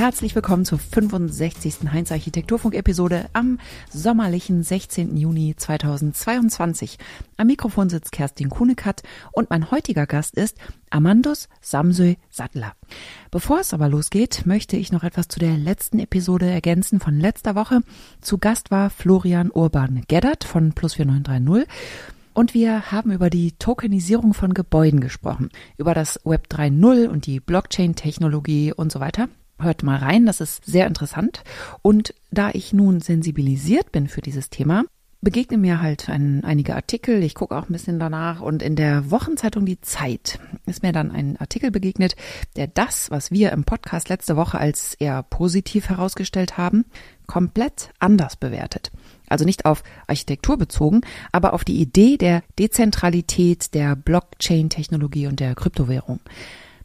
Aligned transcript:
Herzlich 0.00 0.34
willkommen 0.34 0.64
zur 0.64 0.78
65. 0.78 1.92
Heinz 1.92 2.10
Architekturfunk-Episode 2.10 3.26
am 3.34 3.58
sommerlichen 3.92 4.62
16. 4.62 5.14
Juni 5.14 5.54
2022. 5.54 6.96
Am 7.36 7.48
Mikrofon 7.48 7.90
sitzt 7.90 8.10
Kerstin 8.10 8.48
Kunekat 8.48 9.02
und 9.32 9.50
mein 9.50 9.70
heutiger 9.70 10.06
Gast 10.06 10.36
ist 10.36 10.56
Amandus 10.88 11.50
Samsö 11.60 12.14
Sattler. 12.30 12.72
Bevor 13.30 13.60
es 13.60 13.74
aber 13.74 13.90
losgeht, 13.90 14.46
möchte 14.46 14.78
ich 14.78 14.90
noch 14.90 15.04
etwas 15.04 15.28
zu 15.28 15.38
der 15.38 15.58
letzten 15.58 15.98
Episode 15.98 16.48
ergänzen 16.48 16.98
von 16.98 17.20
letzter 17.20 17.54
Woche. 17.54 17.82
Zu 18.22 18.38
Gast 18.38 18.70
war 18.70 18.88
Florian 18.88 19.50
Urban 19.50 20.04
Geddert 20.08 20.44
von 20.44 20.72
Plus 20.72 20.94
4930. 20.94 21.68
Und 22.32 22.54
wir 22.54 22.90
haben 22.90 23.12
über 23.12 23.28
die 23.28 23.52
Tokenisierung 23.52 24.32
von 24.32 24.54
Gebäuden 24.54 25.00
gesprochen, 25.00 25.50
über 25.76 25.92
das 25.92 26.18
Web 26.24 26.46
3.0 26.50 27.06
und 27.06 27.26
die 27.26 27.38
Blockchain-Technologie 27.38 28.72
und 28.72 28.90
so 28.90 28.98
weiter. 28.98 29.28
Hört 29.60 29.82
mal 29.82 29.98
rein, 29.98 30.26
das 30.26 30.40
ist 30.40 30.64
sehr 30.64 30.86
interessant. 30.86 31.42
Und 31.82 32.14
da 32.30 32.50
ich 32.52 32.72
nun 32.72 33.00
sensibilisiert 33.00 33.92
bin 33.92 34.08
für 34.08 34.22
dieses 34.22 34.50
Thema, 34.50 34.84
begegnen 35.22 35.60
mir 35.60 35.82
halt 35.82 36.08
ein, 36.08 36.44
einige 36.44 36.74
Artikel. 36.74 37.22
Ich 37.22 37.34
gucke 37.34 37.54
auch 37.56 37.68
ein 37.68 37.72
bisschen 37.72 37.98
danach. 37.98 38.40
Und 38.40 38.62
in 38.62 38.74
der 38.74 39.10
Wochenzeitung 39.10 39.66
Die 39.66 39.80
Zeit 39.80 40.38
ist 40.66 40.82
mir 40.82 40.92
dann 40.92 41.10
ein 41.10 41.36
Artikel 41.36 41.70
begegnet, 41.70 42.16
der 42.56 42.68
das, 42.68 43.10
was 43.10 43.30
wir 43.30 43.52
im 43.52 43.64
Podcast 43.64 44.08
letzte 44.08 44.36
Woche 44.36 44.58
als 44.58 44.94
eher 44.94 45.22
positiv 45.22 45.90
herausgestellt 45.90 46.56
haben, 46.56 46.86
komplett 47.26 47.90
anders 47.98 48.36
bewertet. 48.36 48.90
Also 49.28 49.44
nicht 49.44 49.66
auf 49.66 49.82
Architektur 50.06 50.56
bezogen, 50.56 51.02
aber 51.32 51.52
auf 51.52 51.64
die 51.64 51.80
Idee 51.80 52.16
der 52.16 52.42
Dezentralität, 52.58 53.74
der 53.74 53.96
Blockchain-Technologie 53.96 55.26
und 55.26 55.38
der 55.38 55.54
Kryptowährung. 55.54 56.20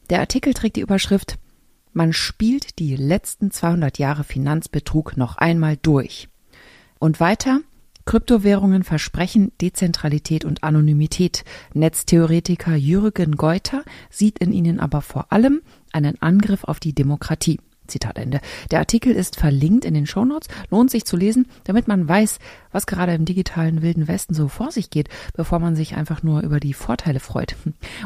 Der 0.10 0.20
Artikel 0.20 0.54
trägt 0.54 0.76
die 0.76 0.82
Überschrift 0.82 1.38
man 1.96 2.12
spielt 2.12 2.78
die 2.80 2.98
letzten 2.98 3.52
200 3.52 3.98
Jahre 3.98 4.26
Finanzbetrug 4.26 5.16
noch 5.16 5.38
einmal 5.38 5.78
durch. 5.82 6.28
Und 7.00 7.22
weiter, 7.22 7.62
Kryptowährungen 8.04 8.84
versprechen 8.84 9.54
Dezentralität 9.62 10.44
und 10.44 10.64
Anonymität. 10.64 11.46
Netztheoretiker 11.74 12.76
Jürgen 12.76 13.38
Geuter 13.38 13.84
sieht 14.10 14.40
in 14.40 14.52
ihnen 14.52 14.82
aber 14.82 15.02
vor 15.02 15.32
allem 15.32 15.62
einen 15.94 16.22
Angriff 16.22 16.66
auf 16.66 16.82
die 16.82 16.94
Demokratie. 16.94 17.60
Zitat 17.88 18.18
Ende. 18.18 18.40
Der 18.72 18.80
Artikel 18.80 19.14
ist 19.14 19.38
verlinkt 19.38 19.86
in 19.86 19.94
den 19.94 20.06
Shownotes, 20.06 20.50
lohnt 20.70 20.92
sich 20.92 21.06
zu 21.06 21.18
lesen, 21.18 21.48
damit 21.64 21.88
man 21.88 22.08
weiß, 22.08 22.40
was 22.72 22.88
gerade 22.88 23.14
im 23.14 23.26
digitalen 23.26 23.82
Wilden 23.82 24.08
Westen 24.08 24.34
so 24.34 24.48
vor 24.48 24.72
sich 24.72 24.90
geht, 24.90 25.10
bevor 25.34 25.60
man 25.60 25.76
sich 25.76 25.96
einfach 25.96 26.24
nur 26.24 26.42
über 26.42 26.60
die 26.60 26.74
Vorteile 26.74 27.20
freut. 27.20 27.56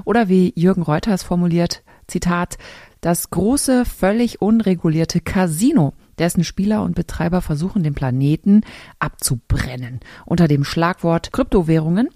Oder 0.05 0.29
wie 0.29 0.53
Jürgen 0.55 0.81
Reuter 0.81 1.13
es 1.13 1.23
formuliert, 1.23 1.83
Zitat, 2.07 2.57
das 3.01 3.29
große, 3.29 3.85
völlig 3.85 4.41
unregulierte 4.41 5.21
Casino, 5.21 5.93
dessen 6.17 6.43
Spieler 6.43 6.83
und 6.83 6.95
Betreiber 6.95 7.41
versuchen, 7.41 7.81
den 7.83 7.93
Planeten 7.93 8.61
abzubrennen. 8.99 10.01
Unter 10.25 10.47
dem 10.47 10.65
Schlagwort 10.65 11.31
Kryptowährungen 11.31 12.09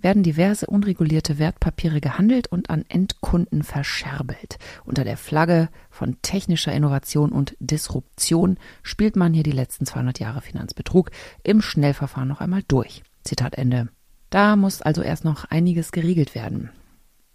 werden 0.00 0.22
diverse 0.22 0.66
unregulierte 0.66 1.38
Wertpapiere 1.38 2.00
gehandelt 2.00 2.48
und 2.48 2.70
an 2.70 2.84
Endkunden 2.88 3.62
verscherbelt. 3.62 4.58
Unter 4.84 5.04
der 5.04 5.16
Flagge 5.16 5.68
von 5.90 6.16
technischer 6.22 6.72
Innovation 6.72 7.32
und 7.32 7.56
Disruption 7.60 8.58
spielt 8.82 9.16
man 9.16 9.34
hier 9.34 9.42
die 9.42 9.52
letzten 9.52 9.86
200 9.86 10.18
Jahre 10.20 10.40
Finanzbetrug 10.40 11.10
im 11.42 11.60
Schnellverfahren 11.60 12.28
noch 12.28 12.40
einmal 12.40 12.62
durch. 12.66 13.02
Zitat 13.24 13.56
Ende. 13.56 13.88
Da 14.30 14.56
muss 14.56 14.82
also 14.82 15.02
erst 15.02 15.24
noch 15.24 15.44
einiges 15.46 15.92
geregelt 15.92 16.34
werden. 16.34 16.70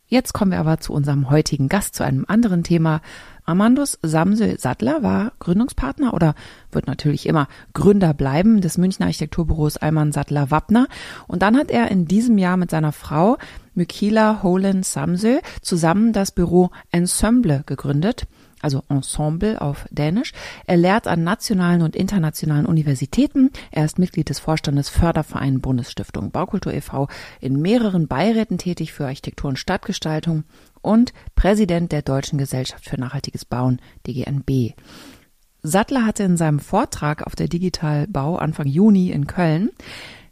Jetzt 0.08 0.34
kommen 0.34 0.52
wir 0.52 0.60
aber 0.60 0.80
zu 0.80 0.94
unserem 0.94 1.30
heutigen 1.30 1.68
Gast, 1.68 1.96
zu 1.96 2.04
einem 2.04 2.26
anderen 2.28 2.64
Thema. 2.64 3.02
Amandus 3.46 4.00
Samsel 4.02 4.60
Sattler 4.60 5.04
war 5.04 5.32
Gründungspartner 5.40 6.14
oder 6.14 6.36
wird 6.72 6.88
natürlich 6.88 7.28
immer 7.28 7.48
Gründer 7.74 8.14
bleiben 8.14 8.62
des 8.62 8.78
Münchner 8.78 9.06
Architekturbüros 9.06 9.78
Alman 9.78 10.12
Sattler 10.12 10.52
Wappner. 10.52 10.88
Und 11.28 11.42
dann 11.42 11.56
hat 11.56 11.70
er 11.70 11.92
in 11.92 12.06
diesem 12.06 12.38
Jahr 12.38 12.58
mit 12.58 12.72
seiner 12.72 12.92
Frau 12.92 13.38
Mykila 13.76 14.42
Holen 14.42 14.84
Samsel 14.84 15.42
zusammen 15.62 16.12
das 16.12 16.32
Büro 16.32 16.72
Ensemble 16.92 17.64
gegründet 17.66 18.28
also 18.66 18.84
Ensemble 18.90 19.62
auf 19.62 19.86
Dänisch. 19.92 20.34
Er 20.66 20.78
lehrt 20.78 21.08
an 21.08 21.24
nationalen 21.24 21.84
und 21.84 21.96
internationalen 21.96 22.66
Universitäten. 22.66 23.52
Er 23.70 23.86
ist 23.86 24.00
Mitglied 24.00 24.30
des 24.30 24.40
Vorstandes 24.40 24.90
Förderverein 24.90 25.62
Bundesstiftung 25.62 26.32
Baukultur 26.32 26.74
e.V., 26.74 27.08
in 27.40 27.62
mehreren 27.62 28.08
Beiräten 28.08 28.58
tätig 28.58 28.92
für 28.92 29.06
Architektur 29.06 29.50
und 29.50 29.60
Stadtgestaltung 29.60 30.46
und 30.86 31.14
Präsident 31.36 31.92
der 31.92 32.02
Deutschen 32.02 32.38
Gesellschaft 32.38 32.86
für 32.86 33.00
nachhaltiges 33.00 33.46
Bauen, 33.46 33.82
DGNB. 34.08 34.74
Sattler 35.64 36.06
hatte 36.06 36.24
in 36.24 36.38
seinem 36.38 36.60
Vortrag 36.60 37.26
auf 37.26 37.36
der 37.36 37.48
Digital 37.48 38.08
Bau 38.08 38.38
Anfang 38.38 38.68
Juni 38.68 39.10
in 39.10 39.26
Köln 39.28 39.72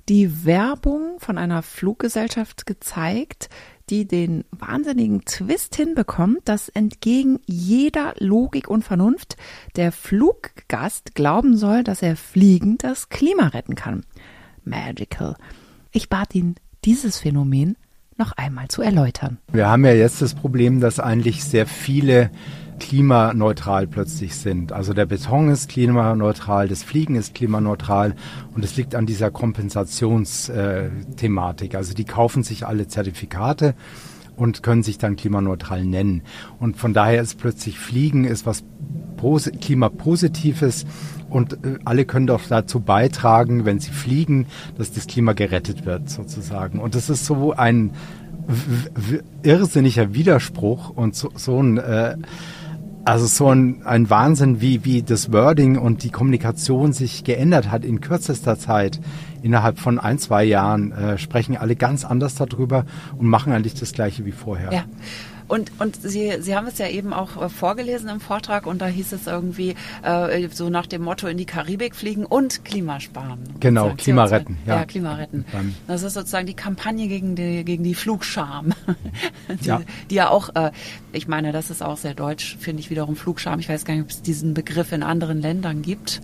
die 0.10 0.46
Werbung 0.46 1.20
von 1.20 1.38
einer 1.38 1.64
Fluggesellschaft 1.64 2.66
gezeigt, 2.66 3.50
die 3.90 4.06
den 4.06 4.44
wahnsinnigen 4.52 5.26
Twist 5.26 5.76
hinbekommt, 5.76 6.40
dass 6.46 6.70
entgegen 6.70 7.40
jeder 7.46 8.14
Logik 8.18 8.70
und 8.70 8.84
Vernunft 8.84 9.38
der 9.76 9.92
Fluggast 9.92 11.16
glauben 11.16 11.58
soll, 11.58 11.84
dass 11.84 12.02
er 12.02 12.16
fliegend 12.16 12.84
das 12.84 13.10
Klima 13.10 13.48
retten 13.48 13.76
kann. 13.76 14.06
Magical. 14.64 15.36
Ich 15.92 16.10
bat 16.10 16.36
ihn, 16.36 16.56
dieses 16.86 17.20
Phänomen 17.20 17.78
noch 18.20 18.34
einmal 18.34 18.68
zu 18.68 18.82
erläutern. 18.82 19.38
Wir 19.52 19.68
haben 19.68 19.86
ja 19.86 19.94
jetzt 19.94 20.22
das 20.22 20.34
Problem, 20.34 20.80
dass 20.80 21.00
eigentlich 21.00 21.44
sehr 21.44 21.68
viele 21.68 22.32
klimaneutral 22.80 23.86
plötzlich 23.88 24.36
sind. 24.36 24.72
Also 24.72 24.94
der 24.94 25.06
Beton 25.06 25.50
ist 25.50 25.70
klimaneutral, 25.70 26.68
das 26.68 26.84
Fliegen 26.84 27.16
ist 27.16 27.36
klimaneutral 27.36 28.16
und 28.56 28.66
es 28.66 28.76
liegt 28.76 28.96
an 28.96 29.06
dieser 29.06 29.30
Kompensationsthematik. 29.32 31.76
also 31.76 31.94
die 31.94 32.06
kaufen 32.06 32.44
sich 32.44 32.68
alle 32.68 32.88
Zertifikate 32.88 33.76
und 34.36 34.64
können 34.64 34.84
sich 34.84 34.98
dann 34.98 35.16
klimaneutral 35.16 35.84
nennen. 35.86 36.22
Und 36.60 36.78
von 36.78 36.94
daher 36.94 37.22
ist 37.22 37.38
plötzlich 37.38 37.80
Fliegen 37.80 38.26
ist 38.26 38.46
was 38.46 38.64
Klimapositives 39.62 40.86
und 41.30 41.54
äh, 41.54 41.80
alle 41.86 42.04
können 42.04 42.28
doch 42.28 42.42
dazu 42.48 42.82
beitragen, 42.82 43.64
wenn 43.64 43.80
sie 43.80 43.92
fliegen, 43.92 44.48
dass 44.78 44.92
das 44.92 45.08
Klima 45.08 45.32
gerettet 45.32 45.86
wird 45.86 46.10
sozusagen. 46.10 46.80
Und 46.80 46.94
das 46.96 47.10
ist 47.10 47.26
so 47.26 47.54
ein 47.54 47.92
irrsinniger 49.44 50.14
Widerspruch 50.14 50.90
und 50.90 51.16
so, 51.16 51.32
so 51.36 51.62
ein 51.62 51.78
äh, 51.78 52.18
also 53.06 53.26
so 53.26 53.50
ein, 53.50 53.82
ein 53.84 54.10
Wahnsinn, 54.10 54.62
wie, 54.62 54.86
wie 54.86 55.04
das 55.04 55.32
Wording 55.34 55.78
und 55.78 56.04
die 56.04 56.10
Kommunikation 56.10 56.94
sich 56.94 57.24
geändert 57.26 57.70
hat 57.70 57.84
in 57.84 58.00
kürzester 58.00 58.58
Zeit. 58.58 59.02
Innerhalb 59.44 59.78
von 59.78 60.00
ein, 60.00 60.18
zwei 60.20 60.44
Jahren 60.46 60.94
äh, 60.94 61.18
sprechen 61.18 61.58
alle 61.58 61.76
ganz 61.76 62.06
anders 62.06 62.36
darüber 62.36 62.86
und 63.18 63.28
machen 63.28 63.54
eigentlich 63.54 63.76
das 63.76 63.92
Gleiche 63.92 64.26
wie 64.26 64.32
vorher. 64.32 64.72
Ja. 64.72 64.86
Und, 65.48 65.72
und 65.80 66.02
Sie, 66.02 66.32
Sie 66.40 66.56
haben 66.56 66.68
es 66.68 66.78
ja 66.78 66.88
eben 66.88 67.14
auch 67.14 67.42
äh, 67.42 67.50
vorgelesen 67.50 68.10
im 68.10 68.20
Vortrag 68.20 68.66
und 68.66 68.82
da 68.82 68.88
hieß 68.88 69.12
es 69.12 69.28
irgendwie 69.28 69.76
äh, 70.02 70.48
so 70.50 70.70
nach 70.70 70.88
dem 70.88 71.04
Motto 71.04 71.28
in 71.28 71.38
die 71.38 71.46
Karibik 71.46 71.96
fliegen 71.96 72.26
und 72.26 72.64
Klimasparen. 72.66 73.40
Genau, 73.60 73.94
Klima 73.98 74.24
retten. 74.24 74.58
Ja, 74.66 74.78
ja 74.78 74.86
Klima 74.86 75.16
retten. 75.16 75.46
Das 75.88 76.04
ist 76.04 76.14
sozusagen 76.14 76.48
die 76.48 76.56
Kampagne 76.56 77.08
gegen 77.08 77.36
die, 77.36 77.64
gegen 77.66 77.84
die 77.84 77.96
Flugscham. 77.96 78.74
die, 79.62 79.68
ja. 79.68 79.82
die 80.10 80.16
ja 80.16 80.30
auch, 80.30 80.56
äh, 80.56 80.72
ich 81.12 81.28
meine, 81.28 81.52
das 81.52 81.70
ist 81.70 81.84
auch 81.84 81.98
sehr 81.98 82.14
deutsch, 82.14 82.58
finde 82.60 82.80
ich 82.80 82.90
wiederum 82.90 83.16
Flugscham. 83.16 83.60
Ich 83.60 83.70
weiß 83.70 83.86
gar 83.86 83.94
nicht, 83.94 84.04
ob 84.04 84.10
es 84.10 84.22
diesen 84.22 84.54
Begriff 84.54 84.92
in 84.92 85.04
anderen 85.04 85.42
Ländern 85.42 85.82
gibt. 85.82 86.22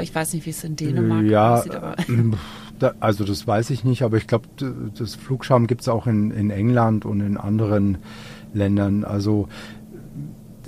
Ich 0.00 0.14
weiß 0.14 0.34
nicht, 0.34 0.46
wie 0.46 0.50
es 0.50 0.62
in 0.64 0.76
Dänemark 0.76 1.24
ja, 1.24 1.54
aussieht. 1.54 1.74
Aber 1.74 1.96
da, 2.78 2.94
also 3.00 3.24
das 3.24 3.46
weiß 3.46 3.70
ich 3.70 3.84
nicht, 3.84 4.02
aber 4.02 4.16
ich 4.16 4.26
glaube, 4.26 4.48
das 4.96 5.14
Flugscham 5.14 5.66
gibt 5.66 5.82
es 5.82 5.88
auch 5.88 6.06
in, 6.06 6.30
in 6.30 6.50
England 6.50 7.04
und 7.04 7.20
in 7.20 7.36
anderen 7.36 7.98
Ländern. 8.52 9.04
Also 9.04 9.48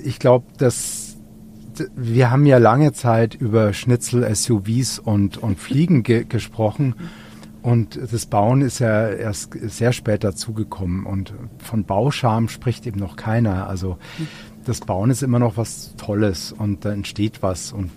ich 0.03 0.19
glaube, 0.19 0.47
dass 0.59 1.17
wir 1.97 2.31
haben 2.31 2.47
ja 2.47 2.59
lange 2.59 2.93
Zeit 2.93 3.35
über 3.35 3.73
Schnitzel, 3.73 4.29
SUVs 4.35 4.99
und, 4.99 5.39
und 5.39 5.59
Fliegen 5.59 6.03
ge 6.03 6.25
gesprochen. 6.25 6.95
Und 7.63 7.99
das 8.11 8.27
Bauen 8.27 8.61
ist 8.61 8.81
ja 8.81 9.09
erst 9.09 9.53
sehr 9.55 9.93
spät 9.93 10.25
dazugekommen. 10.25 11.07
Und 11.07 11.33
von 11.59 11.85
Bauscham 11.85 12.49
spricht 12.49 12.87
eben 12.87 12.99
noch 12.99 13.15
keiner. 13.17 13.69
Also 13.69 13.99
das 14.65 14.81
Bauen 14.81 15.11
ist 15.11 15.23
immer 15.23 15.39
noch 15.39 15.57
was 15.57 15.95
Tolles 15.97 16.53
und 16.53 16.85
da 16.85 16.93
entsteht 16.93 17.43
was. 17.43 17.73
Und 17.73 17.91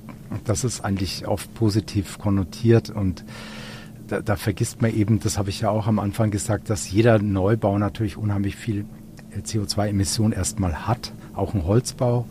das 0.45 0.63
ist 0.63 0.81
eigentlich 0.81 1.27
oft 1.27 1.53
positiv 1.53 2.17
konnotiert. 2.19 2.89
Und 2.89 3.23
da, 4.07 4.21
da 4.21 4.35
vergisst 4.35 4.81
man 4.81 4.93
eben, 4.93 5.19
das 5.19 5.37
habe 5.37 5.49
ich 5.49 5.61
ja 5.61 5.69
auch 5.69 5.87
am 5.87 5.99
Anfang 5.99 6.31
gesagt, 6.31 6.69
dass 6.69 6.91
jeder 6.91 7.19
Neubau 7.19 7.77
natürlich 7.77 8.17
unheimlich 8.17 8.55
viel 8.55 8.85
CO2-Emission 9.35 10.31
erstmal 10.31 10.87
hat, 10.87 11.11
auch 11.33 11.53
ein 11.53 11.65
Holzbau. 11.65 12.25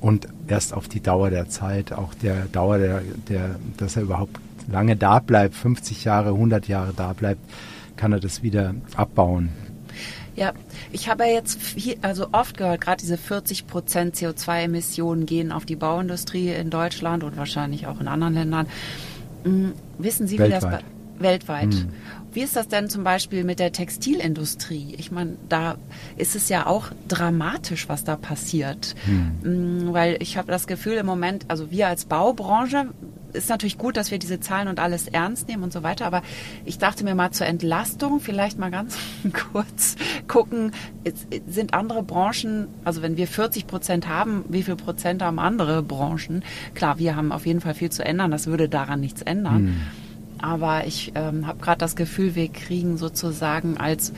Und 0.00 0.28
erst 0.46 0.74
auf 0.74 0.86
die 0.86 1.00
Dauer 1.00 1.30
der 1.30 1.48
Zeit, 1.48 1.92
auch 1.92 2.14
der 2.14 2.46
Dauer, 2.46 2.78
der, 2.78 3.02
der, 3.28 3.56
dass 3.76 3.96
er 3.96 4.02
überhaupt 4.02 4.38
lange 4.70 4.96
da 4.96 5.18
bleibt, 5.18 5.54
50 5.54 6.04
Jahre, 6.04 6.30
100 6.30 6.68
Jahre 6.68 6.92
da 6.94 7.12
bleibt, 7.14 7.40
kann 7.96 8.12
er 8.12 8.20
das 8.20 8.42
wieder 8.42 8.74
abbauen. 8.94 9.50
Ja, 10.38 10.52
ich 10.92 11.08
habe 11.08 11.24
ja 11.24 11.32
jetzt 11.32 11.60
viel, 11.60 11.96
also 12.00 12.28
oft 12.30 12.56
gehört, 12.56 12.80
gerade 12.80 13.00
diese 13.00 13.18
40 13.18 13.66
Prozent 13.66 14.14
CO2-Emissionen 14.14 15.26
gehen 15.26 15.50
auf 15.50 15.64
die 15.64 15.74
Bauindustrie 15.74 16.50
in 16.50 16.70
Deutschland 16.70 17.24
und 17.24 17.36
wahrscheinlich 17.36 17.88
auch 17.88 18.00
in 18.00 18.06
anderen 18.06 18.34
Ländern. 18.34 18.68
Hm, 19.42 19.72
wissen 19.98 20.28
Sie, 20.28 20.38
weltweit. 20.38 20.62
wie 20.62 20.70
das 20.70 20.82
weltweit? 21.18 21.74
Hm. 21.74 21.88
Wie 22.32 22.42
ist 22.42 22.56
das 22.56 22.68
denn 22.68 22.88
zum 22.88 23.04
Beispiel 23.04 23.44
mit 23.44 23.58
der 23.58 23.72
Textilindustrie? 23.72 24.94
Ich 24.98 25.10
meine, 25.10 25.36
da 25.48 25.76
ist 26.16 26.36
es 26.36 26.48
ja 26.48 26.66
auch 26.66 26.88
dramatisch, 27.08 27.88
was 27.88 28.04
da 28.04 28.16
passiert. 28.16 28.94
Hm. 29.06 29.92
Weil 29.92 30.16
ich 30.20 30.36
habe 30.36 30.50
das 30.50 30.66
Gefühl 30.66 30.94
im 30.94 31.06
Moment, 31.06 31.46
also 31.48 31.70
wir 31.70 31.88
als 31.88 32.04
Baubranche, 32.04 32.88
ist 33.32 33.48
natürlich 33.48 33.78
gut, 33.78 33.96
dass 33.96 34.10
wir 34.10 34.18
diese 34.18 34.40
Zahlen 34.40 34.68
und 34.68 34.80
alles 34.80 35.08
ernst 35.08 35.48
nehmen 35.48 35.62
und 35.62 35.72
so 35.72 35.82
weiter, 35.82 36.06
aber 36.06 36.22
ich 36.64 36.78
dachte 36.78 37.04
mir 37.04 37.14
mal 37.14 37.30
zur 37.30 37.46
Entlastung 37.46 38.20
vielleicht 38.20 38.58
mal 38.58 38.70
ganz 38.70 38.96
kurz 39.52 39.96
gucken, 40.26 40.72
sind 41.46 41.74
andere 41.74 42.02
Branchen, 42.02 42.68
also 42.84 43.02
wenn 43.02 43.16
wir 43.16 43.26
40 43.26 43.66
Prozent 43.66 44.08
haben, 44.08 44.44
wie 44.48 44.62
viel 44.62 44.76
Prozent 44.76 45.22
haben 45.22 45.38
andere 45.38 45.82
Branchen? 45.82 46.42
Klar, 46.74 46.98
wir 46.98 47.16
haben 47.16 47.32
auf 47.32 47.46
jeden 47.46 47.60
Fall 47.60 47.74
viel 47.74 47.90
zu 47.90 48.04
ändern, 48.04 48.30
das 48.30 48.46
würde 48.46 48.68
daran 48.68 49.00
nichts 49.00 49.22
ändern. 49.22 49.56
Hm. 49.56 49.80
Aber 50.40 50.86
ich 50.86 51.12
ähm, 51.14 51.46
habe 51.46 51.58
gerade 51.60 51.78
das 51.78 51.96
Gefühl, 51.96 52.34
wir 52.34 52.48
kriegen 52.48 52.96
sozusagen 52.96 53.76
als 53.76 54.12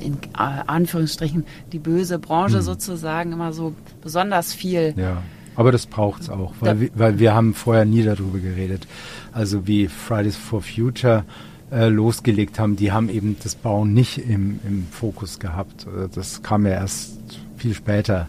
in 0.00 0.14
äh, 0.14 0.62
Anführungsstrichen 0.66 1.44
die 1.72 1.78
böse 1.78 2.18
Branche 2.18 2.58
hm. 2.58 2.62
sozusagen 2.62 3.32
immer 3.32 3.52
so 3.52 3.74
besonders 4.02 4.54
viel. 4.54 4.94
Ja 4.96 5.22
aber 5.58 5.72
das 5.72 5.86
braucht 5.86 6.22
es 6.22 6.30
auch, 6.30 6.54
weil, 6.60 6.80
wir, 6.80 6.90
weil 6.94 7.18
wir 7.18 7.34
haben 7.34 7.52
vorher 7.52 7.84
nie 7.84 8.04
darüber 8.04 8.38
geredet. 8.38 8.86
Also 9.32 9.66
wie 9.66 9.88
Fridays 9.88 10.36
for 10.36 10.62
Future 10.62 11.24
äh, 11.72 11.88
losgelegt 11.88 12.60
haben, 12.60 12.76
die 12.76 12.92
haben 12.92 13.08
eben 13.08 13.36
das 13.42 13.56
Bauen 13.56 13.92
nicht 13.92 14.18
im, 14.18 14.60
im 14.64 14.86
Fokus 14.88 15.40
gehabt. 15.40 15.84
Äh, 15.84 16.08
das 16.14 16.44
kam 16.44 16.64
ja 16.64 16.74
erst 16.74 17.18
viel 17.56 17.74
später. 17.74 18.28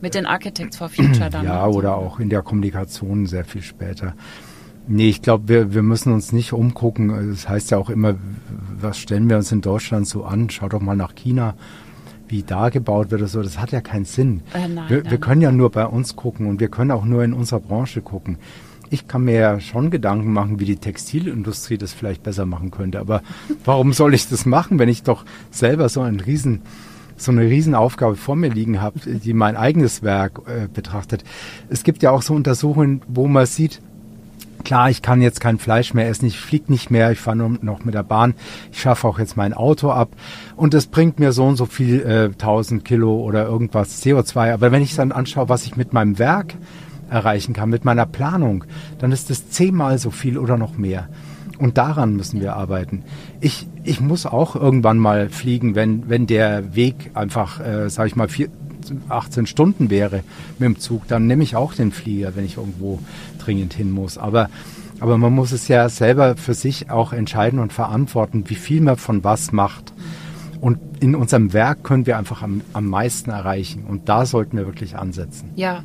Mit 0.00 0.16
den 0.16 0.26
Architects 0.26 0.76
for 0.76 0.88
Future 0.88 1.30
dann. 1.30 1.44
Ja, 1.46 1.64
oder 1.68 1.96
auch 1.96 2.18
in 2.18 2.28
der 2.28 2.42
Kommunikation 2.42 3.26
sehr 3.26 3.44
viel 3.44 3.62
später. 3.62 4.14
Nee, 4.86 5.08
ich 5.08 5.22
glaube, 5.22 5.48
wir, 5.48 5.74
wir 5.74 5.82
müssen 5.82 6.12
uns 6.12 6.32
nicht 6.32 6.52
umgucken. 6.52 7.30
Das 7.30 7.48
heißt 7.48 7.70
ja 7.70 7.78
auch 7.78 7.90
immer, 7.90 8.16
was 8.80 8.98
stellen 8.98 9.28
wir 9.30 9.36
uns 9.36 9.50
in 9.50 9.60
Deutschland 9.60 10.06
so 10.06 10.24
an? 10.24 10.50
Schau 10.50 10.68
doch 10.68 10.80
mal 10.80 10.96
nach 10.96 11.14
China 11.14 11.54
wie 12.28 12.42
da 12.42 12.68
gebaut 12.68 13.10
wird 13.10 13.22
oder 13.22 13.28
so, 13.28 13.42
das 13.42 13.58
hat 13.58 13.72
ja 13.72 13.80
keinen 13.80 14.04
Sinn. 14.04 14.42
Äh, 14.54 14.68
nein, 14.68 14.88
wir, 14.88 15.10
wir 15.10 15.18
können 15.18 15.40
ja 15.40 15.52
nur 15.52 15.70
bei 15.70 15.86
uns 15.86 16.16
gucken 16.16 16.46
und 16.46 16.60
wir 16.60 16.68
können 16.68 16.90
auch 16.90 17.04
nur 17.04 17.22
in 17.22 17.32
unserer 17.32 17.60
Branche 17.60 18.00
gucken. 18.00 18.38
Ich 18.90 19.08
kann 19.08 19.24
mir 19.24 19.34
ja 19.34 19.60
schon 19.60 19.90
Gedanken 19.90 20.32
machen, 20.32 20.60
wie 20.60 20.64
die 20.64 20.76
Textilindustrie 20.76 21.78
das 21.78 21.92
vielleicht 21.92 22.22
besser 22.22 22.46
machen 22.46 22.70
könnte. 22.70 23.00
Aber 23.00 23.22
warum 23.64 23.92
soll 23.92 24.14
ich 24.14 24.28
das 24.28 24.46
machen, 24.46 24.78
wenn 24.78 24.88
ich 24.88 25.02
doch 25.02 25.24
selber 25.50 25.88
so 25.88 26.00
ein 26.00 26.20
riesen 26.20 26.62
so 27.16 27.30
eine 27.30 27.42
Riesenaufgabe 27.42 28.16
vor 28.16 28.34
mir 28.34 28.50
liegen 28.50 28.82
habe, 28.82 28.98
die 28.98 29.34
mein 29.34 29.56
eigenes 29.56 30.02
Werk 30.02 30.40
äh, 30.48 30.66
betrachtet. 30.66 31.22
Es 31.68 31.84
gibt 31.84 32.02
ja 32.02 32.10
auch 32.10 32.22
so 32.22 32.34
Untersuchungen, 32.34 33.02
wo 33.06 33.28
man 33.28 33.46
sieht, 33.46 33.80
Klar, 34.64 34.88
ich 34.88 35.02
kann 35.02 35.20
jetzt 35.20 35.40
kein 35.40 35.58
Fleisch 35.58 35.92
mehr 35.92 36.08
essen, 36.08 36.26
ich 36.26 36.40
fliege 36.40 36.72
nicht 36.72 36.90
mehr, 36.90 37.12
ich 37.12 37.20
fahre 37.20 37.36
nur 37.36 37.58
noch 37.60 37.84
mit 37.84 37.94
der 37.94 38.02
Bahn, 38.02 38.34
ich 38.72 38.80
schaffe 38.80 39.06
auch 39.06 39.18
jetzt 39.18 39.36
mein 39.36 39.52
Auto 39.52 39.90
ab 39.90 40.08
und 40.56 40.72
das 40.72 40.86
bringt 40.86 41.20
mir 41.20 41.32
so 41.32 41.44
und 41.44 41.56
so 41.56 41.66
viel 41.66 42.00
äh, 42.00 42.24
1000 42.32 42.82
Kilo 42.82 43.20
oder 43.20 43.44
irgendwas 43.46 44.02
CO2. 44.02 44.54
Aber 44.54 44.72
wenn 44.72 44.82
ich 44.82 44.94
dann 44.94 45.12
anschaue, 45.12 45.50
was 45.50 45.66
ich 45.66 45.76
mit 45.76 45.92
meinem 45.92 46.18
Werk 46.18 46.54
erreichen 47.10 47.52
kann, 47.52 47.68
mit 47.68 47.84
meiner 47.84 48.06
Planung, 48.06 48.64
dann 48.98 49.12
ist 49.12 49.28
das 49.28 49.50
zehnmal 49.50 49.98
so 49.98 50.10
viel 50.10 50.38
oder 50.38 50.56
noch 50.56 50.78
mehr. 50.78 51.08
Und 51.58 51.78
daran 51.78 52.16
müssen 52.16 52.40
wir 52.40 52.56
arbeiten. 52.56 53.04
Ich, 53.40 53.68
ich 53.84 54.00
muss 54.00 54.26
auch 54.26 54.56
irgendwann 54.56 54.98
mal 54.98 55.28
fliegen, 55.28 55.74
wenn, 55.74 56.08
wenn 56.08 56.26
der 56.26 56.74
Weg 56.74 57.10
einfach, 57.14 57.60
äh, 57.60 57.88
sage 57.90 58.08
ich 58.08 58.16
mal, 58.16 58.28
vier, 58.28 58.48
18 59.08 59.46
Stunden 59.46 59.90
wäre 59.90 60.22
mit 60.58 60.66
dem 60.66 60.78
Zug, 60.78 61.06
dann 61.08 61.26
nehme 61.26 61.42
ich 61.42 61.56
auch 61.56 61.74
den 61.74 61.92
Flieger, 61.92 62.36
wenn 62.36 62.44
ich 62.44 62.56
irgendwo 62.56 62.98
dringend 63.38 63.74
hin 63.74 63.90
muss. 63.90 64.18
Aber, 64.18 64.50
aber 65.00 65.18
man 65.18 65.32
muss 65.32 65.52
es 65.52 65.68
ja 65.68 65.88
selber 65.88 66.36
für 66.36 66.54
sich 66.54 66.90
auch 66.90 67.12
entscheiden 67.12 67.58
und 67.58 67.72
verantworten, 67.72 68.44
wie 68.48 68.54
viel 68.54 68.80
man 68.80 68.96
von 68.96 69.24
was 69.24 69.52
macht. 69.52 69.92
Und 70.60 70.78
in 71.00 71.14
unserem 71.14 71.52
Werk 71.52 71.84
können 71.84 72.06
wir 72.06 72.16
einfach 72.16 72.42
am, 72.42 72.62
am 72.72 72.86
meisten 72.86 73.30
erreichen. 73.30 73.84
Und 73.86 74.08
da 74.08 74.24
sollten 74.24 74.56
wir 74.56 74.64
wirklich 74.64 74.96
ansetzen. 74.96 75.50
Ja, 75.56 75.84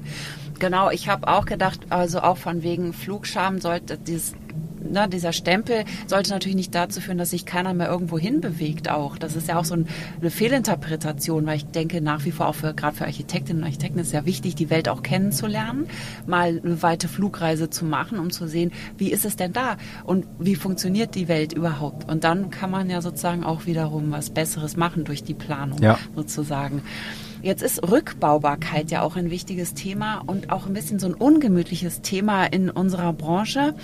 genau. 0.60 0.90
Ich 0.90 1.10
habe 1.10 1.28
auch 1.28 1.46
gedacht, 1.46 1.82
also 1.90 2.22
auch 2.22 2.38
von 2.38 2.64
wegen 2.64 2.94
Flugscham 2.94 3.60
sollte 3.60 3.98
dieses 3.98 4.36
ne, 4.84 5.08
dieser 5.08 5.34
Stempel 5.34 5.86
sollte 6.08 6.32
natürlich 6.32 6.56
nicht 6.56 6.76
dazu 6.76 7.02
führen, 7.02 7.18
dass 7.18 7.32
sich 7.32 7.46
keiner 7.46 7.74
mehr 7.74 7.90
irgendwo 7.90 8.18
hinbewegt 8.18 8.90
auch. 8.90 9.18
Das 9.18 9.36
ist 9.36 9.48
ja 9.48 9.60
auch 9.60 9.66
so 9.66 9.76
ein, 9.76 9.88
eine 10.20 10.30
Fehlinterpretation, 10.30 11.46
weil 11.46 11.58
ich 11.58 11.66
denke 11.66 12.02
nach 12.02 12.26
wie 12.26 12.32
vor 12.32 12.48
auch 12.48 12.56
für, 12.56 12.74
gerade 12.74 12.96
für 12.96 13.06
Architektinnen 13.06 13.64
und 13.64 13.68
Architekten 13.68 14.00
ist 14.00 14.08
es 14.08 14.14
ja 14.14 14.26
wichtig, 14.26 14.56
die 14.56 14.70
Welt 14.70 14.90
auch 14.90 15.04
kennenzulernen, 15.04 15.88
mal 16.28 16.62
eine 16.64 16.82
weite 16.82 17.08
Flugreise 17.08 17.70
zu 17.70 17.86
machen, 17.86 18.20
um 18.20 18.32
zu 18.32 18.48
sehen, 18.48 18.72
wie 18.98 19.12
ist 19.12 19.26
es 19.26 19.36
denn 19.36 19.54
da 19.54 19.78
und 20.04 20.26
wie 20.40 20.56
funktioniert 20.56 21.16
die 21.16 21.28
Welt 21.28 21.54
überhaupt. 21.54 22.10
Und 22.10 22.24
dann 22.24 22.50
kann 22.50 22.72
man 22.72 22.90
ja 22.90 23.02
sozusagen 23.02 23.44
auch 23.44 23.66
wiederum 23.66 24.12
was 24.12 24.30
Besseres 24.30 24.78
machen 24.78 25.04
durch 25.04 25.24
die 25.24 25.34
Planung 25.34 25.82
ja. 25.82 25.98
sozusagen. 26.16 26.82
Jetzt 27.42 27.64
ist 27.64 27.90
Rückbaubarkeit 27.90 28.92
ja 28.92 29.02
auch 29.02 29.16
ein 29.16 29.30
wichtiges 29.30 29.74
Thema 29.74 30.22
und 30.28 30.52
auch 30.52 30.68
ein 30.68 30.74
bisschen 30.74 31.00
so 31.00 31.08
ein 31.08 31.14
ungemütliches 31.14 32.02
Thema 32.02 32.46
in 32.46 32.70
unserer 32.70 33.14
Branche, 33.14 33.76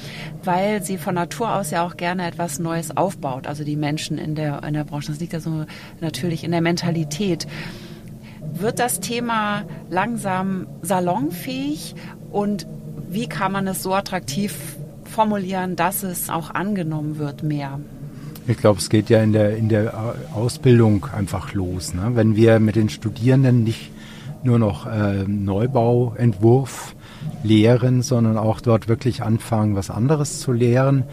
weil 0.44 0.84
sie 0.84 0.98
von 0.98 1.16
Natur 1.16 1.56
aus 1.56 1.72
ja 1.72 1.86
auch 1.86 1.96
gerne 1.96 2.28
etwas 2.28 2.60
Neues 2.60 2.98
aufbaut. 2.98 3.48
Also 3.48 3.64
die 3.64 3.78
Menschen 3.78 4.18
in 4.18 4.36
der, 4.36 4.62
in 4.64 4.74
der 4.74 4.84
Branche. 4.84 5.12
Das 5.12 5.22
liegt 5.22 5.32
ja 5.32 5.40
so 5.40 5.66
natürlich 6.02 6.44
in 6.44 6.52
der 6.52 6.60
Mentalität. 6.60 7.48
Wird 8.54 8.80
das 8.80 9.00
Thema 9.00 9.64
langsam 9.90 10.68
salonfähig 10.82 11.96
und 12.32 12.68
wie 13.08 13.28
kann 13.28 13.54
man 13.54 13.68
es 13.68 13.82
so 13.82 13.94
attraktiv 13.94 14.76
formulieren, 15.06 15.78
dass 15.78 16.04
es 16.04 16.30
auch 16.30 16.50
angenommen 16.50 17.18
wird 17.20 17.42
mehr? 17.42 17.80
Ich 18.48 18.58
glaube, 18.58 18.80
es 18.80 18.90
geht 18.90 19.10
ja 19.10 19.24
in 19.24 19.34
der, 19.34 19.58
in 19.58 19.70
der 19.70 20.16
Ausbildung 20.34 21.08
einfach 21.16 21.54
los. 21.54 21.96
Ne? 21.96 22.12
Wenn 22.14 22.36
wir 22.36 22.60
mit 22.60 22.76
den 22.76 22.90
Studierenden 22.90 23.64
nicht 23.64 23.92
nur 24.44 24.60
noch 24.60 24.86
äh, 24.86 25.24
Neubauentwurf 25.28 26.96
lehren, 27.44 28.04
sondern 28.04 28.38
auch 28.38 28.62
dort 28.62 28.88
wirklich 28.88 29.24
anfangen, 29.24 29.76
was 29.76 29.90
anderes 29.90 30.40
zu 30.42 30.52
lehren, 30.52 31.06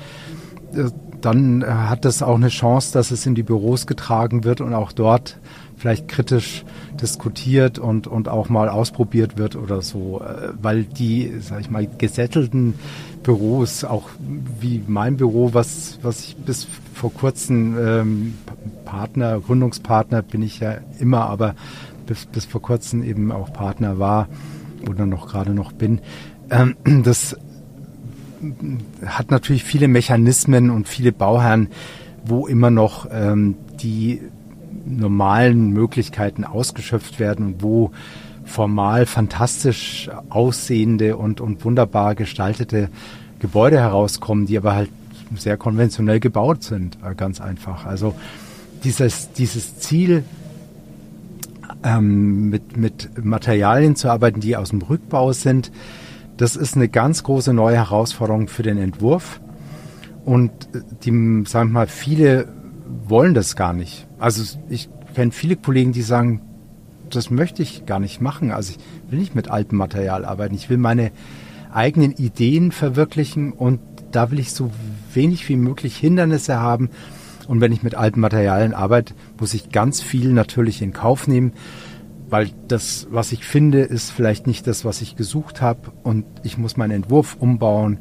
äh, 0.75 0.91
dann 1.23 1.65
hat 1.67 2.05
das 2.05 2.23
auch 2.23 2.35
eine 2.35 2.49
Chance, 2.49 2.93
dass 2.93 3.11
es 3.11 3.25
in 3.25 3.35
die 3.35 3.45
Büros 3.45 3.87
getragen 3.87 4.45
wird 4.45 4.61
und 4.61 4.75
auch 4.75 4.93
dort 4.93 5.39
vielleicht 5.77 6.09
kritisch 6.09 6.65
diskutiert 7.03 7.79
und, 7.79 8.07
und 8.07 8.29
auch 8.29 8.49
mal 8.49 8.69
ausprobiert 8.69 9.37
wird 9.37 9.57
oder 9.57 9.83
so, 9.83 10.23
äh, 10.23 10.53
weil 10.61 10.85
die, 10.85 11.33
sag 11.41 11.61
ich 11.61 11.71
mal, 11.71 11.87
gesättelten 11.99 12.75
Büros, 13.23 13.85
auch 13.85 14.09
wie 14.61 14.83
mein 14.87 15.17
Büro, 15.17 15.53
was, 15.53 15.99
was 16.03 16.25
ich 16.25 16.37
bis 16.37 16.67
vor 16.95 17.13
kurzem 17.13 17.77
ähm, 17.79 18.35
Partner, 18.85 19.41
Gründungspartner 19.41 20.23
bin 20.23 20.43
ich 20.43 20.61
ja 20.61 20.77
immer, 20.99 21.29
aber 21.29 21.55
bis, 22.07 22.27
bis 22.27 22.45
vor 22.45 22.63
kurzem 22.63 23.03
eben 23.03 23.33
auch 23.33 23.53
Partner 23.53 23.99
war 23.99 24.29
oder 24.89 25.07
noch 25.07 25.29
gerade 25.29 25.55
noch 25.55 25.73
bin. 25.73 26.01
Ähm, 26.51 26.77
das 27.05 27.37
hat 29.05 29.31
natürlich 29.31 29.65
viele 29.65 29.89
Mechanismen 29.89 30.71
und 30.71 30.89
viele 30.89 31.13
Bauherren, 31.13 31.69
wo 32.25 32.47
immer 32.47 32.71
noch 32.71 33.07
ähm, 33.11 33.57
die 33.81 34.21
normalen 34.85 35.71
Möglichkeiten 35.71 36.45
ausgeschöpft 36.45 37.19
werden 37.19 37.57
wo 37.61 37.91
formal 38.45 39.07
fantastisch 39.07 40.11
aussehende 40.29 41.17
und, 41.17 41.41
und 41.41 41.65
wunderbar 41.65 42.15
gestaltete 42.15 42.89
Gebäude 43.39 43.79
herauskommen, 43.79 44.47
die 44.47 44.57
aber 44.57 44.75
halt 44.75 44.91
sehr 45.37 45.57
konventionell 45.57 46.21
gebaut 46.21 46.63
sind, 46.63 46.99
äh, 47.05 47.15
ganz 47.15 47.41
einfach. 47.41 47.87
Also 47.87 48.15
dieses, 48.85 49.33
dieses 49.33 49.79
Ziel, 49.79 50.25
ähm, 51.85 52.51
mit, 52.51 52.77
mit 52.77 53.25
Materialien 53.25 53.97
zu 53.97 54.09
arbeiten, 54.09 54.41
die 54.41 54.57
aus 54.57 54.71
dem 54.71 54.83
Rückbau 54.83 55.33
sind, 55.33 55.73
das 56.37 56.57
ist 56.57 56.77
eine 56.77 56.89
ganz 56.89 57.23
große 57.25 57.53
neue 57.53 57.77
Herausforderung 57.77 58.49
für 58.49 58.63
den 58.63 58.79
Entwurf. 58.79 59.41
Und 60.25 60.51
äh, 60.75 60.81
die, 61.05 61.45
sagen 61.47 61.71
wir 61.71 61.81
mal, 61.81 61.87
viele 61.87 62.49
wollen 62.87 63.35
das 63.35 63.57
gar 63.57 63.73
nicht. 63.73 64.07
Also 64.19 64.59
ich 64.69 64.89
kenne 65.15 65.33
viele 65.33 65.57
Kollegen, 65.57 65.93
die 65.93 66.03
sagen, 66.03 66.41
das 67.11 67.31
möchte 67.31 67.63
ich 67.63 67.87
gar 67.87 68.01
nicht 68.01 68.21
machen. 68.21 68.51
Also 68.51 68.73
ich 68.73 69.11
will 69.11 69.19
nicht 69.19 69.35
mit 69.35 69.51
altem 69.51 69.79
Material 69.79 70.25
arbeiten. 70.25 70.55
Ich 70.55 70.71
will 70.71 70.79
meine 70.79 71.13
eigenen 71.73 72.13
Ideen 72.13 72.73
verwirklichen 72.73 73.53
und 73.53 73.81
da 74.11 74.31
will 74.31 74.39
ich 74.39 74.53
so 74.53 74.71
wenig 75.13 75.49
wie 75.49 75.57
möglich 75.57 75.97
Hindernisse 75.97 76.59
haben. 76.61 76.91
Und 77.49 77.61
wenn 77.61 77.73
ich 77.73 77.83
mit 77.83 77.95
alten 77.95 78.21
Materialien 78.21 78.75
arbeite, 78.75 79.15
muss 79.39 79.55
ich 79.55 79.71
ganz 79.71 80.01
viel 80.01 80.33
natürlich 80.33 80.81
in 80.81 80.93
Kauf 80.93 81.27
nehmen, 81.27 81.53
weil 82.29 82.51
das, 82.69 83.09
was 83.11 83.33
ich 83.33 83.45
finde, 83.45 83.81
ist 83.81 84.11
vielleicht 84.11 84.47
nicht 84.47 84.67
das, 84.67 84.85
was 84.85 85.03
ich 85.03 85.17
gesucht 85.17 85.61
habe 85.61 85.93
und 86.03 86.25
ich 86.43 86.57
muss 86.57 86.77
meinen 86.77 86.93
Entwurf 86.93 87.37
umbauen 87.39 87.99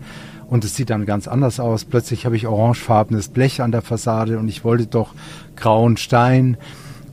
und 0.51 0.65
es 0.65 0.75
sieht 0.75 0.89
dann 0.89 1.05
ganz 1.05 1.29
anders 1.29 1.61
aus. 1.61 1.85
Plötzlich 1.85 2.25
habe 2.25 2.35
ich 2.35 2.45
orangefarbenes 2.45 3.29
Blech 3.29 3.61
an 3.61 3.71
der 3.71 3.81
Fassade 3.81 4.37
und 4.37 4.49
ich 4.49 4.65
wollte 4.65 4.85
doch 4.85 5.13
grauen 5.55 5.95
Stein 5.95 6.57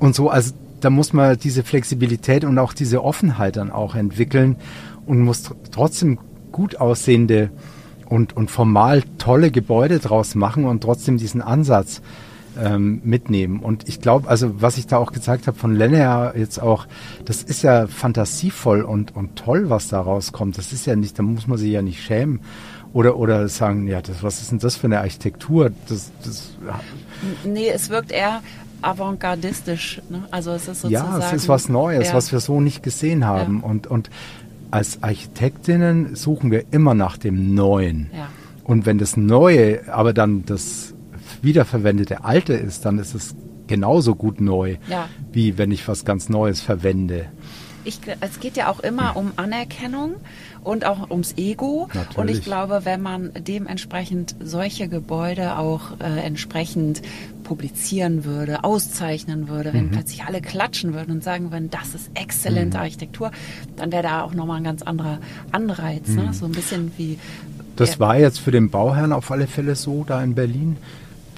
und 0.01 0.17
so. 0.17 0.29
Also 0.29 0.55
da 0.81 0.91
muss 0.91 1.13
man 1.13 1.39
diese 1.39 1.63
Flexibilität 1.63 2.45
und 2.45 2.59
auch 2.59 2.73
diese 2.73 3.05
Offenheit 3.05 3.55
dann 3.55 3.71
auch 3.71 3.95
entwickeln 3.95 4.57
und 5.07 5.21
muss 5.21 5.45
tr 5.45 5.55
trotzdem 5.71 6.19
gut 6.51 6.81
aussehende 6.81 7.51
und, 8.07 8.37
und 8.37 8.51
formal 8.51 9.05
tolle 9.19 9.53
Gebäude 9.53 10.01
draus 10.01 10.35
machen 10.35 10.65
und 10.65 10.83
trotzdem 10.83 11.17
diesen 11.17 11.41
Ansatz 11.41 12.03
ähm, 12.61 13.01
mitnehmen. 13.05 13.61
Und 13.61 13.89
ich 13.89 14.01
glaube, 14.01 14.29
also 14.29 14.61
was 14.61 14.79
ich 14.79 14.89
da 14.89 14.99
auch 14.99 15.13
gezeigt 15.13 15.47
habe 15.47 15.57
von 15.57 15.77
Lennart 15.77 16.37
jetzt 16.37 16.61
auch, 16.61 16.87
das 17.25 17.45
ist 17.45 17.63
ja 17.63 17.87
fantasievoll 17.87 18.83
und, 18.83 19.15
und 19.15 19.37
toll, 19.37 19.71
was 19.71 19.87
da 19.87 20.01
rauskommt. 20.01 20.59
Das 20.59 20.73
ist 20.73 20.87
ja 20.87 20.97
nicht, 20.97 21.19
da 21.19 21.23
muss 21.23 21.47
man 21.47 21.57
sich 21.57 21.71
ja 21.71 21.83
nicht 21.83 22.03
schämen. 22.03 22.41
Oder, 22.93 23.19
oder 23.19 23.49
sagen, 23.49 23.87
ja, 23.87 24.01
das, 24.01 24.23
was 24.23 24.41
ist 24.41 24.51
denn 24.51 24.59
das 24.59 24.77
für 24.77 24.87
eine 24.87 25.01
Architektur? 25.01 25.71
Das, 25.89 26.11
das, 26.25 26.57
nee, 27.45 27.69
es 27.69 27.91
wirkt 27.91 28.11
eher 28.11 28.41
avantgardistisch. 28.83 30.01
Ne? 30.09 30.25
Also 30.31 30.53
es 30.53 30.69
ist 30.69 30.83
sozusagen. 30.83 31.21
Ja, 31.21 31.27
es 31.27 31.33
ist 31.33 31.49
was 31.49 31.69
Neues, 31.69 32.09
ja. 32.09 32.15
was 32.15 32.33
wir 32.33 32.41
so 32.41 32.61
nicht 32.61 32.83
gesehen 32.83 33.27
haben. 33.27 33.61
Ja. 33.61 33.69
Und, 33.69 33.87
und 33.87 34.11
als 34.71 35.03
Architektinnen 35.03 36.15
suchen 36.17 36.51
wir 36.51 36.65
immer 36.71 36.95
nach 36.95 37.17
dem 37.17 37.55
Neuen. 37.55 38.11
Ja. 38.15 38.29
Und 38.65 38.87
wenn 38.87 38.99
das 38.99 39.17
Neue 39.17 39.93
aber 39.93 40.13
dann 40.13 40.45
das 40.45 40.95
wiederverwendete 41.43 42.25
Alte 42.25 42.55
ist, 42.55 42.85
dann 42.85 42.99
ist 42.99 43.15
es 43.15 43.35
genauso 43.67 44.15
gut 44.15 44.41
neu, 44.41 44.77
ja. 44.89 45.09
wie 45.33 45.59
wenn 45.59 45.71
ich 45.71 45.87
was 45.89 46.05
ganz 46.05 46.29
Neues 46.29 46.61
verwende. 46.61 47.27
Ich, 47.85 48.01
es 48.21 48.41
geht 48.41 48.57
ja 48.57 48.69
auch 48.69 48.81
immer 48.81 49.17
um 49.17 49.33
Anerkennung 49.37 50.17
und 50.63 50.85
auch 50.85 51.11
ums 51.11 51.35
Ego. 51.37 51.89
Natürlich. 51.95 52.17
Und 52.17 52.29
ich 52.29 52.43
glaube, 52.43 52.81
wenn 52.85 53.01
man 53.01 53.31
dementsprechend 53.39 54.35
solche 54.41 54.89
Gebäude 54.89 55.57
auch 55.57 55.99
äh, 56.01 56.21
entsprechend 56.21 57.03
publizieren 57.45 58.25
würde, 58.25 58.65
auszeichnen 58.65 59.49
würde, 59.49 59.73
wenn 59.73 59.87
mhm. 59.87 59.91
plötzlich 59.93 60.25
alle 60.25 60.43
klatschen 60.43 60.93
würden 60.93 61.13
und 61.13 61.25
sagen 61.25 61.51
würden, 61.51 61.71
das 61.71 61.95
ist 61.95 62.11
exzellente 62.15 62.77
mhm. 62.77 62.83
Architektur, 62.83 63.31
dann 63.77 63.91
wäre 63.91 64.03
da 64.03 64.23
auch 64.23 64.35
nochmal 64.35 64.59
ein 64.59 64.65
ganz 64.65 64.83
anderer 64.83 65.19
Anreiz. 65.53 66.09
Ne? 66.09 66.23
Mhm. 66.23 66.27
Ne? 66.29 66.35
So 66.35 66.45
ein 66.45 66.53
bisschen 66.53 66.93
wie. 66.97 67.19
Das 67.77 68.01
war 68.01 68.19
jetzt 68.19 68.41
für 68.41 68.51
den 68.51 68.71
Bauherrn 68.71 69.13
auf 69.13 69.31
alle 69.31 69.47
Fälle 69.47 69.77
so 69.77 70.05
da 70.05 70.23
in 70.23 70.35
Berlin 70.35 70.77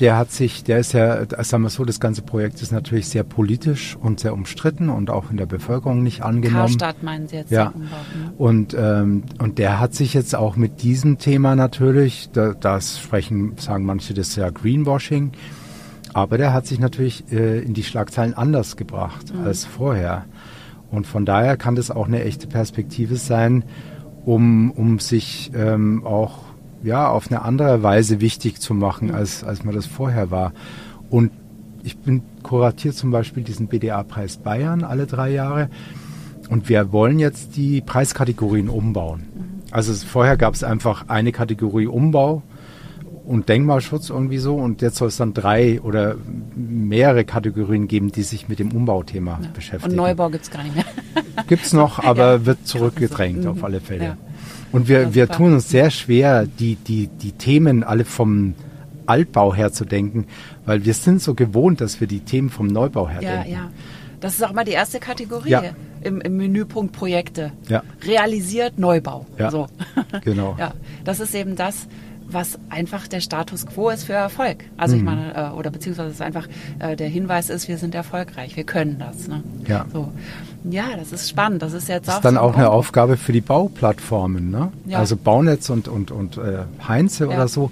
der 0.00 0.16
hat 0.16 0.32
sich, 0.32 0.64
der 0.64 0.78
ist 0.78 0.92
ja, 0.92 1.26
sagen 1.44 1.62
wir 1.62 1.68
so, 1.68 1.84
das 1.84 2.00
ganze 2.00 2.22
Projekt 2.22 2.62
ist 2.62 2.72
natürlich 2.72 3.08
sehr 3.08 3.22
politisch 3.22 3.96
und 3.96 4.18
sehr 4.18 4.32
umstritten 4.32 4.88
und 4.88 5.10
auch 5.10 5.30
in 5.30 5.36
der 5.36 5.46
Bevölkerung 5.46 6.02
nicht 6.02 6.22
angenommen. 6.22 6.62
Karstadt 6.62 7.02
meinen 7.02 7.28
Sie 7.28 7.36
jetzt? 7.36 7.50
Ja. 7.50 7.66
Ne? 7.66 8.32
Und, 8.38 8.74
ähm, 8.78 9.24
und 9.38 9.58
der 9.58 9.78
hat 9.78 9.94
sich 9.94 10.14
jetzt 10.14 10.34
auch 10.34 10.56
mit 10.56 10.82
diesem 10.82 11.18
Thema 11.18 11.54
natürlich, 11.54 12.30
da, 12.32 12.54
das 12.54 12.98
sprechen, 12.98 13.56
sagen 13.58 13.84
manche, 13.84 14.14
das 14.14 14.28
ist 14.28 14.36
ja 14.36 14.48
Greenwashing, 14.48 15.32
aber 16.14 16.38
der 16.38 16.54
hat 16.54 16.66
sich 16.66 16.80
natürlich 16.80 17.30
äh, 17.30 17.60
in 17.60 17.74
die 17.74 17.84
Schlagzeilen 17.84 18.34
anders 18.34 18.76
gebracht 18.76 19.34
mhm. 19.34 19.44
als 19.44 19.66
vorher. 19.66 20.24
Und 20.90 21.06
von 21.06 21.24
daher 21.26 21.56
kann 21.56 21.76
das 21.76 21.90
auch 21.90 22.08
eine 22.08 22.24
echte 22.24 22.46
Perspektive 22.46 23.16
sein, 23.16 23.64
um, 24.24 24.70
um 24.70 24.98
sich 24.98 25.52
ähm, 25.54 26.04
auch 26.04 26.49
ja, 26.82 27.08
auf 27.08 27.30
eine 27.30 27.42
andere 27.42 27.82
Weise 27.82 28.20
wichtig 28.20 28.60
zu 28.60 28.74
machen, 28.74 29.08
mhm. 29.08 29.14
als, 29.14 29.44
als 29.44 29.64
man 29.64 29.74
das 29.74 29.86
vorher 29.86 30.30
war. 30.30 30.52
Und 31.08 31.30
ich 31.82 31.96
bin 31.96 32.22
kuratiert 32.42 32.94
zum 32.94 33.10
Beispiel 33.10 33.42
diesen 33.42 33.68
BDA-Preis 33.68 34.38
Bayern 34.38 34.84
alle 34.84 35.06
drei 35.06 35.30
Jahre. 35.30 35.70
Und 36.48 36.68
wir 36.68 36.92
wollen 36.92 37.18
jetzt 37.18 37.56
die 37.56 37.80
Preiskategorien 37.80 38.68
umbauen. 38.68 39.20
Mhm. 39.20 39.62
Also 39.70 39.94
vorher 39.94 40.36
gab 40.36 40.54
es 40.54 40.64
einfach 40.64 41.08
eine 41.08 41.32
Kategorie 41.32 41.86
Umbau 41.86 42.42
und 43.24 43.48
Denkmalschutz 43.48 44.10
irgendwie 44.10 44.38
so. 44.38 44.56
Und 44.56 44.82
jetzt 44.82 44.96
soll 44.96 45.08
es 45.08 45.16
dann 45.16 45.32
drei 45.32 45.80
oder 45.80 46.16
mehrere 46.56 47.24
Kategorien 47.24 47.86
geben, 47.86 48.10
die 48.10 48.24
sich 48.24 48.48
mit 48.48 48.58
dem 48.58 48.72
Umbauthema 48.72 49.38
ja. 49.40 49.48
beschäftigen. 49.54 49.92
Und 49.92 49.96
Neubau 49.96 50.30
gibt 50.30 50.44
es 50.44 50.50
gar 50.50 50.64
nicht 50.64 50.74
mehr. 50.74 50.84
gibt 51.46 51.64
es 51.64 51.72
noch, 51.72 51.98
aber 52.04 52.32
ja. 52.32 52.46
wird 52.46 52.66
zurückgedrängt 52.66 53.46
auf 53.46 53.62
alle 53.62 53.80
Fälle. 53.80 54.04
Ja. 54.04 54.16
Und 54.72 54.88
wir, 54.88 55.14
wir 55.14 55.28
tun 55.28 55.54
uns 55.54 55.68
sehr 55.68 55.90
schwer, 55.90 56.46
die, 56.46 56.76
die, 56.76 57.08
die 57.08 57.32
Themen 57.32 57.82
alle 57.82 58.04
vom 58.04 58.54
Altbau 59.06 59.54
her 59.54 59.72
zu 59.72 59.84
denken, 59.84 60.26
weil 60.64 60.84
wir 60.84 60.94
sind 60.94 61.20
so 61.20 61.34
gewohnt, 61.34 61.80
dass 61.80 62.00
wir 62.00 62.06
die 62.06 62.20
Themen 62.20 62.50
vom 62.50 62.68
Neubau 62.68 63.08
her 63.08 63.22
ja, 63.22 63.36
denken. 63.36 63.52
Ja, 63.52 63.70
Das 64.20 64.34
ist 64.34 64.44
auch 64.44 64.52
mal 64.52 64.64
die 64.64 64.72
erste 64.72 65.00
Kategorie 65.00 65.50
ja. 65.50 65.62
im, 66.02 66.20
im, 66.20 66.36
Menüpunkt 66.36 66.92
Projekte. 66.92 67.52
Ja. 67.68 67.82
Realisiert 68.06 68.78
Neubau. 68.78 69.26
Ja, 69.38 69.50
so. 69.50 69.66
genau. 70.24 70.54
ja, 70.58 70.74
das 71.04 71.18
ist 71.18 71.34
eben 71.34 71.56
das, 71.56 71.88
was 72.32 72.58
einfach 72.68 73.08
der 73.08 73.20
Status 73.20 73.66
quo 73.66 73.90
ist 73.90 74.04
für 74.04 74.12
Erfolg. 74.12 74.64
Also 74.76 74.94
mhm. 74.94 75.00
ich 75.00 75.04
meine, 75.04 75.34
äh, 75.34 75.56
oder 75.56 75.70
beziehungsweise 75.70 76.10
es 76.10 76.20
einfach 76.20 76.46
äh, 76.78 76.94
der 76.94 77.08
Hinweis 77.08 77.50
ist, 77.50 77.66
wir 77.66 77.78
sind 77.78 77.94
erfolgreich, 77.94 78.56
wir 78.56 78.64
können 78.64 78.98
das. 78.98 79.26
Ne? 79.26 79.42
Ja. 79.66 79.86
So. 79.92 80.12
Ja, 80.64 80.96
das 80.96 81.12
ist 81.12 81.28
spannend. 81.28 81.62
Das 81.62 81.72
ist 81.72 81.88
jetzt 81.88 82.08
das 82.08 82.16
ist 82.16 82.24
dann 82.24 82.36
auch 82.36 82.54
eine 82.54 82.70
Aufgabe 82.70 83.16
für 83.16 83.32
die 83.32 83.40
Bauplattformen. 83.40 84.50
Ne? 84.50 84.72
Ja. 84.86 84.98
Also 84.98 85.16
Baunetz 85.16 85.70
und, 85.70 85.88
und, 85.88 86.10
und 86.10 86.36
äh, 86.36 86.64
Heinze 86.86 87.24
ja. 87.24 87.30
oder 87.30 87.48
so 87.48 87.70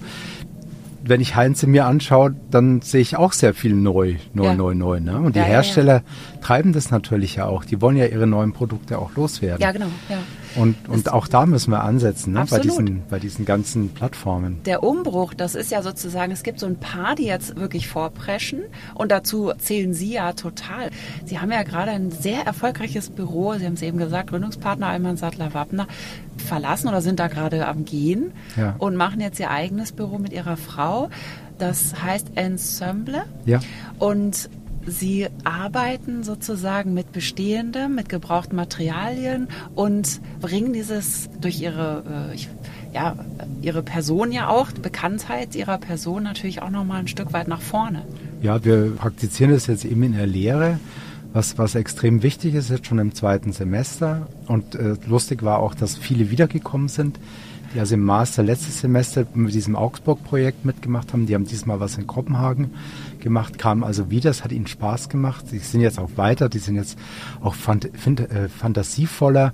wenn 1.09 1.21
ich 1.21 1.35
Heinze 1.35 1.67
mir 1.67 1.85
anschaue, 1.85 2.35
dann 2.51 2.81
sehe 2.81 3.01
ich 3.01 3.17
auch 3.17 3.33
sehr 3.33 3.53
viel 3.53 3.73
neu, 3.73 4.15
neu, 4.33 4.45
ja. 4.45 4.55
neu, 4.55 4.75
neu. 4.75 4.99
Ne? 4.99 5.17
Und 5.17 5.35
die 5.35 5.41
Hersteller 5.41 6.03
treiben 6.41 6.73
das 6.73 6.91
natürlich 6.91 7.35
ja 7.35 7.45
auch. 7.45 7.65
Die 7.65 7.81
wollen 7.81 7.97
ja 7.97 8.05
ihre 8.05 8.27
neuen 8.27 8.53
Produkte 8.53 8.99
auch 8.99 9.15
loswerden. 9.15 9.61
Ja, 9.61 9.71
genau. 9.71 9.87
Ja. 10.09 10.17
Und, 10.55 10.75
und 10.87 11.11
auch 11.11 11.27
da 11.27 11.45
müssen 11.45 11.71
wir 11.71 11.83
ansetzen, 11.83 12.33
ne? 12.33 12.45
bei, 12.49 12.59
diesen, 12.59 13.03
bei 13.09 13.19
diesen 13.19 13.45
ganzen 13.45 13.89
Plattformen. 13.89 14.61
Der 14.65 14.83
Umbruch, 14.83 15.33
das 15.33 15.55
ist 15.55 15.71
ja 15.71 15.81
sozusagen, 15.81 16.31
es 16.31 16.43
gibt 16.43 16.59
so 16.59 16.65
ein 16.65 16.77
paar, 16.77 17.15
die 17.15 17.25
jetzt 17.25 17.55
wirklich 17.55 17.87
vorpreschen 17.87 18.63
und 18.95 19.11
dazu 19.11 19.51
zählen 19.57 19.93
Sie 19.93 20.13
ja 20.13 20.33
total. 20.33 20.89
Sie 21.25 21.39
haben 21.39 21.51
ja 21.51 21.63
gerade 21.63 21.91
ein 21.91 22.11
sehr 22.11 22.45
erfolgreiches 22.45 23.09
Büro, 23.09 23.53
Sie 23.53 23.65
haben 23.65 23.73
es 23.73 23.81
eben 23.81 23.97
gesagt, 23.97 24.29
Gründungspartner 24.29 24.87
Alman 24.87 25.17
Sattler 25.17 25.53
Wappner, 25.53 25.87
verlassen 26.37 26.87
oder 26.87 27.01
sind 27.01 27.19
da 27.19 27.27
gerade 27.27 27.67
am 27.67 27.85
Gehen 27.85 28.31
ja. 28.57 28.75
und 28.79 28.95
machen 28.95 29.21
jetzt 29.21 29.39
Ihr 29.39 29.51
eigenes 29.51 29.91
Büro 29.91 30.17
mit 30.17 30.33
Ihrer 30.33 30.57
Frau. 30.57 31.09
Das 31.57 32.01
heißt 32.01 32.31
Ensemble. 32.35 33.23
Ja. 33.45 33.59
Und 33.99 34.49
Sie 34.89 35.27
arbeiten 35.43 36.23
sozusagen 36.23 36.93
mit 36.93 37.11
bestehendem, 37.11 37.95
mit 37.95 38.09
gebrauchten 38.09 38.55
Materialien 38.55 39.47
und 39.75 40.19
bringen 40.41 40.73
dieses 40.73 41.29
durch 41.39 41.61
Ihre, 41.61 42.31
äh, 42.33 42.95
ja, 42.95 43.15
Ihre 43.61 43.83
Person 43.83 44.31
ja 44.31 44.49
auch, 44.49 44.71
die 44.71 44.81
Bekanntheit 44.81 45.55
Ihrer 45.55 45.77
Person 45.77 46.23
natürlich 46.23 46.61
auch 46.61 46.71
nochmal 46.71 47.01
ein 47.01 47.07
Stück 47.07 47.33
weit 47.33 47.47
nach 47.47 47.61
vorne. 47.61 48.01
Ja, 48.41 48.63
wir 48.65 48.91
praktizieren 48.95 49.51
das 49.51 49.67
jetzt 49.67 49.85
eben 49.85 50.01
in 50.01 50.13
der 50.13 50.27
Lehre, 50.27 50.79
was, 51.33 51.57
was 51.59 51.75
extrem 51.75 52.23
wichtig 52.23 52.55
ist, 52.55 52.69
jetzt 52.71 52.87
schon 52.87 52.97
im 52.97 53.13
zweiten 53.13 53.51
Semester. 53.51 54.27
Und 54.47 54.73
äh, 54.73 54.95
lustig 55.07 55.43
war 55.43 55.59
auch, 55.59 55.75
dass 55.75 55.97
viele 55.97 56.31
wiedergekommen 56.31 56.87
sind 56.87 57.19
die 57.73 57.79
also 57.79 57.95
im 57.95 58.03
Master 58.03 58.43
letztes 58.43 58.79
Semester 58.81 59.25
mit 59.33 59.53
diesem 59.53 59.75
Augsburg-Projekt 59.75 60.65
mitgemacht 60.65 61.13
haben. 61.13 61.25
Die 61.25 61.35
haben 61.35 61.45
diesmal 61.45 61.79
was 61.79 61.97
in 61.97 62.07
Kopenhagen 62.07 62.71
gemacht, 63.19 63.57
kamen 63.57 63.83
also 63.83 64.09
wieder. 64.09 64.29
Es 64.29 64.43
hat 64.43 64.51
ihnen 64.51 64.67
Spaß 64.67 65.09
gemacht. 65.09 65.45
Die 65.51 65.59
sind 65.59 65.81
jetzt 65.81 65.99
auch 65.99 66.11
weiter. 66.15 66.49
Die 66.49 66.59
sind 66.59 66.75
jetzt 66.75 66.97
auch 67.41 67.55
fant 67.55 67.85
äh, 67.85 68.49
fantasievoller. 68.49 69.53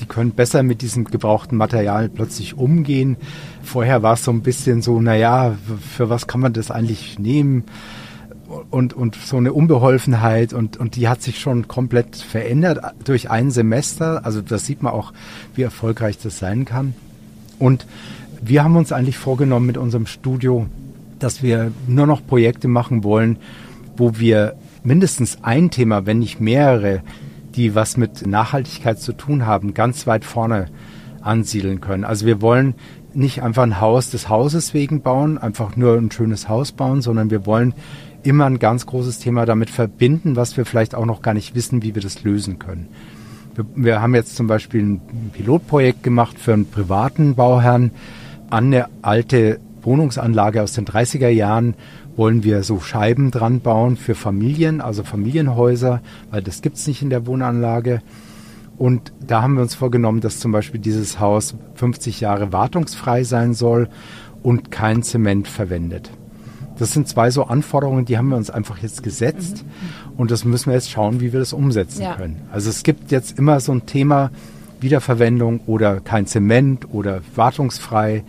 Die 0.00 0.06
können 0.06 0.32
besser 0.32 0.62
mit 0.62 0.82
diesem 0.82 1.04
gebrauchten 1.04 1.56
Material 1.56 2.08
plötzlich 2.08 2.56
umgehen. 2.56 3.16
Vorher 3.62 4.02
war 4.02 4.14
es 4.14 4.24
so 4.24 4.32
ein 4.32 4.42
bisschen 4.42 4.82
so, 4.82 5.00
naja, 5.00 5.56
für 5.96 6.10
was 6.10 6.26
kann 6.26 6.40
man 6.40 6.52
das 6.52 6.70
eigentlich 6.70 7.18
nehmen? 7.18 7.64
Und, 8.70 8.92
und 8.92 9.16
so 9.16 9.36
eine 9.36 9.52
Unbeholfenheit 9.52 10.52
und, 10.52 10.76
und 10.76 10.96
die 10.96 11.08
hat 11.08 11.22
sich 11.22 11.40
schon 11.40 11.66
komplett 11.66 12.16
verändert 12.16 12.78
durch 13.04 13.30
ein 13.30 13.50
Semester. 13.50 14.24
Also 14.24 14.42
das 14.42 14.66
sieht 14.66 14.82
man 14.82 14.92
auch, 14.92 15.12
wie 15.54 15.62
erfolgreich 15.62 16.18
das 16.18 16.38
sein 16.38 16.64
kann. 16.64 16.94
Und 17.58 17.86
wir 18.42 18.62
haben 18.62 18.76
uns 18.76 18.92
eigentlich 18.92 19.16
vorgenommen 19.16 19.66
mit 19.66 19.78
unserem 19.78 20.06
Studio, 20.06 20.66
dass 21.18 21.42
wir 21.42 21.72
nur 21.86 22.06
noch 22.06 22.26
Projekte 22.26 22.68
machen 22.68 23.04
wollen, 23.04 23.38
wo 23.96 24.18
wir 24.18 24.54
mindestens 24.82 25.38
ein 25.42 25.70
Thema, 25.70 26.06
wenn 26.06 26.18
nicht 26.18 26.40
mehrere, 26.40 27.02
die 27.54 27.74
was 27.74 27.96
mit 27.96 28.26
Nachhaltigkeit 28.26 29.00
zu 29.00 29.12
tun 29.12 29.46
haben, 29.46 29.74
ganz 29.74 30.06
weit 30.06 30.24
vorne 30.24 30.66
ansiedeln 31.20 31.80
können. 31.80 32.04
Also 32.04 32.26
wir 32.26 32.42
wollen 32.42 32.74
nicht 33.14 33.42
einfach 33.42 33.62
ein 33.62 33.80
Haus 33.80 34.10
des 34.10 34.28
Hauses 34.28 34.74
wegen 34.74 35.00
bauen, 35.00 35.38
einfach 35.38 35.76
nur 35.76 35.96
ein 35.96 36.10
schönes 36.10 36.48
Haus 36.48 36.72
bauen, 36.72 37.00
sondern 37.00 37.30
wir 37.30 37.46
wollen 37.46 37.74
immer 38.22 38.46
ein 38.46 38.58
ganz 38.58 38.86
großes 38.86 39.18
Thema 39.18 39.46
damit 39.46 39.70
verbinden, 39.70 40.36
was 40.36 40.56
wir 40.56 40.64
vielleicht 40.64 40.94
auch 40.94 41.06
noch 41.06 41.22
gar 41.22 41.34
nicht 41.34 41.54
wissen, 41.54 41.82
wie 41.82 41.94
wir 41.94 42.02
das 42.02 42.24
lösen 42.24 42.58
können. 42.58 42.88
Wir, 43.54 43.66
wir 43.74 44.02
haben 44.02 44.14
jetzt 44.14 44.36
zum 44.36 44.46
Beispiel 44.46 44.82
ein 44.82 45.00
Pilotprojekt 45.32 46.02
gemacht 46.02 46.38
für 46.38 46.52
einen 46.52 46.66
privaten 46.66 47.34
Bauherrn 47.34 47.92
an 48.50 48.66
eine 48.66 48.86
alte 49.02 49.60
Wohnungsanlage 49.84 50.62
aus 50.62 50.72
den 50.72 50.84
30er 50.84 51.28
Jahren 51.28 51.74
wollen 52.16 52.44
wir 52.44 52.62
so 52.62 52.80
Scheiben 52.80 53.30
dran 53.30 53.60
bauen 53.60 53.96
für 53.96 54.14
Familien, 54.14 54.80
also 54.80 55.02
Familienhäuser, 55.02 56.00
weil 56.30 56.42
das 56.42 56.62
gibt 56.62 56.76
es 56.76 56.86
nicht 56.86 57.02
in 57.02 57.10
der 57.10 57.26
Wohnanlage. 57.26 58.02
Und 58.76 59.12
da 59.24 59.42
haben 59.42 59.54
wir 59.54 59.62
uns 59.62 59.74
vorgenommen, 59.74 60.20
dass 60.20 60.40
zum 60.40 60.52
Beispiel 60.52 60.80
dieses 60.80 61.20
Haus 61.20 61.54
50 61.76 62.20
Jahre 62.20 62.52
wartungsfrei 62.52 63.24
sein 63.24 63.54
soll 63.54 63.88
und 64.42 64.70
kein 64.70 65.02
Zement 65.02 65.48
verwendet. 65.48 66.10
Das 66.78 66.92
sind 66.92 67.08
zwei 67.08 67.30
so 67.30 67.44
Anforderungen, 67.44 68.04
die 68.04 68.18
haben 68.18 68.28
wir 68.28 68.36
uns 68.36 68.50
einfach 68.50 68.78
jetzt 68.78 69.04
gesetzt 69.04 69.64
mhm. 69.64 70.18
und 70.18 70.30
das 70.30 70.44
müssen 70.44 70.66
wir 70.66 70.74
jetzt 70.74 70.90
schauen, 70.90 71.20
wie 71.20 71.32
wir 71.32 71.38
das 71.38 71.52
umsetzen 71.52 72.02
ja. 72.02 72.14
können. 72.14 72.42
Also 72.52 72.68
es 72.68 72.82
gibt 72.82 73.12
jetzt 73.12 73.38
immer 73.38 73.60
so 73.60 73.70
ein 73.72 73.86
Thema 73.86 74.30
Wiederverwendung 74.80 75.60
oder 75.66 76.00
kein 76.00 76.26
Zement 76.26 76.92
oder 76.92 77.20
wartungsfrei 77.36 78.24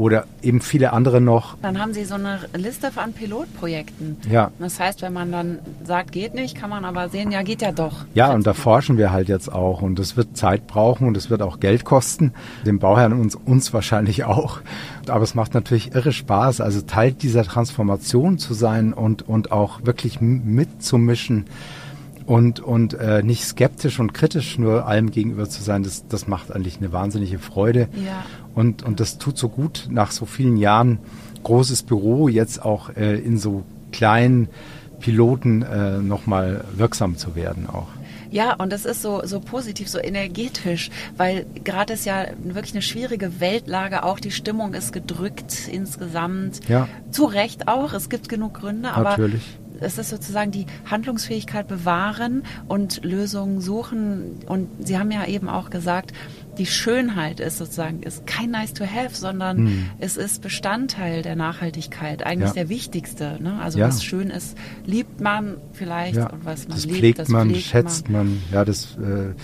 oder 0.00 0.24
eben 0.40 0.62
viele 0.62 0.94
andere 0.94 1.20
noch. 1.20 1.58
Dann 1.60 1.78
haben 1.78 1.92
Sie 1.92 2.06
so 2.06 2.14
eine 2.14 2.38
Liste 2.56 2.90
an 2.96 3.12
Pilotprojekten. 3.12 4.16
Ja. 4.30 4.50
Das 4.58 4.80
heißt, 4.80 5.02
wenn 5.02 5.12
man 5.12 5.30
dann 5.30 5.58
sagt, 5.84 6.12
geht 6.12 6.32
nicht, 6.32 6.56
kann 6.56 6.70
man 6.70 6.86
aber 6.86 7.10
sehen, 7.10 7.30
ja, 7.30 7.42
geht 7.42 7.60
ja 7.60 7.70
doch. 7.70 8.06
Ja, 8.14 8.32
und 8.32 8.46
da 8.46 8.54
forschen 8.54 8.96
wir 8.96 9.12
halt 9.12 9.28
jetzt 9.28 9.52
auch 9.52 9.82
und 9.82 9.98
das 9.98 10.16
wird 10.16 10.38
Zeit 10.38 10.66
brauchen 10.66 11.06
und 11.06 11.18
es 11.18 11.28
wird 11.28 11.42
auch 11.42 11.60
Geld 11.60 11.84
kosten, 11.84 12.32
dem 12.64 12.78
Bauherrn 12.78 13.12
uns, 13.12 13.34
uns 13.34 13.74
wahrscheinlich 13.74 14.24
auch. 14.24 14.60
Aber 15.06 15.22
es 15.22 15.34
macht 15.34 15.52
natürlich 15.52 15.94
irre 15.94 16.12
Spaß, 16.12 16.62
also 16.62 16.80
Teil 16.80 17.12
dieser 17.12 17.44
Transformation 17.44 18.38
zu 18.38 18.54
sein 18.54 18.94
und, 18.94 19.28
und 19.28 19.52
auch 19.52 19.84
wirklich 19.84 20.22
mitzumischen 20.22 21.44
und, 22.30 22.60
und 22.60 22.94
äh, 22.94 23.24
nicht 23.24 23.44
skeptisch 23.44 23.98
und 23.98 24.14
kritisch 24.14 24.56
nur 24.56 24.86
allem 24.86 25.10
gegenüber 25.10 25.48
zu 25.48 25.64
sein, 25.64 25.82
das, 25.82 26.06
das 26.06 26.28
macht 26.28 26.52
eigentlich 26.52 26.76
eine 26.76 26.92
wahnsinnige 26.92 27.40
Freude. 27.40 27.88
Ja. 27.96 28.24
Und, 28.54 28.82
und 28.82 29.00
das 29.00 29.18
tut 29.18 29.38
so 29.38 29.48
gut 29.48 29.86
nach 29.90 30.10
so 30.10 30.26
vielen 30.26 30.56
Jahren 30.56 30.98
großes 31.42 31.84
Büro 31.84 32.28
jetzt 32.28 32.62
auch 32.62 32.90
äh, 32.96 33.18
in 33.18 33.38
so 33.38 33.64
kleinen 33.92 34.48
Piloten 35.00 35.62
äh, 35.62 35.98
nochmal 35.98 36.64
wirksam 36.74 37.16
zu 37.16 37.34
werden 37.34 37.68
auch. 37.68 37.88
Ja, 38.30 38.54
und 38.54 38.70
das 38.72 38.84
ist 38.84 39.02
so, 39.02 39.22
so 39.24 39.40
positiv, 39.40 39.88
so 39.88 39.98
energetisch, 39.98 40.90
weil 41.16 41.46
gerade 41.64 41.94
ist 41.94 42.04
ja 42.04 42.26
wirklich 42.44 42.74
eine 42.74 42.82
schwierige 42.82 43.40
Weltlage, 43.40 44.04
auch 44.04 44.20
die 44.20 44.30
Stimmung 44.30 44.74
ist 44.74 44.92
gedrückt 44.92 45.68
insgesamt. 45.68 46.60
Ja. 46.68 46.86
Zu 47.10 47.24
Recht 47.24 47.66
auch, 47.66 47.92
es 47.92 48.08
gibt 48.08 48.28
genug 48.28 48.54
Gründe, 48.54 48.92
aber 48.92 49.10
Natürlich 49.10 49.42
es 49.80 49.98
ist 49.98 50.10
sozusagen 50.10 50.50
die 50.50 50.66
Handlungsfähigkeit 50.90 51.68
bewahren 51.68 52.42
und 52.68 53.04
Lösungen 53.04 53.60
suchen. 53.60 54.40
Und 54.46 54.68
Sie 54.86 54.98
haben 54.98 55.10
ja 55.10 55.26
eben 55.26 55.48
auch 55.48 55.70
gesagt, 55.70 56.12
die 56.58 56.66
Schönheit 56.66 57.40
ist 57.40 57.58
sozusagen 57.58 58.02
ist 58.02 58.26
kein 58.26 58.50
nice 58.50 58.74
to 58.74 58.84
have, 58.84 59.14
sondern 59.14 59.58
hm. 59.58 59.90
es 59.98 60.16
ist 60.16 60.42
Bestandteil 60.42 61.22
der 61.22 61.36
Nachhaltigkeit, 61.36 62.24
eigentlich 62.24 62.50
ja. 62.50 62.54
der 62.54 62.68
wichtigste. 62.68 63.38
Ne? 63.40 63.58
Also 63.62 63.78
ja. 63.78 63.88
was 63.88 64.04
schön 64.04 64.30
ist, 64.30 64.56
liebt 64.84 65.20
man 65.20 65.56
vielleicht 65.72 66.16
ja. 66.16 66.28
und 66.28 66.44
was 66.44 66.68
man 66.68 66.76
das 66.76 66.86
liebt, 66.86 66.98
pflegt 66.98 67.18
das 67.18 67.28
man, 67.28 67.50
pflegt 67.50 67.66
schätzt 67.66 68.10
man. 68.10 68.26
man. 68.26 68.42
Ja, 68.52 68.64
das 68.64 68.96
äh, 68.96 69.34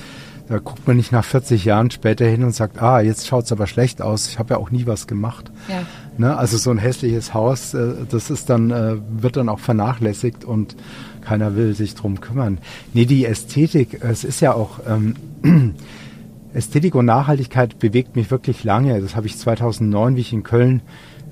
da 0.49 0.59
guckt 0.59 0.87
man 0.87 0.97
nicht 0.97 1.11
nach 1.11 1.25
40 1.25 1.65
Jahren 1.65 1.91
später 1.91 2.25
hin 2.25 2.45
und 2.45 2.53
sagt, 2.53 2.81
ah, 2.81 3.01
jetzt 3.01 3.27
schaut 3.27 3.47
es 3.47 3.53
aber 3.53 3.67
schlecht 3.67 4.01
aus. 4.01 4.29
Ich 4.29 4.39
habe 4.39 4.55
ja 4.55 4.61
auch 4.61 4.71
nie 4.71 4.87
was 4.87 5.07
gemacht. 5.07 5.51
Ja. 5.69 5.83
Ne? 6.19 6.37
Also 6.37 6.57
so 6.57 6.71
ein 6.71 6.79
hässliches 6.79 7.35
Haus, 7.35 7.75
äh, 7.75 7.95
das 8.09 8.31
ist 8.31 8.51
dann, 8.51 8.71
äh, 8.71 8.97
wird 9.11 9.37
dann 9.37 9.49
auch 9.49 9.61
vernachlässigt 9.61 10.45
und 10.45 10.77
keiner 11.21 11.57
will 11.57 11.75
sich 11.75 11.95
drum 11.95 12.21
kümmern. 12.21 12.59
Nee, 12.95 13.05
die 13.05 13.25
Ästhetik, 13.25 14.01
es 14.03 14.25
ist 14.25 14.41
ja 14.41 14.55
auch, 14.55 14.81
ähm, 14.87 15.15
Ästhetik 16.55 16.95
und 16.95 17.05
Nachhaltigkeit 17.05 17.79
bewegt 17.79 18.17
mich 18.17 18.31
wirklich 18.31 18.65
lange. 18.65 19.01
Das 19.01 19.15
habe 19.15 19.27
ich 19.27 19.37
2009, 19.37 20.17
wie 20.17 20.21
ich 20.21 20.33
in 20.33 20.43
Köln 20.43 20.81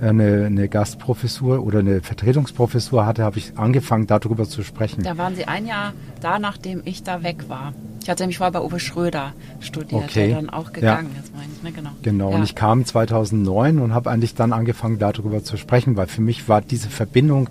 eine, 0.09 0.47
eine 0.47 0.69
Gastprofessur 0.69 1.65
oder 1.65 1.81
eine 1.81 2.01
Vertretungsprofessur 2.01 3.07
hatte, 3.07 3.25
habe 3.25 3.39
ich 3.39 3.57
angefangen, 3.57 4.07
darüber 4.07 4.49
zu 4.49 4.63
sprechen. 4.63 5.03
Da 5.03 5.19
waren 5.19 5.35
Sie 5.35 5.47
ein 5.47 5.67
Jahr 5.67 5.93
da, 6.21 6.39
nachdem 6.39 6.83
ich 6.85 7.03
da 7.03 7.23
weg 7.23 7.49
war. 7.49 7.73
Ich 8.03 8.11
hatte 8.11 8.23
nämlich 8.23 8.39
vorher 8.39 8.53
bei 8.53 8.61
Uwe 8.61 8.81
Schröder 8.81 9.33
studiert, 9.61 10.05
okay. 10.05 10.29
der 10.29 10.37
dann 10.37 10.51
auch 10.51 10.73
gegangen 10.73 11.11
ja. 11.15 11.23
ist, 11.23 11.35
meine 11.35 11.49
ich. 11.51 11.63
Ne? 11.63 11.73
Genau, 11.73 11.91
genau. 12.03 12.31
Ja. 12.31 12.37
und 12.37 12.43
ich 12.43 12.55
kam 12.55 12.85
2009 12.85 13.79
und 13.79 13.95
habe 13.95 14.11
eigentlich 14.11 14.35
dann 14.35 14.53
angefangen, 14.53 14.99
darüber 14.99 15.43
zu 15.43 15.57
sprechen, 15.57 15.97
weil 15.97 16.07
für 16.07 16.21
mich 16.21 16.47
war 16.47 16.61
diese 16.61 16.91
Verbindung 16.91 17.49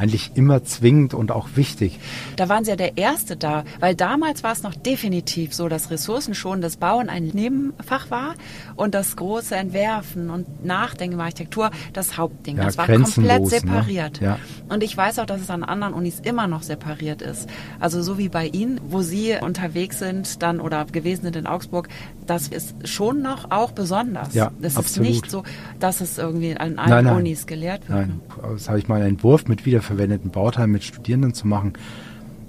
eigentlich 0.00 0.32
immer 0.34 0.64
zwingend 0.64 1.12
und 1.12 1.30
auch 1.30 1.50
wichtig. 1.56 2.00
Da 2.36 2.48
waren 2.48 2.64
Sie 2.64 2.70
ja 2.70 2.76
der 2.76 2.96
Erste 2.96 3.36
da, 3.36 3.64
weil 3.80 3.94
damals 3.94 4.42
war 4.42 4.52
es 4.52 4.62
noch 4.62 4.74
definitiv 4.74 5.52
so, 5.52 5.68
dass 5.68 5.90
ressourcenschonendes 5.90 6.78
Bauen 6.78 7.08
ein 7.10 7.26
Nebenfach 7.26 8.10
war 8.10 8.34
und 8.76 8.94
das 8.94 9.16
große 9.16 9.54
Entwerfen 9.54 10.30
und 10.30 10.64
Nachdenken 10.64 11.14
über 11.14 11.24
Architektur 11.24 11.70
das 11.92 12.16
Hauptding. 12.16 12.56
Ja, 12.56 12.64
das 12.64 12.78
war 12.78 12.86
komplett 12.86 13.42
ne? 13.42 13.46
separiert. 13.46 14.20
Ne? 14.20 14.26
Ja. 14.26 14.38
Und 14.68 14.82
ich 14.82 14.96
weiß 14.96 15.18
auch, 15.18 15.26
dass 15.26 15.42
es 15.42 15.50
an 15.50 15.64
anderen 15.64 15.92
Unis 15.92 16.20
immer 16.20 16.46
noch 16.46 16.62
separiert 16.62 17.20
ist. 17.20 17.48
Also 17.78 18.02
so 18.02 18.16
wie 18.16 18.28
bei 18.28 18.46
Ihnen, 18.46 18.80
wo 18.88 19.02
Sie 19.02 19.36
unterwegs 19.40 19.98
sind 19.98 20.42
dann 20.42 20.60
oder 20.60 20.86
gewesen 20.86 21.22
sind 21.22 21.36
in 21.36 21.46
Augsburg, 21.46 21.88
das 22.26 22.48
ist 22.48 22.88
schon 22.88 23.20
noch 23.20 23.50
auch 23.50 23.72
besonders. 23.72 24.34
Ja, 24.34 24.50
das 24.60 24.76
absolut. 24.76 25.08
ist 25.08 25.14
nicht 25.14 25.30
so, 25.30 25.42
dass 25.78 26.00
es 26.00 26.16
irgendwie 26.16 26.56
an 26.56 26.78
allen 26.78 27.04
nein, 27.04 27.16
Unis 27.16 27.46
gelehrt 27.46 27.88
wird. 27.88 27.98
Nein, 27.98 28.20
das 28.52 28.68
habe 28.68 28.78
ich 28.78 28.88
mal 28.88 28.96
einen 28.96 29.10
Entwurf 29.10 29.46
mit 29.46 29.66
wieder 29.66 29.82
wiederverwendeten 29.90 30.30
Bauteilen 30.30 30.70
mit 30.70 30.84
Studierenden 30.84 31.34
zu 31.34 31.46
machen. 31.46 31.74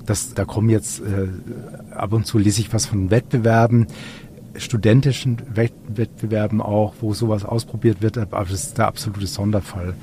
Das, 0.06 0.34
da 0.34 0.46
kommen 0.46 0.70
jetzt 0.70 1.02
äh, 1.02 1.28
ab 1.94 2.14
und 2.14 2.26
zu 2.26 2.38
lese 2.38 2.62
ich 2.62 2.74
was 2.74 2.86
von 2.86 3.12
Wettbewerben, 3.12 3.88
studentischen 4.56 5.38
Wettbewerben 5.54 6.62
auch, 6.62 6.96
wo 7.02 7.14
sowas 7.14 7.46
ausprobiert 7.46 8.02
wird, 8.02 8.18
aber 8.18 8.46
das 8.46 8.66
ist 8.66 8.78
der 8.78 8.88
absolute 8.88 9.28
Sonderfall. 9.28 9.94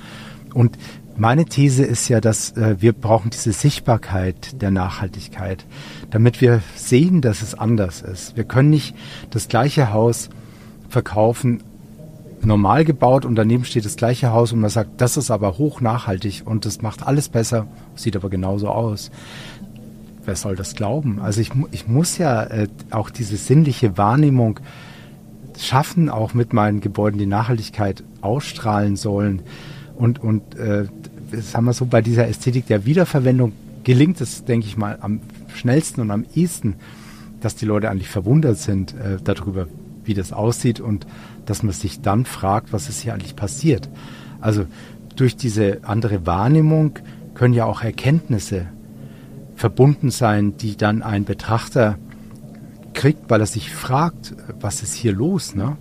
Und 0.54 0.78
meine 1.16 1.44
These 1.44 1.84
ist 1.84 2.08
ja, 2.08 2.20
dass 2.20 2.52
äh, 2.52 2.76
wir 2.78 2.92
brauchen 2.92 3.30
diese 3.30 3.52
Sichtbarkeit 3.52 4.62
der 4.62 4.70
Nachhaltigkeit, 4.70 5.66
damit 6.10 6.40
wir 6.40 6.62
sehen, 6.76 7.20
dass 7.20 7.42
es 7.42 7.54
anders 7.54 8.02
ist. 8.02 8.36
Wir 8.36 8.44
können 8.44 8.70
nicht 8.70 8.94
das 9.30 9.48
gleiche 9.48 9.92
Haus 9.92 10.30
verkaufen 10.88 11.62
normal 12.44 12.84
gebaut 12.84 13.24
und 13.24 13.34
daneben 13.34 13.64
steht 13.64 13.84
das 13.84 13.96
gleiche 13.96 14.32
Haus 14.32 14.52
und 14.52 14.60
man 14.60 14.70
sagt, 14.70 15.00
das 15.00 15.16
ist 15.16 15.30
aber 15.30 15.58
hoch 15.58 15.80
nachhaltig 15.80 16.42
und 16.44 16.64
das 16.64 16.82
macht 16.82 17.06
alles 17.06 17.28
besser, 17.28 17.66
sieht 17.94 18.16
aber 18.16 18.30
genauso 18.30 18.68
aus. 18.68 19.10
Wer 20.24 20.36
soll 20.36 20.56
das 20.56 20.74
glauben? 20.74 21.20
Also 21.20 21.40
ich, 21.40 21.50
ich 21.70 21.88
muss 21.88 22.18
ja 22.18 22.44
äh, 22.44 22.68
auch 22.90 23.10
diese 23.10 23.36
sinnliche 23.36 23.96
Wahrnehmung 23.96 24.60
schaffen, 25.58 26.08
auch 26.10 26.34
mit 26.34 26.52
meinen 26.52 26.80
Gebäuden, 26.80 27.18
die 27.18 27.26
Nachhaltigkeit 27.26 28.02
ausstrahlen 28.20 28.96
sollen. 28.96 29.42
Und, 29.96 30.22
und 30.22 30.56
äh, 30.56 30.86
das 31.30 31.54
haben 31.54 31.64
wir 31.64 31.72
so 31.72 31.86
bei 31.86 32.02
dieser 32.02 32.28
Ästhetik 32.28 32.66
der 32.66 32.84
Wiederverwendung 32.84 33.52
gelingt 33.84 34.20
es, 34.20 34.44
denke 34.44 34.66
ich 34.66 34.76
mal, 34.76 34.98
am 35.00 35.20
schnellsten 35.54 36.00
und 36.02 36.10
am 36.10 36.26
ehesten, 36.34 36.76
dass 37.40 37.56
die 37.56 37.66
Leute 37.66 37.90
eigentlich 37.90 38.08
verwundert 38.08 38.58
sind 38.58 38.94
äh, 38.94 39.16
darüber, 39.22 39.66
wie 40.08 40.14
das 40.14 40.32
aussieht 40.32 40.80
und 40.80 41.06
dass 41.46 41.62
man 41.62 41.72
sich 41.72 42.00
dann 42.00 42.24
fragt, 42.24 42.72
was 42.72 42.88
ist 42.88 43.00
hier 43.00 43.14
eigentlich 43.14 43.36
passiert. 43.36 43.88
Also 44.40 44.64
durch 45.16 45.36
diese 45.36 45.78
andere 45.82 46.26
Wahrnehmung 46.26 46.98
können 47.34 47.54
ja 47.54 47.64
auch 47.64 47.82
Erkenntnisse 47.82 48.66
verbunden 49.56 50.10
sein, 50.10 50.56
die 50.56 50.76
dann 50.76 51.02
ein 51.02 51.24
Betrachter 51.24 51.96
kriegt, 52.94 53.30
weil 53.30 53.40
er 53.40 53.46
sich 53.46 53.72
fragt, 53.72 54.34
was 54.60 54.82
ist 54.82 54.94
hier 54.94 55.12
los. 55.12 55.54
Ne? 55.54 55.76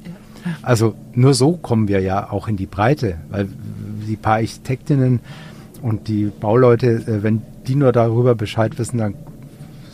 Also 0.62 0.96
nur 1.14 1.34
so 1.34 1.54
kommen 1.58 1.88
wir 1.88 2.02
ja 2.02 2.32
auch 2.32 2.48
in 2.48 2.58
die 2.58 2.66
Breite, 2.66 3.18
weil 3.30 3.48
die 4.08 4.16
paar 4.16 4.36
Architektinnen 4.36 5.20
und 5.82 6.08
die 6.08 6.26
Bauleute, 6.26 6.88
äh, 6.88 7.24
wenn 7.24 7.42
die 7.68 7.76
nur 7.76 7.92
darüber 7.92 8.36
Bescheid 8.36 8.78
wissen, 8.80 8.98
dann 8.98 9.16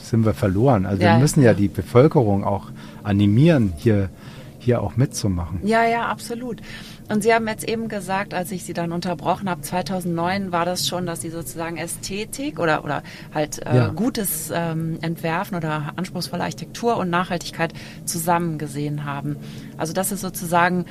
sind 0.02 0.26
wir 0.26 0.34
verloren. 0.34 0.86
Also 0.86 1.04
ja, 1.04 1.13
wir 1.13 1.19
müssen 1.19 1.41
ja 1.41 1.54
die 1.54 1.67
Bevölkerung 1.67 2.43
auch 2.43 2.67
animieren, 3.04 3.74
hier 3.78 4.10
hier 4.63 4.82
auch 4.82 4.95
mitzumachen. 4.95 5.60
Ja, 5.63 5.86
ja, 5.86 6.08
absolut. 6.08 6.62
Und 7.10 7.21
Sie 7.21 7.34
haben 7.34 7.47
jetzt 7.47 7.67
eben 7.67 7.89
gesagt, 7.89 8.34
als 8.34 8.52
ich 8.52 8.63
Sie 8.63 8.73
dann 8.73 8.91
unterbrochen 8.91 9.49
habe, 9.49 9.62
2009 9.62 10.52
war 10.52 10.65
das 10.65 10.88
schon, 10.88 11.06
dass 11.06 11.21
Sie 11.21 11.30
sozusagen 11.30 11.78
Ästhetik 11.78 12.60
oder, 12.60 12.84
oder 12.84 13.04
halt 13.34 13.65
äh, 13.65 13.76
ja. 13.76 13.88
gutes 13.89 14.52
ähm, 14.54 14.99
Entwerfen 15.02 15.58
oder 15.58 15.93
anspruchsvolle 15.95 16.43
Architektur 16.43 16.97
und 16.97 17.10
Nachhaltigkeit 17.10 17.73
zusammen 18.06 18.58
gesehen 18.58 19.06
haben. 19.06 19.36
Also 19.78 19.93
das 19.93 20.12
ist 20.12 20.21
sozusagen 20.21 20.86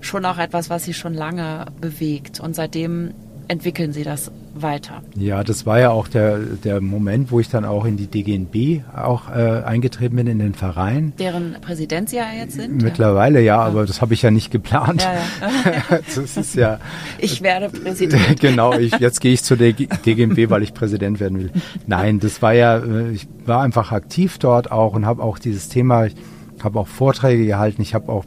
schon 0.00 0.24
auch 0.24 0.38
etwas, 0.38 0.70
was 0.70 0.84
Sie 0.84 0.94
schon 0.94 1.14
lange 1.14 1.66
bewegt. 1.80 2.40
Und 2.40 2.56
seitdem 2.56 3.12
entwickeln 3.48 3.92
Sie 3.92 4.02
das 4.02 4.30
weiter. 4.54 5.02
Ja, 5.16 5.44
das 5.44 5.66
war 5.66 5.78
ja 5.78 5.90
auch 5.90 6.08
der, 6.08 6.38
der 6.38 6.80
Moment, 6.80 7.30
wo 7.30 7.40
ich 7.40 7.48
dann 7.48 7.64
auch 7.64 7.84
in 7.84 7.96
die 7.96 8.06
DGNB 8.06 8.82
auch 8.96 9.28
äh, 9.30 9.62
eingetreten 9.64 10.16
bin, 10.16 10.26
in 10.26 10.38
den 10.38 10.54
Verein. 10.54 11.12
Deren 11.18 11.56
Präsident 11.60 12.08
Sie 12.08 12.16
ja 12.16 12.26
jetzt 12.36 12.54
sind? 12.54 12.82
Mittlerweile 12.82 13.40
ja, 13.40 13.56
ja. 13.56 13.62
aber 13.62 13.86
das 13.86 14.00
habe 14.00 14.14
ich 14.14 14.22
ja 14.22 14.30
nicht 14.30 14.50
geplant. 14.50 15.02
Ja, 15.02 15.14
ja. 15.46 15.98
das 16.14 16.36
ist 16.36 16.54
ja... 16.54 16.80
Ich 17.18 17.42
werde 17.42 17.68
Präsident. 17.68 18.40
genau, 18.40 18.74
ich, 18.74 18.98
jetzt 18.98 19.20
gehe 19.20 19.32
ich 19.32 19.42
zur 19.42 19.56
DGNB, 19.56 20.50
weil 20.50 20.62
ich 20.62 20.74
Präsident 20.74 21.20
werden 21.20 21.38
will. 21.38 21.50
Nein, 21.86 22.20
das 22.20 22.42
war 22.42 22.52
ja, 22.52 22.78
äh, 22.78 23.10
ich 23.12 23.26
war 23.44 23.62
einfach 23.62 23.92
aktiv 23.92 24.38
dort 24.38 24.70
auch 24.70 24.94
und 24.94 25.06
habe 25.06 25.22
auch 25.22 25.38
dieses 25.38 25.68
Thema, 25.68 26.06
ich 26.06 26.14
habe 26.62 26.78
auch 26.78 26.88
Vorträge 26.88 27.46
gehalten, 27.46 27.82
ich 27.82 27.94
habe 27.94 28.10
auch 28.10 28.24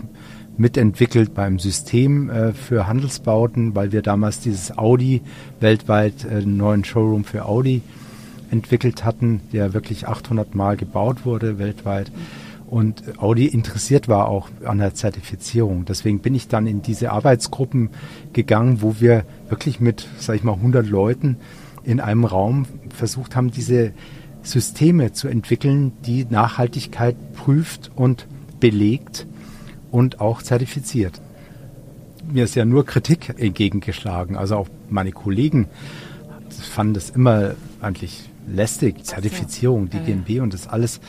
mitentwickelt 0.59 1.33
beim 1.33 1.57
System 1.57 2.29
äh, 2.29 2.53
für 2.53 2.85
Handelsbauten, 2.85 3.75
weil 3.75 3.91
wir 3.91 4.01
damals 4.01 4.41
dieses 4.41 4.77
Audi 4.77 5.21
weltweit 5.59 6.25
äh, 6.25 6.41
neuen 6.41 6.83
Showroom 6.83 7.23
für 7.23 7.45
Audi 7.45 7.81
entwickelt 8.51 9.05
hatten, 9.05 9.41
der 9.53 9.73
wirklich 9.73 10.07
800 10.07 10.55
Mal 10.55 10.75
gebaut 10.75 11.25
wurde 11.25 11.59
weltweit. 11.59 12.11
und 12.67 13.19
Audi 13.19 13.47
interessiert 13.47 14.07
war 14.07 14.27
auch 14.27 14.49
an 14.65 14.79
der 14.79 14.93
Zertifizierung. 14.93 15.85
Deswegen 15.85 16.19
bin 16.19 16.35
ich 16.35 16.47
dann 16.49 16.67
in 16.67 16.81
diese 16.81 17.11
Arbeitsgruppen 17.11 17.89
gegangen, 18.33 18.81
wo 18.81 18.99
wir 18.99 19.23
wirklich 19.47 19.79
mit, 19.79 20.07
sag 20.19 20.35
ich 20.35 20.43
mal, 20.43 20.53
100 20.53 20.87
Leuten 20.87 21.37
in 21.83 21.99
einem 21.99 22.25
Raum 22.25 22.65
versucht 22.89 23.35
haben, 23.35 23.49
diese 23.49 23.93
Systeme 24.43 25.13
zu 25.13 25.27
entwickeln, 25.27 25.93
die 26.05 26.25
Nachhaltigkeit 26.29 27.15
prüft 27.33 27.91
und 27.95 28.27
belegt 28.59 29.25
und 29.91 30.21
auch 30.21 30.41
zertifiziert. 30.41 31.21
Mir 32.31 32.43
ist 32.43 32.55
ja 32.55 32.65
nur 32.65 32.85
Kritik 32.85 33.35
entgegengeschlagen. 33.37 34.37
Also 34.37 34.55
auch 34.55 34.67
meine 34.89 35.11
Kollegen 35.11 35.67
fanden 36.49 36.93
das 36.93 37.09
immer 37.09 37.55
eigentlich 37.81 38.29
lästig, 38.47 39.03
Zertifizierung, 39.03 39.89
die 39.89 39.99
GMB 39.99 40.41
und 40.41 40.53
das 40.53 40.67
alles 40.67 40.99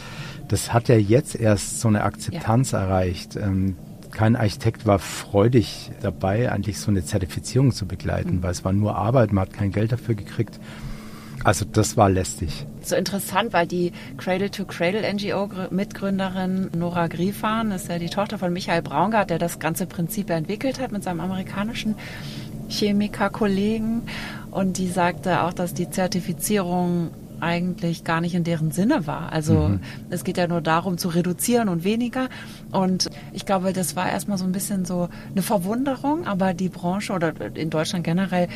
das 0.50 0.72
hat 0.72 0.88
ja 0.88 0.96
jetzt 0.96 1.36
erst 1.36 1.80
so 1.80 1.88
eine 1.88 2.02
Akzeptanz 2.02 2.72
ja. 2.72 2.80
erreicht. 2.80 3.36
Ähm, 3.36 3.76
kein 4.10 4.34
Architekt 4.34 4.84
war 4.84 4.98
freudig 4.98 5.92
dabei, 6.02 6.50
eigentlich 6.50 6.78
so 6.80 6.90
eine 6.90 7.04
Zertifizierung 7.04 7.70
zu 7.70 7.86
begleiten, 7.86 8.36
mhm. 8.36 8.42
weil 8.42 8.50
es 8.50 8.64
war 8.64 8.72
nur 8.72 8.96
Arbeit, 8.96 9.32
man 9.32 9.42
hat 9.42 9.52
kein 9.52 9.70
Geld 9.70 9.92
dafür 9.92 10.16
gekriegt. 10.16 10.58
Also 11.44 11.64
das 11.64 11.96
war 11.96 12.10
lästig. 12.10 12.66
So 12.82 12.96
interessant, 12.96 13.52
weil 13.52 13.66
die 13.66 13.92
Cradle 14.16 14.50
to 14.50 14.64
Cradle 14.64 15.02
NGO 15.12 15.48
Mitgründerin 15.70 16.70
Nora 16.76 17.06
Griefahn 17.06 17.72
ist 17.72 17.88
ja 17.88 17.98
die 17.98 18.10
Tochter 18.10 18.38
von 18.38 18.52
Michael 18.52 18.82
Braungart, 18.82 19.30
der 19.30 19.38
das 19.38 19.58
ganze 19.58 19.86
Prinzip 19.86 20.30
entwickelt 20.30 20.80
hat 20.80 20.92
mit 20.92 21.02
seinem 21.02 21.20
amerikanischen 21.20 21.94
Chemiker-Kollegen. 22.68 24.02
Und 24.50 24.78
die 24.78 24.88
sagte 24.88 25.42
auch, 25.42 25.52
dass 25.52 25.74
die 25.74 25.90
Zertifizierung 25.90 27.10
eigentlich 27.40 28.04
gar 28.04 28.20
nicht 28.20 28.34
in 28.34 28.44
deren 28.44 28.70
Sinne 28.70 29.06
war. 29.06 29.32
Also 29.32 29.68
mhm. 29.68 29.80
es 30.10 30.24
geht 30.24 30.36
ja 30.36 30.46
nur 30.46 30.60
darum 30.60 30.98
zu 30.98 31.08
reduzieren 31.08 31.68
und 31.68 31.84
weniger. 31.84 32.28
Und 32.70 33.10
ich 33.32 33.46
glaube, 33.46 33.72
das 33.72 33.96
war 33.96 34.10
erstmal 34.10 34.38
so 34.38 34.44
ein 34.44 34.52
bisschen 34.52 34.84
so 34.84 35.08
eine 35.30 35.42
Verwunderung, 35.42 36.26
aber 36.26 36.54
die 36.54 36.68
Branche 36.68 37.12
oder 37.12 37.32
in 37.54 37.70
Deutschland 37.70 38.04
generell 38.04 38.48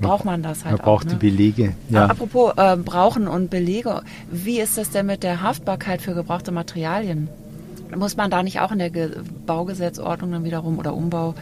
braucht 0.00 0.24
man 0.24 0.42
das 0.42 0.64
halt 0.64 0.78
man 0.78 0.84
braucht 0.84 1.06
auch, 1.06 1.10
ne? 1.10 1.18
die 1.18 1.30
Belege. 1.30 1.74
Ja. 1.88 2.06
Apropos 2.06 2.52
äh, 2.56 2.76
brauchen 2.76 3.28
und 3.28 3.50
Belege, 3.50 4.02
wie 4.30 4.60
ist 4.60 4.78
das 4.78 4.90
denn 4.90 5.06
mit 5.06 5.22
der 5.22 5.42
Haftbarkeit 5.42 6.02
für 6.02 6.14
gebrauchte 6.14 6.52
Materialien? 6.52 7.28
Muss 7.96 8.16
man 8.16 8.30
da 8.30 8.42
nicht 8.42 8.60
auch 8.60 8.70
in 8.70 8.78
der 8.78 8.90
Ge 8.90 9.10
Baugesetzordnung 9.46 10.30
dann 10.30 10.44
wiederum 10.44 10.78
oder 10.78 10.94
Umbau 10.94 11.34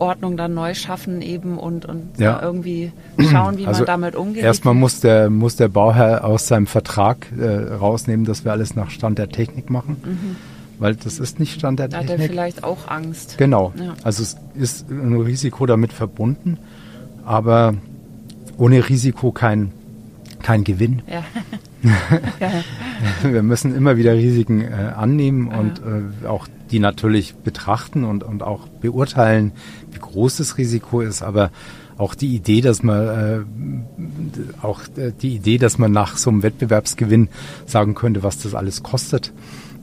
Ordnung 0.00 0.36
dann 0.36 0.54
neu 0.54 0.74
schaffen 0.74 1.20
eben 1.20 1.58
und, 1.58 1.84
und 1.84 2.18
ja. 2.18 2.40
irgendwie 2.42 2.92
schauen, 3.30 3.58
wie 3.58 3.66
also 3.66 3.80
man 3.80 3.86
damit 3.86 4.16
umgeht. 4.16 4.42
Erstmal 4.42 4.74
muss 4.74 5.00
der, 5.00 5.30
muss 5.30 5.56
der 5.56 5.68
Bauherr 5.68 6.24
aus 6.24 6.48
seinem 6.48 6.66
Vertrag 6.66 7.28
äh, 7.38 7.74
rausnehmen, 7.74 8.24
dass 8.24 8.44
wir 8.44 8.52
alles 8.52 8.74
nach 8.74 8.90
Stand 8.90 9.18
der 9.18 9.28
Technik 9.28 9.70
machen. 9.70 9.96
Mhm. 10.02 10.36
Weil 10.78 10.96
das 10.96 11.18
ist 11.18 11.38
nicht 11.38 11.58
Stand 11.58 11.78
der 11.78 11.88
da 11.88 11.98
Technik. 11.98 12.14
Hat 12.14 12.20
er 12.20 12.28
vielleicht 12.28 12.64
auch 12.64 12.88
Angst. 12.88 13.36
Genau. 13.36 13.74
Ja. 13.76 13.94
Also 14.02 14.22
es 14.22 14.38
ist 14.54 14.90
ein 14.90 15.14
Risiko 15.20 15.66
damit 15.66 15.92
verbunden, 15.92 16.58
aber 17.26 17.74
ohne 18.60 18.88
Risiko 18.88 19.32
kein, 19.32 19.72
kein 20.42 20.64
Gewinn. 20.64 21.02
Ja. 21.82 22.62
wir 23.22 23.42
müssen 23.42 23.74
immer 23.74 23.96
wieder 23.96 24.12
Risiken 24.12 24.60
äh, 24.60 24.92
annehmen 24.94 25.48
und 25.48 25.78
äh, 25.78 26.26
auch 26.26 26.46
die 26.70 26.78
natürlich 26.78 27.36
betrachten 27.36 28.04
und, 28.04 28.22
und 28.22 28.42
auch 28.42 28.68
beurteilen, 28.68 29.52
wie 29.90 29.98
groß 29.98 30.36
das 30.36 30.58
Risiko 30.58 31.00
ist, 31.00 31.22
aber 31.22 31.50
auch 31.96 32.14
die 32.14 32.34
Idee, 32.34 32.60
dass 32.60 32.82
man 32.82 33.08
äh, 33.08 34.62
auch 34.62 34.82
äh, 34.98 35.12
die 35.22 35.36
Idee, 35.36 35.56
dass 35.56 35.78
man 35.78 35.90
nach 35.90 36.18
so 36.18 36.28
einem 36.28 36.42
Wettbewerbsgewinn 36.42 37.28
sagen 37.64 37.94
könnte, 37.94 38.22
was 38.22 38.38
das 38.38 38.54
alles 38.54 38.82
kostet, 38.82 39.32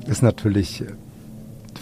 ist 0.06 0.22
natürlich 0.22 0.84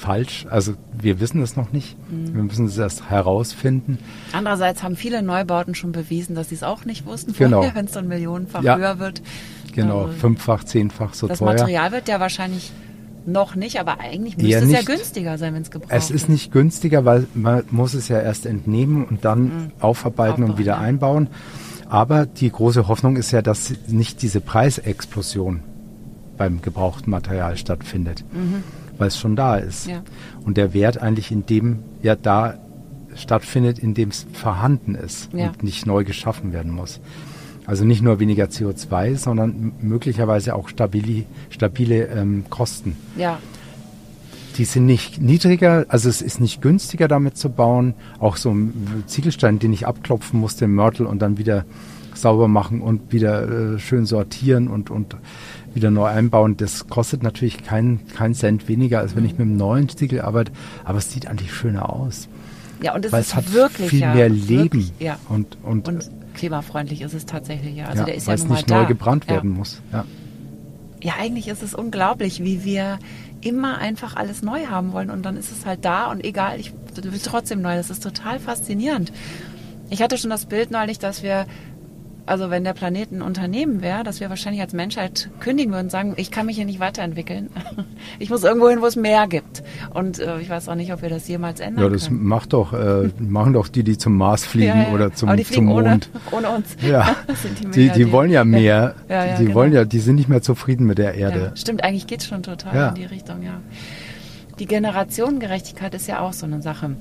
falsch. 0.06 0.46
Also 0.50 0.74
wir 0.94 1.20
wissen 1.20 1.41
es 1.41 1.56
noch 1.56 1.72
nicht. 1.72 1.98
Mhm. 2.10 2.36
Wir 2.36 2.44
müssen 2.44 2.65
es 2.68 2.78
erst 2.78 3.10
herausfinden. 3.10 3.98
Andererseits 4.34 4.84
haben 4.84 4.96
viele 4.96 5.22
Neubauten 5.22 5.76
schon 5.76 5.91
bewiesen, 5.91 6.36
dass 6.36 6.50
sie 6.50 6.56
es 6.56 6.63
auch 6.63 6.86
nicht 6.86 7.06
wussten 7.06 7.34
vorher, 7.34 7.62
genau. 7.62 7.76
wenn 7.76 7.86
es 7.86 7.91
dann 7.91 8.08
millionenfach 8.08 8.63
ja. 8.63 8.78
höher 8.78 9.00
wird. 9.00 9.22
Genau, 9.74 10.04
also 10.04 10.13
fünffach, 10.13 10.63
zehnfach 10.63 11.13
so 11.13 11.28
das 11.28 11.39
teuer. 11.39 11.52
Das 11.52 11.62
Material 11.62 11.91
wird 11.91 12.08
ja 12.08 12.20
wahrscheinlich 12.20 12.72
noch 13.26 13.56
nicht, 13.56 13.80
aber 13.80 14.00
eigentlich 14.00 14.38
müsste 14.38 14.63
es 14.63 14.72
ja 14.72 14.82
günstiger 14.84 15.38
sein, 15.38 15.54
wenn 15.56 15.63
es 15.63 15.72
gebraucht 15.72 15.91
Es 15.91 16.12
ist 16.12 16.30
nicht 16.30 16.52
günstiger, 16.52 17.06
weil 17.06 17.28
man 17.34 17.63
muss 17.72 17.94
es 17.94 18.08
ja 18.08 18.20
erst 18.20 18.46
entnehmen 18.46 19.04
und 19.04 19.26
dann 19.26 19.44
mhm. 19.44 19.72
aufarbeiten 19.80 20.34
Aufbauen, 20.34 20.52
und 20.52 20.58
wieder 20.60 20.74
ja. 20.74 20.80
einbauen. 20.80 21.28
Aber 21.89 22.26
die 22.26 22.52
große 22.52 22.88
Hoffnung 22.88 23.15
ist 23.15 23.32
ja, 23.32 23.41
dass 23.41 23.74
nicht 23.88 24.22
diese 24.22 24.41
Preisexplosion 24.41 25.62
beim 26.38 26.62
gebrauchten 26.62 27.12
Material 27.12 27.58
stattfindet, 27.58 28.24
mhm. 28.32 28.63
Weil 28.97 29.08
es 29.08 29.17
schon 29.17 29.36
da 29.36 29.58
ist. 29.58 29.88
Ja. 29.88 30.01
Und 30.43 30.58
der 30.58 30.73
Wert 30.73 31.01
eigentlich 31.01 31.31
in 31.31 31.45
dem 31.45 31.79
ja 32.01 32.15
da 32.15 32.55
stattfindet, 33.15 33.79
in 33.79 33.93
dem 33.93 34.10
es 34.10 34.25
vorhanden 34.34 34.95
ist 34.95 35.29
ja. 35.34 35.47
und 35.47 35.63
nicht 35.63 35.86
neu 35.86 36.03
geschaffen 36.03 36.53
werden 36.53 36.71
muss. 36.71 36.99
Also 37.65 37.84
nicht 37.84 38.03
nur 38.03 38.19
weniger 38.19 38.45
CO2, 38.45 39.15
sondern 39.15 39.73
möglicherweise 39.81 40.55
auch 40.55 40.69
stabile, 40.69 41.25
stabile 41.49 42.08
ähm, 42.08 42.45
Kosten. 42.49 42.95
Ja. 43.17 43.39
Die 44.58 44.65
sind 44.65 44.86
nicht 44.86 45.19
niedriger, 45.19 45.86
also 45.89 46.08
es 46.08 46.21
ist 46.21 46.39
nicht 46.39 46.62
günstiger 46.62 47.08
damit 47.08 47.38
zu 47.38 47.49
bauen. 47.49 47.95
Auch 48.19 48.38
so 48.38 48.51
ein 48.51 49.03
Ziegelstein, 49.08 49.60
den 49.60 49.73
ich 49.73 49.88
abklopfen 49.88 50.39
musste 50.39 50.65
im 50.65 50.75
Mörtel 50.75 51.05
und 51.05 51.19
dann 51.21 51.38
wieder 51.38 51.65
sauber 52.13 52.47
machen 52.47 52.81
und 52.81 53.12
wieder 53.12 53.73
äh, 53.73 53.79
schön 53.79 54.05
sortieren 54.05 54.67
und, 54.67 54.89
und 54.89 55.17
wieder 55.75 55.91
neu 55.91 56.05
einbauen. 56.05 56.57
Das 56.57 56.88
kostet 56.88 57.21
natürlich 57.21 57.63
keinen 57.63 58.07
kein 58.07 58.33
Cent 58.33 58.67
weniger, 58.67 58.99
als 58.99 59.15
wenn 59.15 59.23
mhm. 59.23 59.29
ich 59.29 59.33
mit 59.33 59.41
einem 59.41 59.57
neuen 59.57 59.89
Ziegel 59.89 60.21
arbeite. 60.21 60.51
Aber 60.83 60.97
es 60.97 61.11
sieht 61.11 61.27
eigentlich 61.27 61.53
schöner 61.53 61.93
aus. 61.93 62.27
Ja, 62.81 62.95
und 62.95 63.05
es 63.05 63.11
Weil 63.11 63.21
ist 63.21 63.27
es 63.27 63.35
hat 63.35 63.53
wirklich, 63.53 63.89
viel 63.89 64.01
ja, 64.01 64.13
mehr 64.13 64.29
Leben. 64.29 64.63
Wirklich, 64.63 64.93
ja. 64.99 65.17
Und, 65.29 65.57
und, 65.63 65.88
und 65.88 66.09
klimafreundlich 66.33 67.01
ist 67.01 67.13
es 67.13 67.25
tatsächlich, 67.25 67.75
ja. 67.75 67.85
Also 67.85 67.99
ja, 67.99 68.05
der 68.05 68.15
ist 68.15 68.27
ja 68.27 68.35
nun 68.35 68.47
mal 68.47 68.55
nicht 68.55 68.69
da. 68.69 68.81
neu 68.81 68.85
gebrannt 68.88 69.29
werden 69.29 69.51
muss. 69.51 69.81
Ja. 69.91 70.05
ja, 71.01 71.13
eigentlich 71.19 71.47
ist 71.47 71.63
es 71.63 71.73
unglaublich, 71.73 72.43
wie 72.43 72.63
wir 72.63 72.99
immer 73.41 73.77
einfach 73.77 74.15
alles 74.15 74.41
neu 74.41 74.65
haben 74.65 74.91
wollen 74.91 75.09
und 75.09 75.23
dann 75.23 75.38
ist 75.38 75.51
es 75.51 75.65
halt 75.65 75.85
da 75.85 76.11
und 76.11 76.23
egal, 76.23 76.59
ich 76.59 76.73
will 76.95 77.19
trotzdem 77.23 77.61
neu. 77.61 77.75
Das 77.75 77.89
ist 77.89 78.01
total 78.01 78.39
faszinierend. 78.39 79.11
Ich 79.89 80.01
hatte 80.01 80.17
schon 80.17 80.31
das 80.31 80.47
Bild 80.47 80.71
neulich, 80.71 80.99
dass 80.99 81.21
wir 81.21 81.45
also 82.25 82.49
wenn 82.49 82.63
der 82.63 82.73
Planet 82.73 83.11
ein 83.11 83.21
Unternehmen 83.21 83.81
wäre, 83.81 84.03
dass 84.03 84.19
wir 84.19 84.29
wahrscheinlich 84.29 84.61
als 84.61 84.73
Menschheit 84.73 85.29
kündigen 85.39 85.71
würden 85.73 85.85
und 85.85 85.91
sagen, 85.91 86.13
ich 86.17 86.31
kann 86.31 86.47
mich 86.47 86.55
hier 86.55 86.65
nicht 86.65 86.79
weiterentwickeln. 86.79 87.49
Ich 88.19 88.29
muss 88.29 88.43
irgendwo 88.43 88.69
hin, 88.69 88.81
wo 88.81 88.85
es 88.85 88.95
mehr 88.95 89.27
gibt. 89.27 89.63
Und 89.93 90.19
äh, 90.19 90.39
ich 90.39 90.49
weiß 90.49 90.69
auch 90.69 90.75
nicht, 90.75 90.93
ob 90.93 91.01
wir 91.01 91.09
das 91.09 91.27
jemals 91.27 91.59
ändern 91.59 91.83
Ja, 91.83 91.89
das 91.89 92.07
können. 92.07 92.23
macht 92.23 92.53
doch, 92.53 92.71
äh, 92.71 93.09
machen 93.19 93.53
doch 93.53 93.67
die, 93.67 93.83
die 93.83 93.97
zum 93.97 94.15
Mars 94.15 94.45
fliegen 94.45 94.67
ja, 94.67 94.83
ja. 94.83 94.93
oder 94.93 95.13
zum, 95.13 95.35
zum 95.43 95.65
Mond. 95.65 96.09
Ohne, 96.31 96.47
ohne 96.47 96.49
uns. 96.49 96.77
Ja, 96.81 97.15
die, 97.61 97.71
die, 97.71 97.89
die, 97.89 98.11
wollen 98.11 98.31
ja 98.31 98.43
mehr. 98.43 98.95
Ja. 99.09 99.35
die 99.38 99.45
genau. 99.45 99.55
wollen 99.55 99.73
ja, 99.73 99.85
die 99.85 99.99
sind 99.99 100.15
nicht 100.15 100.29
mehr 100.29 100.41
zufrieden 100.41 100.85
mit 100.85 100.97
der 100.97 101.15
Erde. 101.15 101.51
stimmt, 101.55 101.83
eigentlich 101.83 102.07
geht 102.07 102.21
es 102.21 102.27
schon 102.27 102.43
total 102.43 102.89
in 102.89 102.95
die 102.95 103.05
Richtung, 103.05 103.41
ja. 103.43 103.59
Die 104.59 104.67
Generationengerechtigkeit 104.67 105.93
ist 105.95 106.07
ja 106.07 106.19
auch 106.19 106.33
so 106.33 106.45
eine 106.45 106.61
Sache. 106.61 106.91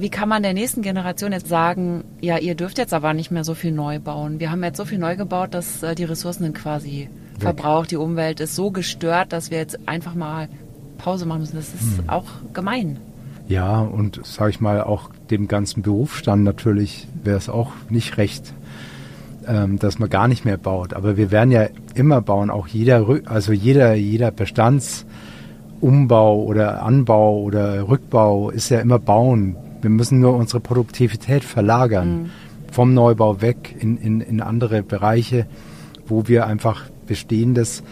Wie 0.00 0.08
kann 0.08 0.30
man 0.30 0.42
der 0.42 0.54
nächsten 0.54 0.80
Generation 0.80 1.32
jetzt 1.32 1.48
sagen, 1.48 2.04
ja, 2.22 2.38
ihr 2.38 2.54
dürft 2.54 2.78
jetzt 2.78 2.94
aber 2.94 3.12
nicht 3.12 3.30
mehr 3.30 3.44
so 3.44 3.52
viel 3.52 3.72
neu 3.72 3.98
bauen. 3.98 4.40
Wir 4.40 4.50
haben 4.50 4.64
jetzt 4.64 4.78
so 4.78 4.86
viel 4.86 4.98
neu 4.98 5.14
gebaut, 5.14 5.52
dass 5.52 5.82
äh, 5.82 5.94
die 5.94 6.04
Ressourcen 6.04 6.54
quasi 6.54 7.10
Weg. 7.34 7.42
verbraucht. 7.42 7.90
Die 7.90 7.96
Umwelt 7.96 8.40
ist 8.40 8.56
so 8.56 8.70
gestört, 8.70 9.34
dass 9.34 9.50
wir 9.50 9.58
jetzt 9.58 9.78
einfach 9.86 10.14
mal 10.14 10.48
Pause 10.96 11.26
machen 11.26 11.40
müssen. 11.40 11.56
Das 11.56 11.74
ist 11.74 11.98
hm. 11.98 12.08
auch 12.08 12.24
gemein. 12.54 12.98
Ja, 13.46 13.80
und 13.80 14.24
sage 14.24 14.48
ich 14.50 14.60
mal, 14.60 14.80
auch 14.80 15.10
dem 15.30 15.48
ganzen 15.48 15.82
Berufsstand 15.82 16.44
natürlich 16.44 17.06
wäre 17.22 17.36
es 17.36 17.50
auch 17.50 17.72
nicht 17.90 18.16
recht, 18.16 18.54
ähm, 19.46 19.78
dass 19.78 19.98
man 19.98 20.08
gar 20.08 20.28
nicht 20.28 20.46
mehr 20.46 20.56
baut. 20.56 20.94
Aber 20.94 21.18
wir 21.18 21.30
werden 21.30 21.50
ja 21.50 21.66
immer 21.94 22.22
bauen, 22.22 22.48
auch 22.48 22.68
jeder, 22.68 23.06
also 23.26 23.52
jeder, 23.52 23.92
jeder 23.94 24.30
Bestandsumbau 24.30 26.42
oder 26.42 26.84
Anbau 26.84 27.40
oder 27.40 27.86
Rückbau 27.88 28.48
ist 28.50 28.70
ja 28.70 28.80
immer 28.80 28.98
Bauen. 28.98 29.56
Wir 29.82 29.90
müssen 29.90 30.20
nur 30.20 30.34
unsere 30.34 30.60
Produktivität 30.60 31.44
verlagern 31.44 32.22
mhm. 32.22 32.30
vom 32.70 32.94
Neubau 32.94 33.40
weg 33.40 33.74
in, 33.78 33.96
in, 33.96 34.20
in 34.20 34.40
andere 34.40 34.82
Bereiche, 34.82 35.46
wo 36.06 36.28
wir 36.28 36.46
einfach 36.46 36.84
Bestehendes 37.06 37.82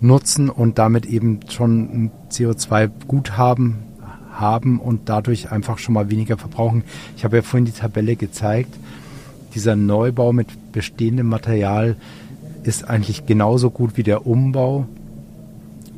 nutzen 0.00 0.48
und 0.50 0.78
damit 0.78 1.06
eben 1.06 1.40
schon 1.48 1.80
ein 1.80 2.10
CO2-Guthaben 2.30 3.76
haben 4.32 4.80
und 4.80 5.08
dadurch 5.08 5.52
einfach 5.52 5.78
schon 5.78 5.94
mal 5.94 6.10
weniger 6.10 6.38
verbrauchen. 6.38 6.84
Ich 7.16 7.24
habe 7.24 7.36
ja 7.36 7.42
vorhin 7.42 7.66
die 7.66 7.72
Tabelle 7.72 8.16
gezeigt. 8.16 8.74
Dieser 9.54 9.76
Neubau 9.76 10.32
mit 10.32 10.72
bestehendem 10.72 11.26
Material 11.26 11.96
ist 12.62 12.88
eigentlich 12.88 13.26
genauso 13.26 13.70
gut 13.70 13.96
wie 13.96 14.02
der 14.02 14.26
Umbau 14.26 14.86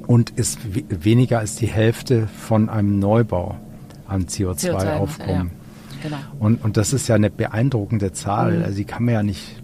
und 0.06 0.30
ist 0.30 0.58
weniger 0.88 1.38
als 1.38 1.56
die 1.56 1.66
Hälfte 1.66 2.26
von 2.26 2.68
einem 2.68 2.98
Neubau 2.98 3.56
an 4.12 4.26
CO2-Aufkommen. 4.26 5.28
CO2 5.28 5.28
ja. 5.30 5.46
Genau. 6.02 6.16
Und, 6.38 6.64
und 6.64 6.76
das 6.76 6.92
ist 6.92 7.08
ja 7.08 7.14
eine 7.14 7.30
beeindruckende 7.30 8.12
Zahl. 8.12 8.58
Mhm. 8.58 8.64
Also 8.64 8.76
die 8.76 8.84
kann 8.84 9.04
man 9.04 9.14
ja 9.14 9.22
nicht 9.22 9.62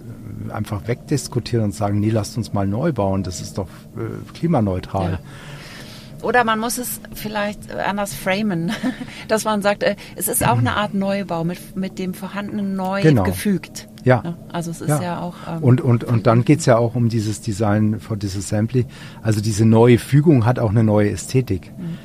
äh, 0.49 0.53
einfach 0.53 0.87
wegdiskutieren 0.87 1.67
und 1.67 1.75
sagen, 1.75 2.01
nee, 2.01 2.11
lasst 2.11 2.37
uns 2.37 2.53
mal 2.53 2.67
neu 2.67 2.93
bauen. 2.93 3.23
Das 3.23 3.41
ist 3.41 3.59
doch 3.59 3.69
äh, 3.97 4.33
klimaneutral. 4.35 5.13
Ja. 5.13 5.19
Oder 6.23 6.43
man 6.43 6.59
muss 6.59 6.79
es 6.79 7.01
vielleicht 7.15 7.73
anders 7.75 8.13
framen, 8.13 8.73
dass 9.29 9.45
man 9.45 9.63
sagt, 9.63 9.83
äh, 9.83 9.97
es 10.17 10.29
ist 10.29 10.47
auch 10.47 10.59
eine 10.59 10.77
Art 10.77 10.95
Neubau 10.95 11.45
mit, 11.45 11.77
mit 11.77 11.99
dem 11.99 12.15
vorhandenen 12.15 12.75
neu 12.75 13.03
Genau. 13.03 13.23
gefügt. 13.23 13.89
Ja. 14.05 14.37
Also 14.53 14.71
es 14.71 14.81
ist 14.81 14.89
ja, 14.89 15.21
auch. 15.21 15.35
ähm, 15.49 15.63
und, 15.63 15.81
und, 15.81 16.05
und 16.05 16.27
dann 16.27 16.45
geht's 16.45 16.67
ja 16.67 16.77
auch 16.79 16.95
um 16.95 17.09
dieses 17.09 17.41
Design 17.41 18.01
for 18.01 18.17
Disassembly. 18.17 18.87
Also 19.23 19.41
diese 19.41 19.65
neue 19.65 19.99
Fügung 19.99 20.45
hat 20.45 20.59
auch 20.59 20.71
eine 20.71 20.83
neue 20.83 21.11
Ästhetik. 21.11 21.73
Mhm. 21.77 21.99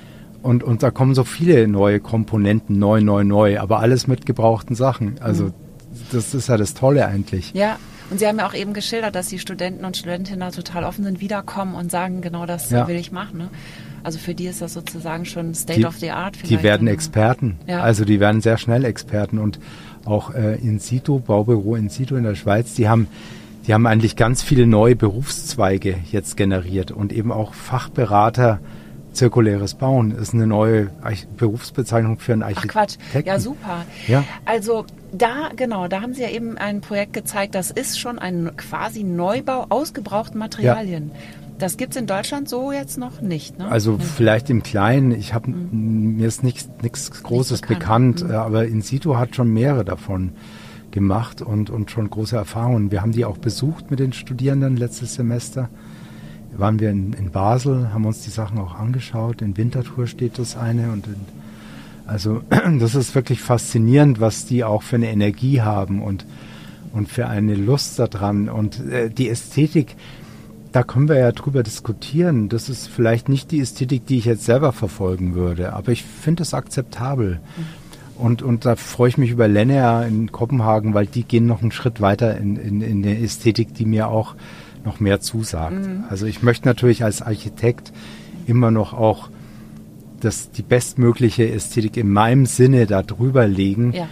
Und, 0.43 0.63
und 0.63 0.83
da 0.83 0.91
kommen 0.91 1.15
so 1.15 1.23
viele 1.23 1.67
neue 1.67 1.99
Komponenten, 1.99 2.77
neu, 2.77 3.01
neu, 3.01 3.23
neu, 3.23 3.59
aber 3.59 3.79
alles 3.79 4.05
mit 4.07 4.25
gebrauchten 4.25 4.75
Sachen. 4.75 5.15
Also 5.21 5.45
Mhm. 5.45 5.53
das 6.11 6.33
ist 6.35 6.49
ja 6.49 6.57
das 6.57 6.73
Tolle 6.73 7.07
eigentlich. 7.07 7.53
Ja, 7.53 7.77
und 8.11 8.19
Sie 8.19 8.27
haben 8.27 8.37
ja 8.37 8.45
auch 8.47 8.53
eben 8.53 8.73
geschildert, 8.73 9.15
dass 9.15 9.27
die 9.29 9.39
Studenten 9.39 9.85
und 9.85 9.95
Studentinnen 9.97 10.41
da 10.41 10.51
total 10.51 10.83
offen 10.83 11.03
sind, 11.05 11.21
wiederkommen 11.21 11.73
und 11.75 11.89
sagen, 11.89 12.21
genau 12.21 12.45
das 12.45 12.69
Ja. 12.69 12.87
will 12.87 12.97
ich 12.97 13.11
machen. 13.13 13.37
Ne? 13.39 13.49
Also 14.03 14.19
für 14.19 14.35
die 14.35 14.45
ist 14.47 14.61
das 14.61 14.73
sozusagen 14.73 15.23
schon 15.25 15.55
State 15.55 15.79
Die- 15.79 15.85
of 15.85 15.95
the 15.97 16.11
Art. 16.11 16.35
Die 16.35 16.39
vielleicht 16.47 16.63
werden 16.63 16.85
dann. 16.87 16.93
Experten. 16.93 17.55
Ja. 17.65 17.81
Also 17.81 18.03
die 18.03 18.19
werden 18.19 18.41
sehr 18.41 18.57
schnell 18.57 18.83
Experten. 18.83 19.39
Und 19.39 19.59
auch 20.03 20.33
äh, 20.35 20.55
in 20.55 20.79
situ, 20.79 21.19
Baubüro 21.19 21.75
in 21.77 21.87
situ 21.87 22.15
in 22.17 22.23
der 22.25 22.35
Schweiz, 22.35 22.73
die 22.73 22.89
haben, 22.89 23.07
die 23.65 23.73
haben 23.73 23.87
eigentlich 23.87 24.17
ganz 24.17 24.43
viele 24.43 24.67
neue 24.67 24.97
Berufszweige 24.97 25.95
jetzt 26.11 26.35
generiert 26.35 26.91
und 26.91 27.13
eben 27.13 27.31
auch 27.31 27.53
Fachberater 27.53 28.59
zirkuläres 29.13 29.75
Bauen 29.75 30.11
ist 30.11 30.33
eine 30.33 30.47
neue 30.47 30.89
Arch 31.01 31.27
Berufsbezeichnung 31.37 32.19
für 32.19 32.33
einen 32.33 32.43
Ach 32.43 32.47
Architekten. 32.47 32.69
Quatsch, 33.13 33.25
ja 33.25 33.39
super. 33.39 33.85
Ja. 34.07 34.23
Also 34.45 34.85
da, 35.11 35.49
genau, 35.55 35.87
da 35.87 36.01
haben 36.01 36.13
Sie 36.13 36.21
ja 36.23 36.29
eben 36.29 36.57
ein 36.57 36.81
Projekt 36.81 37.13
gezeigt, 37.13 37.55
das 37.55 37.71
ist 37.71 37.99
schon 37.99 38.19
ein 38.19 38.51
quasi 38.57 39.03
Neubau 39.03 39.67
aus 39.69 39.93
gebrauchten 39.93 40.37
Materialien. 40.39 41.11
Das 41.59 41.77
gibt's 41.77 41.95
in 41.95 42.07
Deutschland 42.07 42.49
so 42.49 42.71
jetzt 42.71 42.97
noch 42.97 43.21
nicht, 43.21 43.59
ne? 43.59 43.69
Also 43.69 43.93
Ja. 43.93 43.99
vielleicht 43.99 44.49
im 44.49 44.63
Kleinen. 44.63 45.11
Ich 45.11 45.33
habe 45.33 45.51
mir 45.51 46.27
ist 46.27 46.43
nichts 46.43 46.67
nichts 46.81 47.23
Großes 47.23 47.61
bekannt. 47.61 48.15
bekannt, 48.17 48.23
Mhm. 48.29 48.35
aber 48.35 48.65
in 48.65 48.81
situ 48.81 49.17
hat 49.17 49.35
schon 49.35 49.53
mehrere 49.53 49.85
davon 49.85 50.31
gemacht 50.91 51.41
und 51.41 51.69
und 51.69 51.91
schon 51.91 52.09
große 52.09 52.35
Erfahrungen. 52.35 52.91
Wir 52.91 53.01
haben 53.01 53.11
die 53.13 53.23
auch 53.25 53.37
besucht 53.37 53.91
mit 53.91 53.99
den 53.99 54.13
Studierenden 54.13 54.77
letztes 54.77 55.13
Semester. 55.13 55.69
Waren 56.57 56.79
wir 56.79 56.91
in, 56.91 57.13
in 57.13 57.31
Basel, 57.31 57.93
haben 57.93 58.05
uns 58.05 58.21
die 58.21 58.29
Sachen 58.29 58.59
auch 58.59 58.75
angeschaut. 58.75 59.41
In 59.41 59.57
Winterthur 59.57 60.07
steht 60.07 60.39
das 60.39 60.55
eine 60.55 60.91
und 60.91 61.07
in, 61.07 61.15
also 62.05 62.41
das 62.79 62.95
ist 62.95 63.15
wirklich 63.15 63.41
faszinierend, 63.41 64.19
was 64.19 64.45
die 64.45 64.63
auch 64.63 64.83
für 64.83 64.97
eine 64.97 65.11
Energie 65.11 65.61
haben 65.61 66.01
und 66.01 66.25
und 66.93 67.09
für 67.09 67.25
eine 67.25 67.55
Lust 67.55 67.97
daran 67.97 68.49
und 68.49 68.79
äh, 68.79 69.09
die 69.09 69.27
Ästhetik 69.27 69.95
da 70.73 70.81
können 70.81 71.07
wir 71.07 71.17
ja 71.17 71.31
drüber 71.31 71.63
diskutieren. 71.63 72.49
Das 72.49 72.67
ist 72.67 72.87
vielleicht 72.87 73.29
nicht 73.29 73.51
die 73.51 73.61
Ästhetik, 73.61 74.07
die 74.07 74.17
ich 74.17 74.25
jetzt 74.25 74.43
selber 74.43 74.73
verfolgen 74.73 75.35
würde, 75.35 75.73
aber 75.73 75.91
ich 75.91 76.03
finde 76.03 76.43
es 76.43 76.53
akzeptabel. 76.53 77.39
Und, 78.17 78.41
und 78.41 78.65
da 78.65 78.75
freue 78.75 79.09
ich 79.09 79.17
mich 79.17 79.31
über 79.31 79.47
Lennea 79.47 80.03
in 80.03 80.31
Kopenhagen, 80.31 80.93
weil 80.93 81.05
die 81.05 81.23
gehen 81.23 81.45
noch 81.45 81.61
einen 81.61 81.71
Schritt 81.71 82.01
weiter 82.01 82.37
in, 82.37 82.57
in, 82.57 82.81
in 82.81 83.03
der 83.03 83.21
Ästhetik, 83.21 83.73
die 83.75 83.85
mir 83.85 84.07
auch 84.07 84.35
noch 84.85 84.99
mehr 84.99 85.19
zusagt. 85.21 85.87
Also 86.09 86.25
ich 86.25 86.43
möchte 86.43 86.67
natürlich 86.67 87.03
als 87.03 87.21
Architekt 87.21 87.91
immer 88.45 88.71
noch 88.71 88.93
auch 88.93 89.29
das, 90.19 90.51
die 90.51 90.61
bestmögliche 90.61 91.51
Ästhetik 91.51 91.97
in 91.97 92.09
meinem 92.11 92.45
Sinne 92.45 92.85
da 92.85 93.03
drüber 93.03 93.47
legen. 93.47 93.93
Ja. 93.93 94.07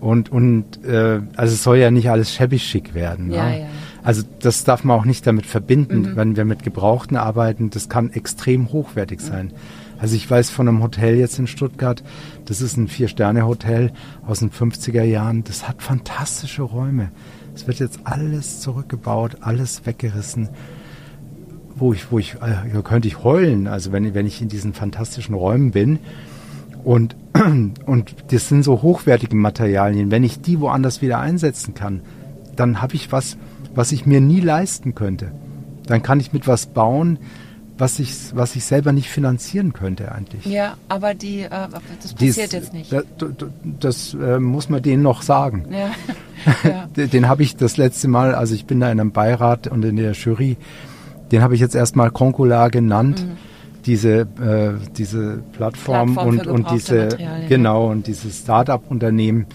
Und, 0.00 0.30
und 0.30 0.84
äh, 0.84 1.20
also 1.36 1.54
es 1.54 1.62
soll 1.62 1.78
ja 1.78 1.90
nicht 1.90 2.10
alles 2.10 2.34
shabby 2.34 2.58
schick 2.58 2.94
werden. 2.94 3.30
Ja, 3.30 3.48
ne? 3.48 3.60
ja. 3.60 3.66
Also 4.02 4.22
das 4.40 4.64
darf 4.64 4.84
man 4.84 4.98
auch 4.98 5.04
nicht 5.04 5.26
damit 5.26 5.46
verbinden, 5.46 6.00
Mhm. 6.02 6.16
wenn 6.16 6.36
wir 6.36 6.44
mit 6.44 6.62
Gebrauchten 6.62 7.16
arbeiten. 7.16 7.70
Das 7.70 7.88
kann 7.88 8.10
extrem 8.12 8.70
hochwertig 8.72 9.20
sein. 9.20 9.52
Also 9.98 10.14
ich 10.14 10.30
weiß 10.30 10.50
von 10.50 10.68
einem 10.68 10.82
Hotel 10.82 11.16
jetzt 11.16 11.38
in 11.38 11.46
Stuttgart, 11.46 12.04
das 12.44 12.60
ist 12.60 12.76
ein 12.76 12.86
Vier-Sterne-Hotel 12.86 13.92
aus 14.26 14.40
den 14.40 14.50
50er 14.50 15.02
Jahren. 15.02 15.42
Das 15.44 15.66
hat 15.66 15.82
fantastische 15.82 16.62
Räume. 16.62 17.10
Es 17.56 17.66
wird 17.66 17.78
jetzt 17.78 18.00
alles 18.04 18.60
zurückgebaut, 18.60 19.38
alles 19.40 19.86
weggerissen. 19.86 20.50
Wo 21.74 21.94
ich, 21.94 22.12
wo 22.12 22.18
ich, 22.18 22.34
äh, 22.34 22.70
da 22.72 22.82
könnte 22.82 23.08
ich 23.08 23.24
heulen, 23.24 23.66
also 23.66 23.92
wenn, 23.92 24.12
wenn 24.12 24.26
ich 24.26 24.42
in 24.42 24.48
diesen 24.48 24.74
fantastischen 24.74 25.34
Räumen 25.34 25.70
bin. 25.70 25.98
Und, 26.84 27.16
und 27.86 28.14
das 28.28 28.48
sind 28.48 28.62
so 28.62 28.82
hochwertige 28.82 29.34
Materialien. 29.36 30.10
Wenn 30.10 30.22
ich 30.22 30.42
die 30.42 30.60
woanders 30.60 31.00
wieder 31.00 31.18
einsetzen 31.18 31.72
kann, 31.72 32.02
dann 32.56 32.82
habe 32.82 32.94
ich 32.94 33.10
was, 33.10 33.38
was 33.74 33.90
ich 33.90 34.04
mir 34.04 34.20
nie 34.20 34.40
leisten 34.40 34.94
könnte. 34.94 35.32
Dann 35.86 36.02
kann 36.02 36.20
ich 36.20 36.34
mit 36.34 36.46
was 36.46 36.66
bauen, 36.66 37.18
was 37.78 37.98
ich, 37.98 38.14
was 38.34 38.56
ich 38.56 38.64
selber 38.64 38.92
nicht 38.92 39.08
finanzieren 39.08 39.72
könnte 39.72 40.10
eigentlich. 40.12 40.44
Ja, 40.46 40.76
aber 40.88 41.14
die, 41.14 41.40
äh, 41.42 41.50
das 41.50 42.14
Dies- 42.14 42.36
passiert 42.36 42.52
jetzt 42.54 42.72
nicht. 42.72 42.92
Das, 42.92 43.04
das 43.80 44.14
äh, 44.14 44.38
muss 44.38 44.68
man 44.68 44.82
denen 44.82 45.02
noch 45.02 45.22
sagen. 45.22 45.66
Ja. 45.70 45.90
ja. 46.68 46.86
Den, 46.96 47.10
den 47.10 47.28
habe 47.28 47.42
ich 47.42 47.56
das 47.56 47.76
letzte 47.76 48.08
Mal, 48.08 48.34
also 48.34 48.54
ich 48.54 48.64
bin 48.66 48.80
da 48.80 48.90
in 48.90 48.98
einem 49.00 49.12
Beirat 49.12 49.66
und 49.68 49.84
in 49.84 49.96
der 49.96 50.12
Jury, 50.12 50.56
den 51.32 51.42
habe 51.42 51.54
ich 51.54 51.60
jetzt 51.60 51.74
erstmal 51.74 52.10
Concola 52.10 52.68
genannt. 52.68 53.26
Diese, 53.84 54.20
äh, 54.22 54.72
diese 54.96 55.42
Plattform, 55.52 56.10
Mhm. 56.10 56.14
Plattform 56.14 56.38
und, 56.38 56.46
und 56.48 56.70
diese, 56.72 57.08
genau, 57.48 57.88
und 57.88 58.06
dieses 58.08 58.40
Start-up-Unternehmen. 58.40 59.46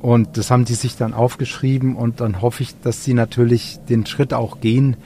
Und 0.00 0.36
das 0.36 0.52
haben 0.52 0.64
die 0.64 0.74
sich 0.74 0.96
dann 0.96 1.12
aufgeschrieben 1.12 1.96
und 1.96 2.20
dann 2.20 2.40
hoffe 2.40 2.62
ich, 2.62 2.78
dass 2.82 3.04
sie 3.04 3.14
natürlich 3.14 3.80
den 3.88 4.06
Schritt 4.06 4.32
auch 4.32 4.60
gehen. 4.60 4.96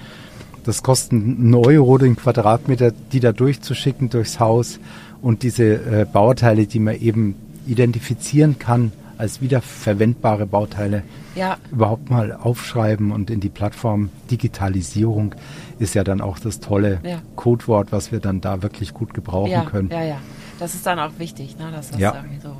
Das 0.64 0.82
kostet 0.82 1.12
einen 1.12 1.54
Euro 1.54 1.98
den 1.98 2.16
Quadratmeter, 2.16 2.92
die 3.12 3.20
da 3.20 3.32
durchzuschicken 3.32 4.10
durchs 4.10 4.38
Haus 4.40 4.78
und 5.20 5.42
diese 5.42 5.64
äh, 5.74 6.06
Bauteile, 6.10 6.66
die 6.66 6.78
man 6.78 7.00
eben 7.00 7.34
identifizieren 7.66 8.58
kann 8.58 8.92
als 9.18 9.40
wiederverwendbare 9.40 10.46
Bauteile, 10.46 11.02
Ja. 11.36 11.56
überhaupt 11.70 12.10
mal 12.10 12.32
aufschreiben 12.32 13.12
und 13.12 13.30
in 13.30 13.40
die 13.40 13.48
Plattform 13.50 14.10
Digitalisierung 14.30 15.34
ist 15.78 15.94
ja 15.94 16.02
dann 16.04 16.20
auch 16.20 16.38
das 16.38 16.60
tolle 16.60 16.98
Ja. 17.04 17.22
Codewort, 17.36 17.92
was 17.92 18.10
wir 18.12 18.20
dann 18.20 18.40
da 18.40 18.62
wirklich 18.62 18.94
gut 18.94 19.14
gebrauchen 19.14 19.50
ja, 19.52 19.64
können. 19.64 19.90
ja, 19.90 20.02
ja. 20.02 20.16
Das 20.58 20.74
ist 20.74 20.86
dann 20.86 20.98
auch 20.98 21.12
wichtig, 21.18 21.56
ne? 21.58 21.70
dass 21.72 21.90
das 21.90 22.00
Ja. 22.00 22.14
irgendwie 22.16 22.40
so 22.40 22.54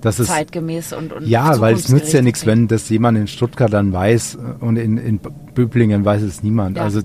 Das 0.00 0.18
ist 0.20 0.28
zeitgemäß 0.28 0.92
und, 0.94 1.12
und 1.12 1.26
ja, 1.26 1.60
weil 1.60 1.74
es 1.74 1.88
nützt 1.90 2.12
ja 2.14 2.22
nichts, 2.22 2.46
wenn 2.46 2.66
das 2.68 2.88
jemand 2.88 3.18
in 3.18 3.26
Stuttgart 3.26 3.72
dann 3.72 3.92
weiß 3.92 4.38
und 4.60 4.76
in, 4.76 4.96
in 4.96 5.20
Böblingen 5.54 6.04
weiß 6.04 6.22
es 6.22 6.42
niemand. 6.42 6.78
Ja. 6.78 6.84
Also 6.84 7.00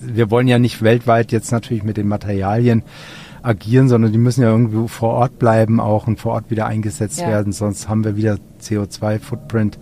wir 0.00 0.30
wollen 0.30 0.48
ja 0.48 0.58
nicht 0.58 0.82
weltweit 0.82 1.32
jetzt 1.32 1.52
natürlich 1.52 1.82
mit 1.82 1.96
den 1.96 2.08
Materialien 2.08 2.82
agieren, 3.42 3.88
sondern 3.88 4.12
die 4.12 4.18
müssen 4.18 4.42
ja 4.42 4.50
irgendwo 4.50 4.88
vor 4.88 5.10
Ort 5.14 5.38
bleiben 5.38 5.78
auch 5.80 6.06
und 6.06 6.18
vor 6.18 6.32
Ort 6.32 6.50
wieder 6.50 6.66
eingesetzt 6.66 7.20
Ja. 7.20 7.28
werden, 7.28 7.52
sonst 7.52 7.88
haben 7.88 8.04
wir 8.04 8.16
wieder 8.16 8.38
CO2-Footprint 8.60 9.78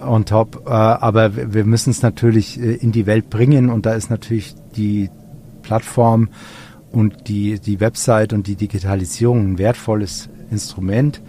on 0.00 0.24
top. 0.24 0.62
Äh, 0.66 0.70
aber 0.70 1.52
wir 1.52 1.64
müssen 1.64 1.90
es 1.90 2.02
natürlich 2.02 2.58
äh, 2.60 2.74
in 2.74 2.92
die 2.92 3.06
Welt 3.06 3.30
bringen 3.30 3.68
und 3.70 3.84
da 3.86 3.92
ist 3.92 4.10
natürlich 4.10 4.54
die 4.76 5.10
Plattform 5.62 6.28
und 6.90 7.28
die, 7.28 7.58
die 7.60 7.80
Website 7.80 8.32
und 8.32 8.46
die 8.46 8.56
Digitalisierung 8.56 9.52
ein 9.52 9.58
wertvolles 9.58 10.30
Instrument, 10.50 11.20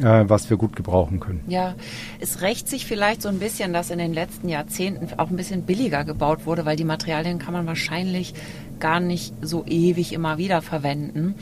äh, 0.00 0.24
was 0.28 0.50
wir 0.50 0.56
gut 0.56 0.76
gebrauchen 0.76 1.20
können. 1.20 1.42
Ja, 1.46 1.74
es 2.20 2.40
rächt 2.40 2.68
sich 2.68 2.86
vielleicht 2.86 3.22
so 3.22 3.28
ein 3.28 3.38
bisschen, 3.38 3.72
dass 3.72 3.90
in 3.90 3.98
den 3.98 4.12
letzten 4.12 4.48
Jahrzehnten 4.48 5.18
auch 5.18 5.30
ein 5.30 5.36
bisschen 5.36 5.62
billiger 5.62 6.04
gebaut 6.04 6.46
wurde, 6.46 6.64
weil 6.64 6.76
die 6.76 6.84
Materialien 6.84 7.38
kann 7.38 7.52
man 7.52 7.66
wahrscheinlich 7.66 8.34
gar 8.80 9.00
nicht 9.00 9.34
so 9.40 9.64
ewig 9.66 10.12
immer 10.12 10.38
wieder 10.38 10.62
verwenden. 10.62 11.34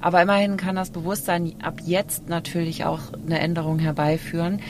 Aber 0.00 0.20
immerhin 0.20 0.58
kann 0.58 0.76
das 0.76 0.90
Bewusstsein 0.90 1.54
ab 1.62 1.80
jetzt 1.84 2.28
natürlich 2.28 2.84
auch 2.84 3.00
eine 3.26 3.38
Änderung 3.38 3.78
herbeiführen. 3.78 4.60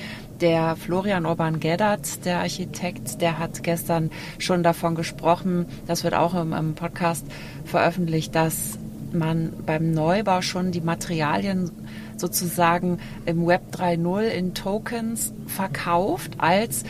Der 0.40 0.76
Florian 0.76 1.26
Orban-Geddert, 1.26 2.24
der 2.24 2.38
Architekt, 2.38 3.20
der 3.20 3.38
hat 3.38 3.62
gestern 3.62 4.10
schon 4.38 4.62
davon 4.62 4.94
gesprochen, 4.94 5.66
das 5.86 6.04
wird 6.04 6.14
auch 6.14 6.34
im, 6.34 6.52
im 6.52 6.74
Podcast 6.74 7.26
veröffentlicht, 7.64 8.34
dass 8.34 8.78
man 9.14 9.52
beim 9.66 9.90
Neubau 9.92 10.42
schon 10.42 10.70
die 10.72 10.80
Materialien 10.80 11.70
sozusagen 12.16 12.98
im 13.26 13.46
Web 13.46 13.62
3.0 13.76 14.22
in 14.28 14.54
Tokens 14.54 15.32
verkauft 15.46 16.32
als 16.38 16.84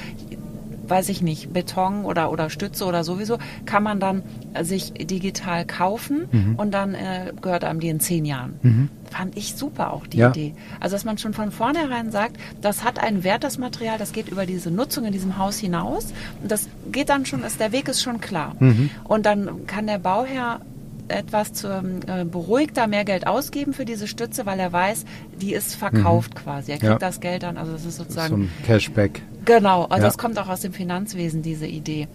weiß 0.87 1.08
ich 1.08 1.22
nicht, 1.22 1.50
Beton 1.50 2.04
oder, 2.04 2.30
oder 2.30 2.50
Stütze 2.50 2.84
oder 2.84 3.04
sowieso, 3.04 3.38
kann 3.64 3.82
man 3.82 4.00
dann 4.00 4.22
sich 4.60 4.92
digital 4.92 5.64
kaufen 5.64 6.26
Mhm. 6.30 6.56
und 6.56 6.72
dann 6.74 6.92
äh, 6.94 7.32
gehört 7.40 7.64
einem 7.64 7.80
die 7.80 7.88
in 7.88 8.00
zehn 8.00 8.26
Jahren. 8.26 8.90
Fand 9.10 9.34
ich 9.34 9.54
super 9.54 9.94
auch 9.94 10.06
die 10.06 10.18
Ja. 10.18 10.28
Idee. 10.28 10.54
Also 10.80 10.94
dass 10.96 11.06
man 11.06 11.16
schon 11.16 11.32
von 11.32 11.50
vornherein 11.52 12.10
sagt, 12.10 12.37
das 12.60 12.84
hat 12.84 12.98
einen 12.98 13.24
Wert, 13.24 13.44
das 13.44 13.56
Material, 13.56 13.96
das 13.96 14.12
geht 14.12 14.28
über 14.28 14.44
diese 14.44 14.70
Nutzung 14.70 15.06
in 15.06 15.12
diesem 15.14 15.38
Haus 15.38 15.56
hinaus. 15.56 16.12
Und 16.42 16.52
das 16.52 16.68
geht 16.92 17.08
dann 17.08 17.24
schon, 17.24 17.44
ist, 17.44 17.60
der 17.60 17.72
Weg 17.72 17.88
ist 17.88 18.02
schon 18.02 18.20
klar. 18.20 18.54
Mhm. 18.60 18.90
Und 19.04 19.24
dann 19.24 19.66
kann 19.66 19.87
der 19.87 19.98
Bauherr 19.98 20.60
etwas 21.08 21.52
zu, 21.52 21.68
äh, 21.68 22.24
beruhigter 22.24 22.86
mehr 22.86 23.04
Geld 23.04 23.26
ausgeben 23.26 23.72
für 23.72 23.84
diese 23.84 24.06
Stütze, 24.06 24.46
weil 24.46 24.58
er 24.58 24.72
weiß, 24.72 25.04
die 25.40 25.52
ist 25.52 25.74
verkauft 25.74 26.34
quasi. 26.34 26.72
Er 26.72 26.78
kriegt 26.78 26.92
Ja. 26.92 26.98
das 26.98 27.20
Geld 27.20 27.42
dann, 27.42 27.56
also 27.56 27.72
das 27.72 27.84
ist 27.84 27.96
So 27.96 28.04
sozusagen 28.04 28.34
ein 28.44 28.50
Cashback. 28.66 29.22
Genau, 29.44 29.84
also 29.84 29.96
Ja. 30.02 30.08
das 30.08 30.18
kommt 30.18 30.38
auch 30.38 30.48
aus 30.48 30.60
dem 30.60 30.72
Finanzwesen, 30.72 31.42
diese 31.42 31.66
Idee. 31.66 32.08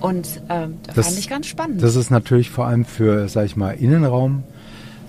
Und 0.00 0.42
ähm, 0.48 0.76
das, 0.86 0.94
das 0.94 1.06
fand 1.06 1.18
ich 1.18 1.28
ganz 1.28 1.46
spannend. 1.46 1.82
Das 1.82 1.96
ist 1.96 2.10
natürlich 2.10 2.50
vor 2.50 2.66
allem 2.66 2.84
für, 2.84 3.28
sag 3.28 3.46
ich 3.46 3.56
mal, 3.56 3.72
Innenraum. 3.72 4.44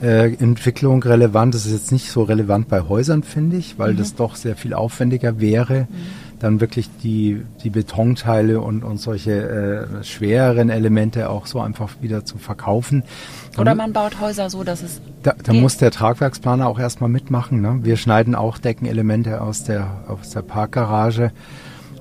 Äh, 0.01 0.33
Entwicklung 0.35 1.03
relevant. 1.03 1.53
Das 1.53 1.65
ist 1.65 1.73
jetzt 1.73 1.91
nicht 1.91 2.09
so 2.09 2.23
relevant 2.23 2.69
bei 2.69 2.79
Häusern, 2.81 3.21
finde 3.21 3.57
ich, 3.57 3.77
weil 3.77 3.91
mhm. 3.93 3.97
das 3.97 4.15
doch 4.15 4.37
sehr 4.37 4.55
viel 4.55 4.73
aufwendiger 4.73 5.41
wäre, 5.41 5.87
mhm. 5.89 6.28
Dann 6.39 6.61
wirklich 6.61 6.89
die, 7.03 7.41
die 7.63 7.69
Betonteile 7.69 8.61
und, 8.61 8.83
und 8.83 8.97
solche 8.97 9.89
äh, 9.99 10.03
schwereren 10.03 10.69
Elemente 10.69 11.29
auch 11.29 11.45
so 11.45 11.59
einfach 11.59 11.89
wieder 12.01 12.25
zu 12.25 12.37
verkaufen. 12.37 13.03
Oder 13.57 13.75
man 13.75 13.93
baut 13.93 14.19
Häuser 14.21 14.49
so, 14.49 14.63
dass 14.63 14.81
es. 14.81 15.01
Da, 15.23 15.33
da 15.43 15.53
muss 15.53 15.77
der 15.77 15.91
Tragwerksplaner 15.91 16.67
auch 16.67 16.79
erstmal 16.79 17.09
mitmachen. 17.09 17.61
Ne? 17.61 17.79
Wir 17.83 17.97
schneiden 17.97 18.35
auch 18.35 18.57
Deckenelemente 18.57 19.41
aus 19.41 19.63
der, 19.65 20.05
aus 20.07 20.29
der 20.29 20.41
Parkgarage 20.41 21.31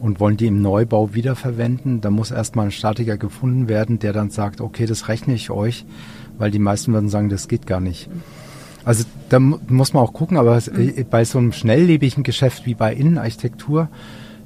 und 0.01 0.21
wollen 0.21 0.37
die 0.37 0.47
im 0.47 0.63
Neubau 0.63 1.15
wiederverwenden. 1.15 2.01
Da 2.01 2.11
muss 2.11 2.31
erstmal 2.31 2.67
ein 2.67 2.73
Statiker 2.73 3.17
gefunden 3.17 3.69
werden, 3.69 3.99
der 3.99 4.13
dann 4.13 4.31
sagt, 4.31 4.61
okay, 4.61 4.87
das 4.87 5.09
rechne 5.09 5.35
ich 5.35 5.51
euch, 5.51 5.85
weil 6.39 6.51
die 6.53 6.61
meisten 6.61 6.93
würden 6.93 7.09
sagen, 7.09 7.29
das 7.29 7.49
geht 7.49 7.67
gar 7.67 7.81
nicht. 7.81 8.09
Also 8.85 9.05
da 9.29 9.39
muss 9.39 9.93
man 9.93 10.03
auch 10.03 10.13
gucken, 10.13 10.37
aber 10.37 10.57
mhm. 10.73 11.07
bei 11.11 11.25
so 11.25 11.39
einem 11.39 11.53
schnelllebigen 11.53 12.23
Geschäft 12.23 12.65
wie 12.65 12.75
bei 12.75 12.95
Innenarchitektur, 12.95 13.89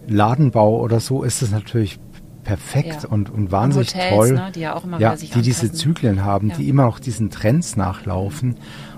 Ladenbau 0.06 0.80
oder 0.80 1.00
so, 1.00 1.22
ist 1.22 1.42
es 1.42 1.50
natürlich 1.50 1.98
perfekt 2.44 3.04
ja. 3.04 3.08
und, 3.08 3.30
und 3.30 3.52
wahnsinnig 3.52 3.94
und 3.94 4.00
Hotels, 4.00 4.16
toll. 4.16 4.32
Ne, 4.32 4.52
die 4.54 4.60
ja 4.60 4.74
auch 4.74 4.84
immer 4.84 4.98
ja, 4.98 5.14
die 5.14 5.26
anpassen. 5.26 5.42
diese 5.42 5.72
Zyklen 5.72 6.24
haben, 6.24 6.48
ja. 6.50 6.56
die 6.56 6.68
immer 6.68 6.84
noch 6.84 6.98
diesen 6.98 7.30
Trends 7.30 7.76
nachlaufen 7.76 8.56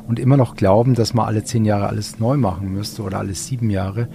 und 0.08 0.18
immer 0.18 0.36
noch 0.36 0.56
glauben, 0.56 0.94
dass 0.94 1.14
man 1.14 1.26
alle 1.26 1.44
zehn 1.44 1.64
Jahre 1.64 1.88
alles 1.88 2.18
neu 2.18 2.36
machen 2.36 2.72
müsste 2.72 3.02
oder 3.02 3.18
alle 3.18 3.34
sieben 3.34 3.70
Jahre. 3.70 4.08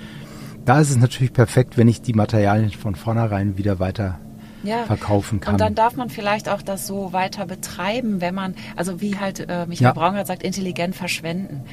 Da 0.66 0.80
ist 0.80 0.90
es 0.90 0.98
natürlich 0.98 1.34
perfekt, 1.34 1.78
wenn 1.78 1.88
ich 1.88 2.02
die 2.02 2.14
Materialien 2.14 2.72
von 2.72 2.96
vornherein 2.96 3.58
wieder 3.58 3.80
weiter 3.80 4.20
ja. 4.64 4.84
verkaufen 4.84 5.40
kann. 5.40 5.54
Und 5.54 5.62
dann 5.62 5.76
darf 5.76 5.96
man 5.96 6.10
vielleicht 6.10 6.50
auch 6.50 6.62
das 6.62 6.86
so 6.86 7.14
weiter 7.14 7.46
betreiben, 7.46 8.22
wenn 8.22 8.36
man, 8.36 8.56
also 8.76 9.02
wie 9.02 9.18
halt 9.18 9.40
äh, 9.40 9.66
Michael 9.68 9.88
ja. 9.88 9.94
Braun 9.94 10.26
sagt, 10.26 10.44
intelligent 10.44 10.96
verschwenden 10.96 11.64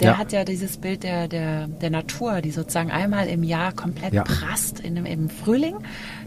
der 0.00 0.12
ja. 0.12 0.18
hat 0.18 0.32
ja 0.32 0.44
dieses 0.44 0.76
Bild 0.76 1.02
der, 1.02 1.28
der, 1.28 1.68
der 1.68 1.90
Natur, 1.90 2.40
die 2.42 2.50
sozusagen 2.50 2.90
einmal 2.90 3.28
im 3.28 3.42
Jahr 3.42 3.72
komplett 3.72 4.12
ja. 4.12 4.24
prasst 4.24 4.80
in, 4.80 4.96
im 5.06 5.30
Frühling. 5.30 5.76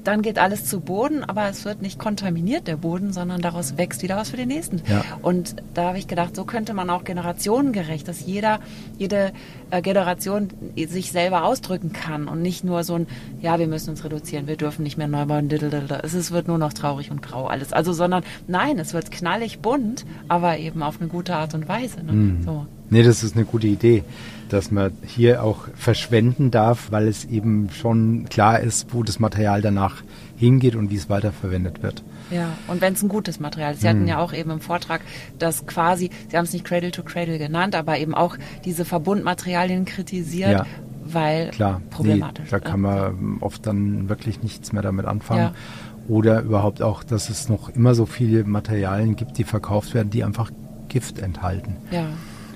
Dann 0.03 0.21
geht 0.21 0.39
alles 0.39 0.65
zu 0.65 0.79
Boden, 0.79 1.23
aber 1.23 1.49
es 1.49 1.65
wird 1.65 1.81
nicht 1.81 1.99
kontaminiert, 1.99 2.67
der 2.67 2.77
Boden, 2.77 3.13
sondern 3.13 3.41
daraus 3.41 3.77
wächst 3.77 4.01
wieder 4.01 4.15
was 4.17 4.29
für 4.29 4.37
den 4.37 4.47
nächsten. 4.47 4.81
Ja. 4.87 5.03
Und 5.21 5.57
da 5.73 5.89
habe 5.89 5.97
ich 5.97 6.07
gedacht, 6.07 6.35
so 6.35 6.45
könnte 6.45 6.73
man 6.73 6.89
auch 6.89 7.03
generationengerecht, 7.03 8.07
dass 8.07 8.25
jeder, 8.25 8.59
jede 8.97 9.33
äh, 9.69 9.81
Generation 9.81 10.49
sich 10.87 11.11
selber 11.11 11.43
ausdrücken 11.43 11.93
kann 11.93 12.27
und 12.27 12.41
nicht 12.41 12.63
nur 12.63 12.83
so 12.83 12.95
ein, 12.95 13.07
ja, 13.41 13.59
wir 13.59 13.67
müssen 13.67 13.91
uns 13.91 14.03
reduzieren, 14.03 14.47
wir 14.47 14.57
dürfen 14.57 14.83
nicht 14.83 14.97
mehr 14.97 15.07
neu 15.07 15.25
bauen, 15.25 15.49
es 15.49 16.31
wird 16.31 16.47
nur 16.47 16.57
noch 16.57 16.73
traurig 16.73 17.11
und 17.11 17.21
grau 17.21 17.47
alles. 17.47 17.73
Also, 17.73 17.93
sondern 17.93 18.23
nein, 18.47 18.79
es 18.79 18.93
wird 18.93 19.11
knallig 19.11 19.59
bunt, 19.59 20.05
aber 20.27 20.57
eben 20.57 20.81
auf 20.81 20.99
eine 20.99 21.09
gute 21.09 21.35
Art 21.35 21.53
und 21.53 21.67
Weise. 21.67 22.03
Ne? 22.03 22.13
Mhm. 22.13 22.43
So. 22.43 22.65
Nee, 22.89 23.03
das 23.03 23.23
ist 23.23 23.35
eine 23.35 23.45
gute 23.45 23.67
Idee, 23.67 24.03
dass 24.49 24.71
man 24.71 24.91
hier 25.05 25.43
auch 25.43 25.67
verschwenden 25.75 26.51
darf, 26.51 26.91
weil 26.91 27.07
es 27.07 27.25
eben 27.25 27.69
schon 27.69 28.25
klar 28.29 28.59
ist, 28.59 28.93
wo 28.93 29.03
das 29.03 29.19
Material 29.19 29.61
danach 29.61 30.01
hingeht 30.37 30.75
und 30.75 30.89
wie 30.89 30.95
es 30.95 31.09
weiterverwendet 31.09 31.83
wird. 31.83 32.03
Ja, 32.31 32.57
und 32.67 32.81
wenn 32.81 32.93
es 32.93 33.03
ein 33.03 33.09
gutes 33.09 33.39
Material 33.39 33.73
ist. 33.73 33.81
Sie 33.81 33.89
hm. 33.89 33.95
hatten 33.95 34.07
ja 34.07 34.19
auch 34.19 34.33
eben 34.33 34.51
im 34.51 34.59
Vortrag, 34.59 35.01
dass 35.37 35.65
quasi, 35.65 36.09
Sie 36.29 36.37
haben 36.37 36.45
es 36.45 36.53
nicht 36.53 36.65
Cradle 36.65 36.91
to 36.91 37.03
Cradle 37.03 37.37
genannt, 37.37 37.75
aber 37.75 37.97
eben 37.99 38.15
auch 38.15 38.37
diese 38.65 38.85
Verbundmaterialien 38.85 39.85
kritisiert, 39.85 40.51
ja, 40.51 40.65
weil 41.05 41.49
klar, 41.49 41.81
problematisch. 41.89 42.45
Nee, 42.45 42.51
da 42.51 42.59
kann 42.59 42.81
man 42.81 43.37
oft 43.41 43.65
dann 43.65 44.09
wirklich 44.09 44.41
nichts 44.43 44.71
mehr 44.73 44.81
damit 44.81 45.05
anfangen. 45.05 45.41
Ja. 45.41 45.53
Oder 46.07 46.41
überhaupt 46.41 46.81
auch, 46.81 47.03
dass 47.03 47.29
es 47.29 47.49
noch 47.49 47.69
immer 47.69 47.93
so 47.93 48.07
viele 48.07 48.43
Materialien 48.43 49.15
gibt, 49.15 49.37
die 49.37 49.43
verkauft 49.43 49.93
werden, 49.93 50.09
die 50.09 50.23
einfach 50.23 50.49
Gift 50.87 51.19
enthalten. 51.19 51.75
Ja 51.91 52.07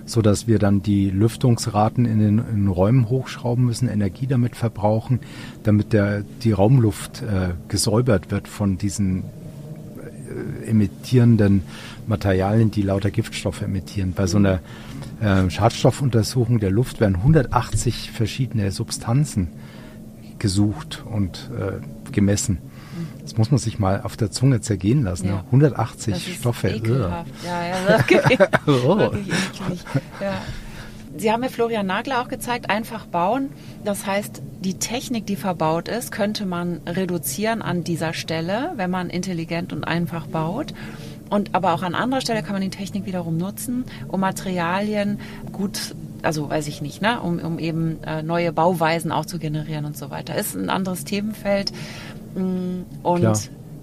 so 0.06 0.22
dass 0.22 0.48
wir 0.48 0.60
dann 0.60 0.82
die 0.82 1.10
Lüftungsraten 1.10 2.06
in 2.06 2.20
den, 2.20 2.40
in 2.40 2.68
Räumen 2.68 3.10
hochschrauben 3.10 3.66
müssen, 3.66 3.88
Energie 3.88 4.28
damit 4.28 4.56
verbrauchen, 4.56 5.20
damit 5.64 5.94
der, 5.94 6.24
die 6.44 6.52
Raumluft 6.52 7.22
äh, 7.22 7.54
gesäubert 7.68 8.32
wird 8.32 8.48
von 8.48 8.78
diesen 8.78 9.24
äh, 10.64 10.70
emittierenden 10.70 11.64
Materialien, 12.08 12.72
die 12.72 12.82
lauter 12.82 13.12
Giftstoffe 13.12 13.62
emittieren. 13.62 14.14
Bei 14.14 14.28
so 14.28 14.38
einer 14.38 14.60
äh, 15.22 15.50
Schadstoffuntersuchung 15.50 16.60
der 16.60 16.72
Luft 16.72 17.00
werden 17.00 17.16
180 17.16 18.12
verschiedene 18.12 18.72
Substanzen 18.72 19.50
gesucht 20.40 21.04
und 21.10 21.50
äh, 21.58 22.12
gemessen. 22.12 22.58
Das 23.24 23.38
muss 23.38 23.52
man 23.52 23.58
sich 23.58 23.80
mal 23.80 24.02
auf 24.02 24.18
der 24.18 24.32
Zunge 24.32 24.62
zergehen 24.62 25.04
lassen. 25.04 25.30
Ja. 25.30 25.44
180 25.46 26.14
das 26.14 26.28
ist 26.28 26.36
Stoffe. 26.36 26.70
Ekelhaft. 26.70 27.32
Ja, 27.46 27.66
ja, 27.66 27.88
wirklich, 28.10 28.40
oh. 28.68 29.00
wirklich 29.00 29.28
eklig. 29.28 29.84
Ja. 30.22 30.42
Sie 31.16 31.32
haben 31.32 31.42
mir 31.42 31.50
Florian 31.50 31.86
Nagler 31.86 32.22
auch 32.22 32.28
gezeigt, 32.28 32.70
einfach 32.72 33.06
bauen. 33.06 33.50
Das 33.86 34.06
heißt, 34.06 34.42
die 34.62 34.80
Technik, 34.80 35.28
die 35.28 35.36
verbaut 35.36 35.88
ist, 35.88 36.12
könnte 36.12 36.46
man 36.46 36.82
reduzieren 36.88 37.62
an 37.62 37.84
dieser 37.84 38.14
Stelle, 38.14 38.72
wenn 38.78 38.90
man 38.90 39.10
intelligent 39.10 39.74
und 39.74 39.84
einfach 39.84 40.26
baut. 40.26 40.74
Und 41.30 41.54
aber 41.54 41.74
auch 41.74 41.84
an 41.84 41.96
anderer 41.96 42.22
Stelle 42.22 42.42
kann 42.42 42.54
man 42.54 42.62
die 42.62 42.70
Technik 42.70 43.06
wiederum 43.06 43.38
nutzen, 43.38 43.86
um 44.08 44.20
Materialien 44.20 45.20
gut, 45.52 45.96
also 46.24 46.50
weiß 46.50 46.68
ich 46.68 46.82
nicht, 46.82 47.02
ne, 47.02 47.22
um, 47.22 47.40
um 47.40 47.60
eben 47.60 48.02
äh, 48.04 48.24
neue 48.24 48.52
Bauweisen 48.52 49.12
auch 49.12 49.26
zu 49.26 49.40
generieren 49.40 49.86
und 49.86 49.98
so 49.98 50.10
weiter. 50.10 50.36
Ist 50.36 50.56
ein 50.56 50.70
anderes 50.70 51.06
Themenfeld. 51.06 51.72
Und 52.36 53.20
Klar. 53.20 53.38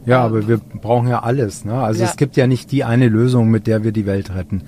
Ja, 0.06 0.22
aber 0.24 0.48
wir 0.48 0.58
brauchen 0.58 1.08
ja 1.08 1.22
alles. 1.22 1.64
Ne? 1.64 1.74
Also 1.74 2.02
ja. 2.02 2.08
es 2.08 2.16
gibt 2.16 2.36
ja 2.36 2.46
nicht 2.46 2.72
die 2.72 2.84
eine 2.84 3.08
Lösung, 3.08 3.50
mit 3.50 3.66
der 3.66 3.84
wir 3.84 3.92
die 3.92 4.06
Welt 4.06 4.34
retten, 4.34 4.62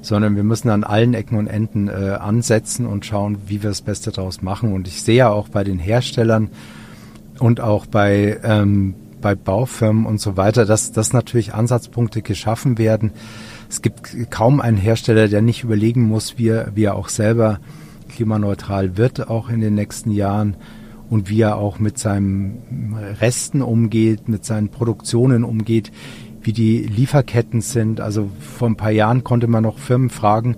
sondern 0.00 0.34
wir 0.34 0.44
müssen 0.44 0.70
an 0.70 0.82
allen 0.82 1.14
Ecken 1.14 1.36
und 1.36 1.46
Enden 1.46 1.88
äh, 1.88 2.16
ansetzen 2.18 2.86
und 2.86 3.04
schauen, 3.04 3.38
wie 3.46 3.62
wir 3.62 3.70
das 3.70 3.82
Beste 3.82 4.10
daraus 4.12 4.42
machen. 4.42 4.72
Und 4.72 4.88
ich 4.88 5.02
sehe 5.02 5.16
ja 5.16 5.28
auch 5.30 5.48
bei 5.48 5.62
den 5.62 5.78
Herstellern 5.78 6.50
und 7.38 7.60
auch 7.60 7.86
bei, 7.86 8.40
ähm, 8.42 8.94
bei 9.20 9.34
Baufirmen 9.34 10.06
und 10.06 10.20
so 10.20 10.36
weiter, 10.36 10.64
dass, 10.64 10.92
dass 10.92 11.12
natürlich 11.12 11.54
Ansatzpunkte 11.54 12.22
geschaffen 12.22 12.78
werden. 12.78 13.12
Es 13.68 13.82
gibt 13.82 14.30
kaum 14.30 14.60
einen 14.60 14.76
Hersteller, 14.76 15.28
der 15.28 15.42
nicht 15.42 15.64
überlegen 15.64 16.02
muss, 16.02 16.38
wie 16.38 16.48
er, 16.48 16.72
wie 16.74 16.84
er 16.84 16.96
auch 16.96 17.08
selber 17.08 17.60
klimaneutral 18.08 18.96
wird, 18.96 19.28
auch 19.28 19.48
in 19.48 19.60
den 19.60 19.74
nächsten 19.74 20.10
Jahren 20.10 20.56
und 21.12 21.28
wie 21.28 21.42
er 21.42 21.58
auch 21.58 21.78
mit 21.78 21.98
seinen 21.98 22.96
Resten 23.20 23.60
umgeht, 23.60 24.30
mit 24.30 24.46
seinen 24.46 24.70
Produktionen 24.70 25.44
umgeht, 25.44 25.92
wie 26.40 26.54
die 26.54 26.78
Lieferketten 26.78 27.60
sind. 27.60 28.00
Also 28.00 28.30
vor 28.40 28.70
ein 28.70 28.76
paar 28.76 28.92
Jahren 28.92 29.22
konnte 29.22 29.46
man 29.46 29.62
noch 29.62 29.78
Firmen 29.78 30.08
fragen, 30.08 30.56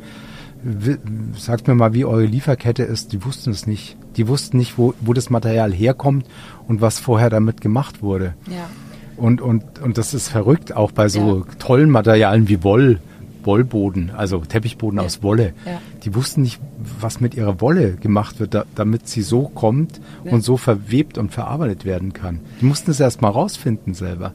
sagt 1.37 1.67
mir 1.67 1.75
mal, 1.75 1.93
wie 1.93 2.05
eure 2.05 2.25
Lieferkette 2.25 2.85
ist. 2.85 3.13
Die 3.13 3.25
wussten 3.25 3.51
es 3.51 3.67
nicht. 3.67 3.97
Die 4.17 4.29
wussten 4.29 4.59
nicht, 4.59 4.79
wo, 4.79 4.95
wo 5.01 5.13
das 5.13 5.29
Material 5.29 5.73
herkommt 5.73 6.25
und 6.69 6.81
was 6.81 7.01
vorher 7.01 7.31
damit 7.31 7.61
gemacht 7.61 8.01
wurde. 8.01 8.35
Ja. 8.49 8.71
Und, 9.17 9.41
und, 9.41 9.81
und 9.81 9.99
das 9.99 10.15
ist 10.15 10.29
verrückt, 10.29 10.77
auch 10.77 10.93
bei 10.93 11.09
so 11.09 11.39
ja. 11.39 11.55
tollen 11.59 11.91
Materialien 11.91 12.49
wie 12.49 12.63
Woll 12.63 13.01
Wollboden, 13.47 14.11
also 14.11 14.39
Teppichboden 14.39 14.99
ja. 14.99 15.05
aus 15.05 15.23
Wolle. 15.23 15.55
Ja. 15.67 15.81
Die 16.03 16.15
wussten 16.15 16.43
nicht, 16.43 16.61
was 17.01 17.21
mit 17.21 17.35
ihrer 17.35 17.61
Wolle 17.61 17.93
gemacht 17.95 18.41
wird, 18.41 18.55
da, 18.55 18.65
damit 18.75 19.09
sie 19.09 19.23
so 19.23 19.43
kommt 19.49 20.01
ja. 20.25 20.33
und 20.33 20.43
so 20.43 20.57
verwebt 20.57 21.19
und 21.19 21.33
verarbeitet 21.33 21.85
werden 21.85 22.13
kann. 22.13 22.41
Die 22.61 22.67
mussten 22.67 22.91
es 22.91 23.01
erst 23.01 23.23
mal 23.23 23.31
rausfinden 23.31 23.95
selber. 23.95 24.33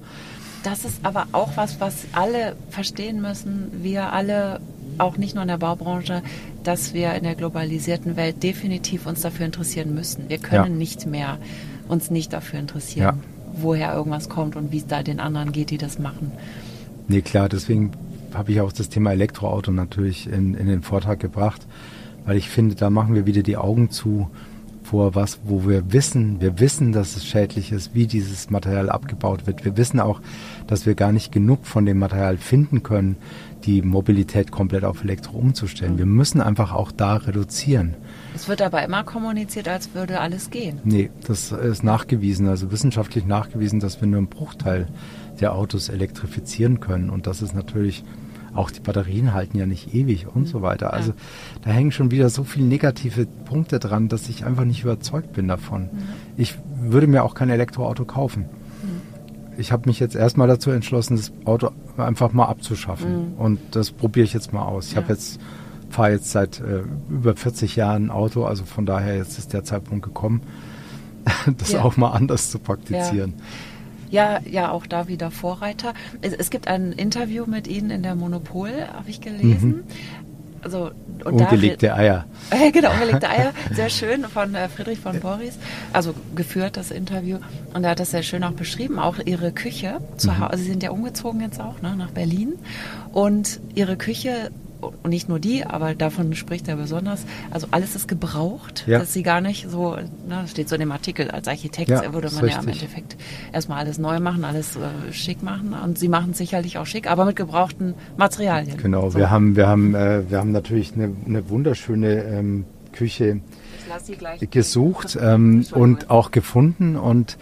Das 0.63 0.83
ist 0.83 0.99
aber 1.03 1.27
auch 1.31 1.51
was, 1.55 1.79
was 1.79 2.05
alle 2.11 2.55
verstehen 2.69 3.21
müssen. 3.21 3.71
Wir 3.81 4.11
alle, 4.11 4.59
auch 4.97 5.17
nicht 5.17 5.35
nur 5.35 5.43
in 5.43 5.47
der 5.47 5.57
Baubranche, 5.57 6.21
dass 6.63 6.93
wir 6.93 7.13
in 7.13 7.23
der 7.23 7.35
globalisierten 7.35 8.17
Welt 8.17 8.43
definitiv 8.43 9.05
uns 9.05 9.21
dafür 9.21 9.45
interessieren 9.45 9.93
müssen. 9.93 10.27
Wir 10.27 10.37
können 10.37 10.77
nicht 10.77 11.05
mehr 11.05 11.37
uns 11.87 12.11
nicht 12.11 12.33
dafür 12.33 12.59
interessieren, 12.59 13.21
woher 13.53 13.93
irgendwas 13.93 14.27
kommt 14.27 14.55
und 14.55 14.71
wie 14.71 14.77
es 14.77 14.87
da 14.87 15.01
den 15.01 15.19
anderen 15.19 15.53
geht, 15.53 15.69
die 15.69 15.77
das 15.77 15.97
machen. 15.97 16.31
Nee, 17.07 17.21
klar, 17.21 17.49
deswegen 17.49 17.91
habe 18.33 18.51
ich 18.51 18.61
auch 18.61 18.71
das 18.71 18.89
Thema 18.89 19.11
Elektroauto 19.11 19.71
natürlich 19.71 20.27
in, 20.27 20.53
in 20.53 20.67
den 20.67 20.81
Vortrag 20.83 21.19
gebracht, 21.19 21.65
weil 22.25 22.37
ich 22.37 22.49
finde, 22.49 22.75
da 22.75 22.89
machen 22.89 23.15
wir 23.15 23.25
wieder 23.25 23.43
die 23.43 23.57
Augen 23.57 23.91
zu 23.91 24.29
vor 24.89 25.13
was, 25.13 25.39
wo 25.43 25.67
wir 25.67 25.93
wissen, 25.93 26.41
wir 26.41 26.59
wissen, 26.59 26.91
dass 26.93 27.15
es 27.15 27.23
schädlich 27.23 27.71
ist, 27.71 27.93
wie 27.93 28.07
dieses 28.07 28.49
Material 28.49 28.89
abgebaut 28.89 29.45
wird. 29.45 29.63
Wir 29.63 29.77
wissen 29.77 29.99
auch, 29.99 30.19
dass 30.65 30.87
wir 30.87 30.95
gar 30.95 31.11
nicht 31.11 31.31
genug 31.31 31.67
von 31.67 31.85
dem 31.85 31.99
Material 31.99 32.37
finden 32.37 32.81
können, 32.81 33.15
die 33.65 33.83
Mobilität 33.83 34.51
komplett 34.51 34.83
auf 34.85 35.03
Elektro 35.03 35.37
umzustellen. 35.37 35.99
Wir 35.99 36.07
müssen 36.07 36.41
einfach 36.41 36.73
auch 36.73 36.91
da 36.91 37.17
reduzieren. 37.17 37.93
Es 38.33 38.47
wird 38.47 38.63
aber 38.63 38.83
immer 38.83 39.03
kommuniziert, 39.03 39.67
als 39.67 39.93
würde 39.93 40.21
alles 40.21 40.49
gehen. 40.49 40.79
Nee, 40.83 41.11
das 41.27 41.51
ist 41.51 41.83
nachgewiesen, 41.83 42.47
also 42.47 42.71
wissenschaftlich 42.71 43.25
nachgewiesen, 43.27 43.79
dass 43.79 44.01
wir 44.01 44.07
nur 44.07 44.17
einen 44.17 44.27
Bruchteil 44.27 44.87
der 45.41 45.53
Autos 45.53 45.89
elektrifizieren 45.89 46.79
können. 46.79 47.09
Und 47.09 47.27
das 47.27 47.41
ist 47.41 47.53
natürlich, 47.53 48.03
auch 48.53 48.71
die 48.71 48.79
Batterien 48.79 49.33
halten 49.33 49.57
ja 49.57 49.65
nicht 49.65 49.93
ewig 49.93 50.27
und 50.27 50.47
so 50.47 50.61
weiter. 50.61 50.93
Also 50.93 51.11
ja. 51.11 51.17
da 51.63 51.71
hängen 51.71 51.91
schon 51.91 52.11
wieder 52.11 52.29
so 52.29 52.43
viele 52.43 52.65
negative 52.65 53.25
Punkte 53.45 53.79
dran, 53.79 54.07
dass 54.09 54.29
ich 54.29 54.45
einfach 54.45 54.65
nicht 54.65 54.83
überzeugt 54.83 55.33
bin 55.33 55.47
davon. 55.47 55.83
Mhm. 55.83 55.89
Ich 56.37 56.55
würde 56.81 57.07
mir 57.07 57.23
auch 57.23 57.35
kein 57.35 57.49
Elektroauto 57.49 58.05
kaufen. 58.05 58.45
Mhm. 58.81 59.57
ich 59.57 59.71
habe 59.71 59.89
mich 59.89 59.99
jetzt 59.99 60.15
erstmal 60.15 60.47
dazu 60.47 60.71
entschlossen, 60.71 61.17
das 61.17 61.31
Auto 61.45 61.71
einfach 61.97 62.31
mal 62.33 62.45
abzuschaffen. 62.45 63.33
Mhm. 63.33 63.33
Und 63.37 63.59
das 63.71 63.91
probiere 63.91 64.25
ich 64.25 64.33
jetzt 64.33 64.53
mal 64.53 64.63
aus. 64.63 64.87
Ich 64.87 64.93
ja. 64.93 65.01
habe 65.01 65.13
jetzt 65.13 65.39
fahre 65.89 66.11
jetzt 66.11 66.31
seit 66.31 66.59
äh, 66.59 66.83
über 67.09 67.35
40 67.35 67.75
Jahren 67.75 68.05
ein 68.05 68.09
Auto, 68.11 68.45
also 68.45 68.63
von 68.63 68.85
daher 68.85 69.17
jetzt 69.17 69.37
ist 69.37 69.53
der 69.53 69.63
Zeitpunkt 69.63 70.05
gekommen, 70.05 70.41
das 71.57 71.73
ja. 71.73 71.81
auch 71.81 71.97
mal 71.97 72.11
anders 72.11 72.51
zu 72.51 72.59
praktizieren. 72.59 73.33
Ja. 74.09 74.39
ja. 74.49 74.71
Auch 74.71 74.85
da 74.85 75.07
wieder 75.07 75.31
Vorreiter. 75.31 75.93
Es, 76.21 76.33
es, 76.33 76.49
gibt 76.49 76.67
ein 76.67 76.91
Interview 76.93 77.45
mit 77.45 77.67
Ihnen 77.67 77.89
in 77.91 78.03
der 78.03 78.15
Monopol, 78.15 78.71
habe 78.93 79.09
ich 79.09 79.21
gelesen. 79.21 79.69
Mhm. 79.69 79.83
Also, 80.61 80.91
und 81.23 81.33
ungelegte 81.33 81.87
da, 81.87 81.95
Eier. 81.95 82.25
Äh, 82.49 82.71
genau, 82.73 82.91
ungelegte 82.91 83.29
Eier. 83.29 83.53
Sehr 83.71 83.89
schön 83.89 84.23
von 84.25 84.55
äh, 84.55 84.67
Friedrich 84.69 84.99
von 84.99 85.19
Boris. 85.19 85.57
Also 85.93 86.13
geführt 86.35 86.77
das 86.77 86.91
Interview. 86.91 87.37
Und 87.73 87.83
er 87.83 87.91
hat 87.91 87.99
das 87.99 88.11
sehr 88.11 88.23
schön 88.23 88.43
auch 88.43 88.51
beschrieben. 88.51 88.99
Auch 88.99 89.17
ihre 89.23 89.51
Küche 89.51 89.99
zu 90.17 90.29
mhm. 90.29 90.39
Hause. 90.39 90.57
Sie 90.57 90.69
sind 90.69 90.83
ja 90.83 90.91
umgezogen 90.91 91.41
jetzt 91.41 91.59
auch 91.59 91.81
ne, 91.81 91.95
nach 91.95 92.11
Berlin. 92.11 92.53
Und 93.13 93.59
ihre 93.75 93.97
Küche 93.97 94.51
und 94.81 95.09
nicht 95.09 95.29
nur 95.29 95.39
die, 95.39 95.65
aber 95.65 95.95
davon 95.95 96.33
spricht 96.35 96.67
er 96.67 96.75
besonders. 96.75 97.25
Also 97.51 97.67
alles 97.71 97.95
ist 97.95 98.07
gebraucht, 98.07 98.85
ja. 98.87 98.99
dass 98.99 99.13
sie 99.13 99.23
gar 99.23 99.41
nicht 99.41 99.69
so, 99.69 99.97
na, 100.27 100.43
das 100.43 100.51
steht 100.51 100.69
so 100.69 100.75
in 100.75 100.79
dem 100.79 100.91
Artikel, 100.91 101.29
als 101.31 101.47
Architekt 101.47 101.89
ja, 101.89 102.13
würde 102.13 102.29
man 102.33 102.47
ja 102.47 102.59
im 102.59 102.67
Endeffekt 102.67 103.17
erstmal 103.51 103.79
alles 103.79 103.97
neu 103.97 104.19
machen, 104.19 104.43
alles 104.45 104.75
äh, 104.75 105.11
schick 105.11 105.43
machen 105.43 105.73
und 105.73 105.97
sie 105.97 106.07
machen 106.07 106.31
es 106.31 106.37
sicherlich 106.37 106.77
auch 106.77 106.85
schick, 106.85 107.09
aber 107.09 107.25
mit 107.25 107.35
gebrauchten 107.35 107.93
Materialien. 108.17 108.77
Genau, 108.77 109.09
so. 109.09 109.19
wir 109.19 109.29
haben, 109.29 109.55
wir 109.55 109.67
haben, 109.67 109.95
äh, 109.95 110.29
wir 110.29 110.37
haben 110.37 110.51
natürlich 110.51 110.93
eine, 110.93 111.11
eine 111.25 111.49
wunderschöne 111.49 112.23
ähm, 112.23 112.65
Küche 112.91 113.41
gesucht 114.51 115.17
ähm, 115.21 115.65
und 115.71 116.09
auch 116.09 116.31
gefunden 116.31 116.95
und 116.95 117.37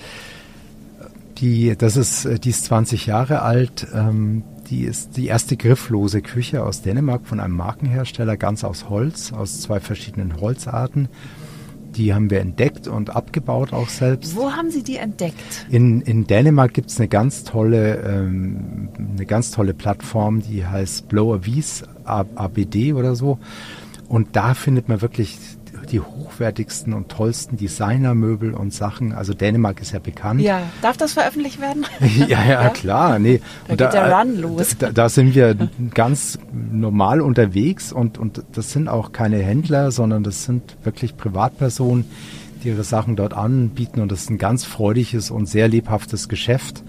die, 1.39 1.75
das 1.77 1.97
ist, 1.97 2.25
äh, 2.25 2.39
die 2.39 2.49
ist 2.49 2.65
20 2.65 3.05
Jahre 3.05 3.41
alt. 3.41 3.87
Ähm, 3.93 4.43
die 4.69 4.83
ist 4.83 5.17
die 5.17 5.27
erste 5.27 5.57
grifflose 5.57 6.21
Küche 6.21 6.63
aus 6.63 6.81
Dänemark 6.81 7.25
von 7.25 7.39
einem 7.39 7.55
Markenhersteller, 7.55 8.37
ganz 8.37 8.63
aus 8.63 8.89
Holz, 8.89 9.33
aus 9.33 9.61
zwei 9.61 9.79
verschiedenen 9.79 10.39
Holzarten. 10.39 11.09
Die 11.95 12.13
haben 12.13 12.29
wir 12.29 12.41
entdeckt 12.41 12.87
und 12.87 13.15
abgebaut 13.15 13.73
auch 13.73 13.89
selbst. 13.89 14.35
Wo 14.35 14.51
haben 14.51 14.69
Sie 14.69 14.83
die 14.83 14.97
entdeckt? 14.97 15.65
In, 15.69 16.01
in 16.01 16.27
Dänemark 16.27 16.73
gibt 16.73 16.91
es 16.91 16.99
eine 16.99 17.07
ganz 17.07 17.43
tolle, 17.43 17.97
ähm, 18.03 18.89
eine 18.97 19.25
ganz 19.25 19.51
tolle 19.51 19.73
Plattform, 19.73 20.41
die 20.41 20.65
heißt 20.65 21.07
Blower 21.07 21.45
Wies 21.45 21.83
ABD 22.03 22.93
oder 22.93 23.15
so. 23.15 23.39
Und 24.07 24.35
da 24.35 24.53
findet 24.53 24.89
man 24.89 25.01
wirklich 25.01 25.39
die 25.91 25.99
hochwertigsten 25.99 26.93
und 26.93 27.09
tollsten 27.09 27.57
Designermöbel 27.57 28.53
und 28.53 28.73
Sachen. 28.73 29.13
Also 29.13 29.33
Dänemark 29.33 29.81
ist 29.81 29.91
ja 29.91 29.99
bekannt. 29.99 30.41
Ja, 30.41 30.61
darf 30.81 30.97
das 30.97 31.13
veröffentlicht 31.13 31.59
werden? 31.61 31.85
ja, 32.27 32.43
ja, 32.43 32.63
ja, 32.63 32.69
klar. 32.69 33.19
Nee. 33.19 33.41
Da 33.67 33.71
und 33.71 33.77
geht 33.77 33.79
da, 33.81 33.89
der 33.89 34.17
Run 34.17 34.37
los. 34.37 34.75
Da, 34.77 34.91
da, 34.91 35.09
sind 35.09 35.35
wir 35.35 35.55
ganz 35.93 36.39
normal 36.53 37.21
unterwegs 37.21 37.91
und, 37.91 38.17
und 38.17 38.43
das 38.53 38.71
sind 38.71 38.87
auch 38.87 39.11
keine 39.11 39.37
Händler, 39.39 39.91
sondern 39.91 40.23
das 40.23 40.43
sind 40.43 40.77
wirklich 40.83 41.17
Privatpersonen, 41.17 42.05
die 42.63 42.69
ihre 42.69 42.83
Sachen 42.83 43.15
dort 43.15 43.33
anbieten 43.33 44.01
und 44.01 44.11
das 44.11 44.21
ist 44.21 44.29
ein 44.29 44.37
ganz 44.37 44.65
freudiges 44.65 45.31
und 45.31 45.47
sehr 45.47 45.67
lebhaftes 45.67 46.29
Geschäft. 46.29 46.83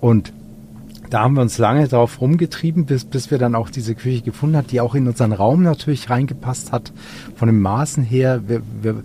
Und 0.00 0.32
da 1.10 1.22
haben 1.22 1.34
wir 1.34 1.42
uns 1.42 1.58
lange 1.58 1.88
drauf 1.88 2.20
rumgetrieben, 2.20 2.84
bis, 2.84 3.04
bis 3.04 3.30
wir 3.30 3.38
dann 3.38 3.54
auch 3.54 3.70
diese 3.70 3.94
Küche 3.94 4.22
gefunden 4.22 4.56
haben, 4.56 4.66
die 4.66 4.80
auch 4.80 4.94
in 4.94 5.06
unseren 5.06 5.32
Raum 5.32 5.62
natürlich 5.62 6.10
reingepasst 6.10 6.72
hat, 6.72 6.92
von 7.36 7.48
den 7.48 7.60
Maßen 7.60 8.02
her. 8.02 8.42
Wir, 8.46 8.62
wir 8.82 9.02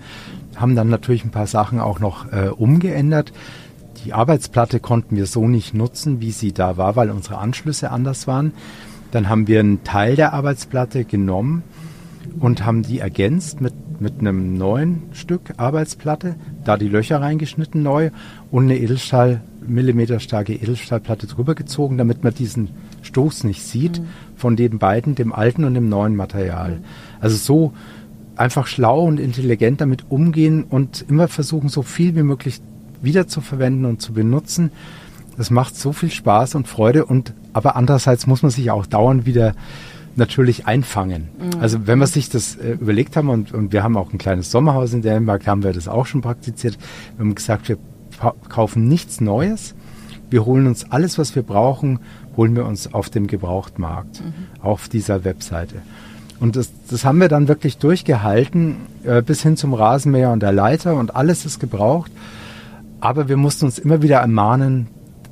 haben 0.55 0.75
dann 0.75 0.89
natürlich 0.89 1.23
ein 1.23 1.31
paar 1.31 1.47
Sachen 1.47 1.79
auch 1.79 1.99
noch 1.99 2.31
äh, 2.31 2.49
umgeändert. 2.49 3.31
Die 4.05 4.13
Arbeitsplatte 4.13 4.79
konnten 4.79 5.15
wir 5.15 5.25
so 5.25 5.47
nicht 5.47 5.73
nutzen, 5.73 6.19
wie 6.19 6.31
sie 6.31 6.51
da 6.51 6.77
war, 6.77 6.95
weil 6.95 7.09
unsere 7.09 7.37
Anschlüsse 7.37 7.89
anders 7.89 8.27
waren. 8.27 8.51
Dann 9.11 9.29
haben 9.29 9.47
wir 9.47 9.59
einen 9.59 9.83
Teil 9.83 10.15
der 10.15 10.33
Arbeitsplatte 10.33 11.05
genommen 11.05 11.63
und 12.39 12.65
haben 12.65 12.83
die 12.83 12.99
ergänzt 12.99 13.61
mit, 13.61 13.73
mit 14.01 14.19
einem 14.19 14.57
neuen 14.57 15.03
Stück 15.13 15.53
Arbeitsplatte, 15.57 16.35
da 16.65 16.77
die 16.77 16.89
Löcher 16.89 17.21
reingeschnitten 17.21 17.83
neu 17.83 18.09
und 18.51 18.65
eine 18.65 18.77
Edelstahl 18.77 19.41
millimeterstarke 19.67 20.53
Edelstahlplatte 20.53 21.27
drüber 21.27 21.55
gezogen, 21.55 21.97
damit 21.97 22.23
man 22.23 22.33
diesen 22.33 22.69
Stoß 23.01 23.43
nicht 23.43 23.63
sieht 23.63 23.99
mhm. 23.99 24.05
von 24.35 24.55
den 24.55 24.79
beiden, 24.79 25.15
dem 25.15 25.33
alten 25.33 25.63
und 25.63 25.73
dem 25.73 25.89
neuen 25.89 26.15
Material. 26.15 26.71
Mhm. 26.71 26.83
Also 27.19 27.37
so 27.37 27.73
einfach 28.35 28.67
schlau 28.67 29.03
und 29.05 29.19
intelligent 29.19 29.81
damit 29.81 30.05
umgehen 30.09 30.63
und 30.63 31.05
immer 31.07 31.27
versuchen, 31.27 31.69
so 31.69 31.81
viel 31.81 32.15
wie 32.15 32.23
möglich 32.23 32.61
wiederzuverwenden 33.01 33.85
und 33.85 34.01
zu 34.01 34.13
benutzen. 34.13 34.71
Das 35.37 35.49
macht 35.49 35.75
so 35.75 35.93
viel 35.93 36.11
Spaß 36.11 36.55
und 36.55 36.67
Freude 36.67 37.05
und 37.05 37.33
aber 37.53 37.75
andererseits 37.75 38.27
muss 38.27 38.41
man 38.41 38.51
sich 38.51 38.71
auch 38.71 38.85
dauernd 38.85 39.25
wieder 39.25 39.53
natürlich 40.15 40.67
einfangen. 40.67 41.29
Mhm. 41.39 41.59
Also 41.59 41.87
wenn 41.87 41.99
wir 41.99 42.07
sich 42.07 42.29
das 42.29 42.55
äh, 42.55 42.73
überlegt 42.73 43.15
haben 43.15 43.29
und, 43.29 43.51
und 43.51 43.73
wir 43.73 43.83
haben 43.83 43.97
auch 43.97 44.13
ein 44.13 44.17
kleines 44.17 44.51
Sommerhaus 44.51 44.93
in 44.93 45.01
Dänemark, 45.01 45.47
haben 45.47 45.63
wir 45.63 45.73
das 45.73 45.87
auch 45.87 46.05
schon 46.05 46.21
praktiziert. 46.21 46.77
Wir 47.17 47.25
haben 47.25 47.35
gesagt, 47.35 47.67
wir 47.69 47.77
kaufen 48.49 48.87
nichts 48.87 49.21
Neues. 49.21 49.75
Wir 50.29 50.45
holen 50.45 50.67
uns 50.67 50.91
alles, 50.91 51.17
was 51.17 51.35
wir 51.35 51.43
brauchen, 51.43 51.99
holen 52.35 52.55
wir 52.55 52.65
uns 52.65 52.93
auf 52.93 53.09
dem 53.09 53.27
Gebrauchtmarkt, 53.27 54.21
mhm. 54.21 54.33
auf 54.61 54.89
dieser 54.89 55.23
Webseite. 55.23 55.75
Und 56.39 56.55
das, 56.55 56.71
das 56.89 57.05
haben 57.05 57.19
wir 57.19 57.29
dann 57.29 57.47
wirklich 57.47 57.77
durchgehalten, 57.77 58.77
äh, 59.03 59.21
bis 59.21 59.43
hin 59.43 59.55
zum 59.55 59.73
Rasenmäher 59.73 60.31
und 60.31 60.41
der 60.41 60.51
Leiter 60.51 60.95
und 60.95 61.15
alles 61.15 61.45
ist 61.45 61.59
gebraucht. 61.59 62.11
Aber 62.99 63.29
wir 63.29 63.37
mussten 63.37 63.65
uns 63.65 63.79
immer 63.79 64.01
wieder 64.01 64.19
ermahnen, 64.19 64.87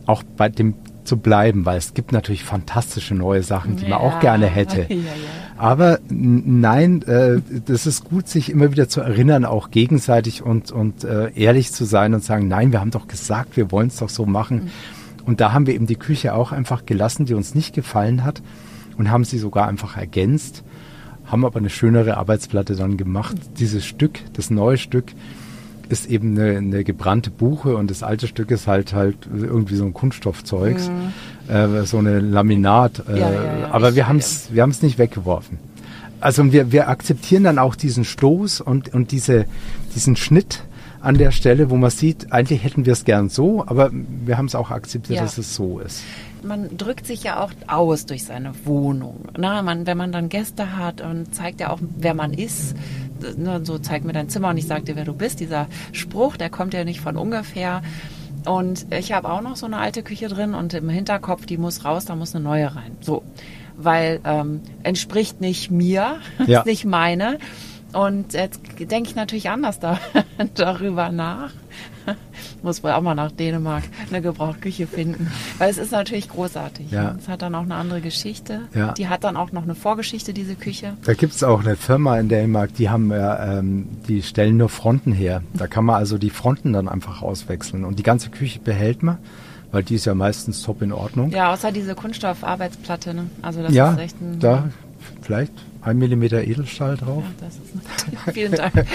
auch 0.05 0.23
bei 0.23 0.49
dem 0.49 0.75
zu 1.03 1.17
bleiben, 1.17 1.65
weil 1.65 1.77
es 1.77 1.93
gibt 1.93 2.11
natürlich 2.11 2.43
fantastische 2.43 3.15
neue 3.15 3.43
Sachen, 3.43 3.75
die 3.75 3.83
ja. 3.83 3.89
man 3.89 3.99
auch 3.99 4.19
gerne 4.19 4.47
hätte. 4.47 4.87
Ja, 4.89 4.97
ja. 4.97 5.03
Aber 5.57 5.99
nein, 6.09 7.03
äh, 7.03 7.39
das 7.65 7.85
ist 7.85 8.05
gut, 8.05 8.27
sich 8.27 8.49
immer 8.49 8.71
wieder 8.71 8.89
zu 8.89 9.01
erinnern, 9.01 9.45
auch 9.45 9.69
gegenseitig 9.69 10.41
und, 10.41 10.71
und 10.71 11.03
äh, 11.03 11.31
ehrlich 11.35 11.71
zu 11.71 11.85
sein 11.85 12.15
und 12.15 12.23
sagen, 12.23 12.47
nein, 12.47 12.71
wir 12.71 12.79
haben 12.81 12.89
doch 12.89 13.07
gesagt, 13.07 13.57
wir 13.57 13.71
wollen 13.71 13.89
es 13.89 13.97
doch 13.97 14.09
so 14.09 14.25
machen. 14.25 14.63
Mhm. 14.63 14.69
Und 15.27 15.39
da 15.39 15.53
haben 15.53 15.67
wir 15.67 15.75
eben 15.75 15.85
die 15.85 15.97
Küche 15.97 16.33
auch 16.33 16.51
einfach 16.51 16.87
gelassen, 16.87 17.25
die 17.25 17.35
uns 17.35 17.53
nicht 17.53 17.75
gefallen 17.75 18.23
hat 18.23 18.41
und 18.97 19.11
haben 19.11 19.23
sie 19.23 19.37
sogar 19.37 19.67
einfach 19.67 19.97
ergänzt, 19.97 20.63
haben 21.25 21.45
aber 21.45 21.59
eine 21.59 21.69
schönere 21.69 22.17
Arbeitsplatte 22.17 22.75
dann 22.75 22.97
gemacht. 22.97 23.35
Mhm. 23.35 23.53
Dieses 23.59 23.85
Stück, 23.85 24.19
das 24.33 24.49
neue 24.49 24.77
Stück, 24.77 25.13
ist 25.91 26.07
eben 26.07 26.37
eine, 26.37 26.57
eine, 26.57 26.83
gebrannte 26.83 27.29
Buche 27.29 27.75
und 27.75 27.91
das 27.91 28.03
alte 28.03 28.27
Stück 28.27 28.51
ist 28.51 28.67
halt 28.67 28.93
halt 28.93 29.17
irgendwie 29.31 29.75
so 29.75 29.85
ein 29.85 29.93
Kunststoffzeugs, 29.93 30.89
mhm. 30.89 31.53
äh, 31.53 31.85
so 31.85 31.97
eine 31.97 32.19
Laminat. 32.19 33.03
Äh, 33.07 33.19
ja, 33.19 33.31
ja, 33.31 33.43
ja, 33.43 33.71
aber 33.71 33.95
wir 33.95 34.07
haben 34.07 34.17
es 34.17 34.49
wir 34.51 34.61
haben 34.61 34.71
es 34.71 34.81
nicht 34.81 34.97
weggeworfen. 34.97 35.59
Also 36.21 36.51
wir, 36.53 36.71
wir 36.71 36.87
akzeptieren 36.87 37.43
dann 37.43 37.57
auch 37.57 37.75
diesen 37.75 38.05
Stoß 38.05 38.61
und, 38.61 38.93
und 38.93 39.11
diese, 39.11 39.45
diesen 39.95 40.15
Schnitt 40.15 40.63
an 41.01 41.17
der 41.17 41.31
Stelle, 41.31 41.69
wo 41.69 41.77
man 41.77 41.89
sieht, 41.89 42.31
eigentlich 42.31 42.63
hätten 42.63 42.85
wir 42.85 42.93
es 42.93 43.05
gern 43.05 43.29
so, 43.29 43.63
aber 43.65 43.89
wir 43.91 44.37
haben 44.37 44.45
es 44.45 44.55
auch 44.55 44.71
akzeptiert, 44.71 45.19
dass 45.19 45.37
es 45.37 45.55
so 45.55 45.79
ist 45.79 46.03
man 46.43 46.77
drückt 46.77 47.05
sich 47.05 47.23
ja 47.23 47.43
auch 47.43 47.51
aus 47.67 48.05
durch 48.05 48.23
seine 48.23 48.53
Wohnung. 48.65 49.25
Na, 49.37 49.61
man, 49.61 49.85
wenn 49.85 49.97
man 49.97 50.11
dann 50.11 50.29
Gäste 50.29 50.77
hat 50.77 51.01
und 51.01 51.33
zeigt 51.33 51.59
ja 51.59 51.69
auch, 51.69 51.79
wer 51.97 52.13
man 52.13 52.33
ist, 52.33 52.75
ne, 53.37 53.61
so 53.63 53.77
zeig 53.77 54.03
mir 54.03 54.13
dein 54.13 54.29
Zimmer 54.29 54.49
und 54.49 54.57
ich 54.57 54.67
sag 54.67 54.85
dir, 54.85 54.95
wer 54.95 55.05
du 55.05 55.13
bist. 55.13 55.39
Dieser 55.39 55.67
Spruch, 55.91 56.37
der 56.37 56.49
kommt 56.49 56.73
ja 56.73 56.83
nicht 56.83 57.01
von 57.01 57.17
ungefähr. 57.17 57.81
Und 58.45 58.87
ich 58.91 59.13
habe 59.13 59.29
auch 59.29 59.41
noch 59.41 59.55
so 59.55 59.67
eine 59.67 59.77
alte 59.77 60.01
Küche 60.01 60.27
drin 60.27 60.55
und 60.55 60.73
im 60.73 60.89
Hinterkopf, 60.89 61.45
die 61.45 61.57
muss 61.57 61.85
raus, 61.85 62.05
da 62.05 62.15
muss 62.15 62.33
eine 62.35 62.43
neue 62.43 62.75
rein. 62.75 62.97
So, 63.01 63.21
weil 63.77 64.19
ähm, 64.23 64.61
entspricht 64.83 65.41
nicht 65.41 65.69
mir, 65.69 66.17
ja. 66.47 66.59
ist 66.59 66.65
nicht 66.65 66.85
meine. 66.85 67.37
Und 67.93 68.33
jetzt 68.33 68.61
denke 68.79 69.09
ich 69.09 69.15
natürlich 69.15 69.49
anders 69.49 69.79
da, 69.79 69.99
darüber 70.55 71.09
nach. 71.09 71.51
Muss 72.63 72.83
wohl 72.83 72.91
auch 72.91 73.01
mal 73.01 73.15
nach 73.15 73.31
Dänemark 73.31 73.83
eine 74.09 74.21
Gebrauchküche 74.21 74.87
finden. 74.87 75.31
Weil 75.57 75.69
es 75.69 75.77
ist 75.77 75.91
natürlich 75.91 76.29
großartig. 76.29 76.91
Ja. 76.91 77.15
Es 77.19 77.27
hat 77.27 77.41
dann 77.41 77.55
auch 77.55 77.63
eine 77.63 77.75
andere 77.75 78.01
Geschichte. 78.01 78.61
Ja. 78.73 78.93
Die 78.93 79.07
hat 79.07 79.23
dann 79.23 79.37
auch 79.37 79.51
noch 79.51 79.63
eine 79.63 79.75
Vorgeschichte, 79.75 80.33
diese 80.33 80.55
Küche. 80.55 80.93
Da 81.03 81.13
gibt 81.13 81.33
es 81.33 81.43
auch 81.43 81.61
eine 81.61 81.75
Firma 81.75 82.19
in 82.19 82.29
Dänemark, 82.29 82.73
die 82.75 82.89
haben 82.89 83.11
ähm, 83.13 83.87
die 84.07 84.23
stellen 84.23 84.57
nur 84.57 84.69
Fronten 84.69 85.11
her. 85.11 85.43
Da 85.53 85.67
kann 85.67 85.85
man 85.85 85.95
also 85.95 86.17
die 86.17 86.29
Fronten 86.29 86.73
dann 86.73 86.87
einfach 86.87 87.21
auswechseln. 87.21 87.85
Und 87.85 87.99
die 87.99 88.03
ganze 88.03 88.29
Küche 88.29 88.59
behält 88.59 89.03
man 89.03 89.17
weil 89.71 89.83
die 89.83 89.95
ist 89.95 90.05
ja 90.05 90.13
meistens 90.13 90.61
top 90.63 90.81
in 90.81 90.91
Ordnung. 90.91 91.29
Ja, 91.31 91.53
außer 91.53 91.71
diese 91.71 91.95
Kunststoffarbeitsplatte. 91.95 93.13
Ne? 93.13 93.29
Also 93.41 93.63
das 93.63 93.73
ja, 93.73 93.93
ist 93.93 93.99
echt 93.99 94.21
ein. 94.21 94.39
Da 94.39 94.69
vielleicht 95.21 95.53
ein 95.81 95.97
Millimeter 95.97 96.43
Edelstahl 96.43 96.95
drauf. 96.95 97.23
Ja, 97.23 97.47
das 97.47 97.55
ist 97.55 98.33
Vielen 98.33 98.51
Dank. 98.51 98.73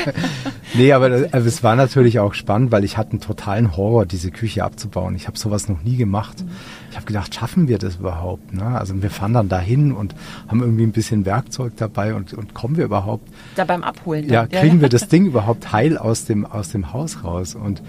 nee, 0.75 0.93
aber 0.93 1.09
das, 1.09 1.33
also 1.33 1.49
es 1.49 1.63
war 1.63 1.75
natürlich 1.75 2.21
auch 2.21 2.35
spannend, 2.35 2.71
weil 2.71 2.85
ich 2.85 2.97
hatte 2.97 3.13
einen 3.13 3.21
totalen 3.21 3.77
Horror, 3.77 4.07
diese 4.07 4.31
Küche 4.31 4.63
abzubauen. 4.65 5.17
Ich 5.17 5.27
habe 5.27 5.39
sowas 5.39 5.69
noch 5.69 5.83
nie 5.83 5.97
gemacht. 5.97 6.45
Mhm. 6.45 6.51
Ich 6.91 6.97
habe 6.97 7.07
gedacht, 7.07 7.35
schaffen 7.35 7.69
wir 7.69 7.79
das 7.79 7.97
überhaupt? 7.97 8.55
Ne? 8.55 8.65
Also 8.65 9.03
wir 9.03 9.11
fahren 9.11 9.35
dann 9.35 9.49
dahin 9.49 9.93
und 9.93 10.15
haben 10.49 10.61
irgendwie 10.61 10.85
ein 10.85 10.93
bisschen 10.93 11.27
Werkzeug 11.27 11.73
dabei 11.77 12.15
und, 12.15 12.33
und 12.35 12.55
kommen 12.55 12.77
wir 12.77 12.85
überhaupt? 12.85 13.29
Da 13.57 13.65
beim 13.65 13.83
Abholen. 13.83 14.29
Ja, 14.29 14.47
kriegen 14.47 14.77
ja, 14.77 14.83
wir 14.83 14.89
das 14.89 15.09
Ding 15.09 15.27
überhaupt 15.27 15.73
heil 15.73 15.99
aus 15.99 16.25
dem, 16.25 16.47
aus 16.47 16.71
dem 16.71 16.93
Haus 16.93 17.25
raus? 17.25 17.55
Und 17.55 17.83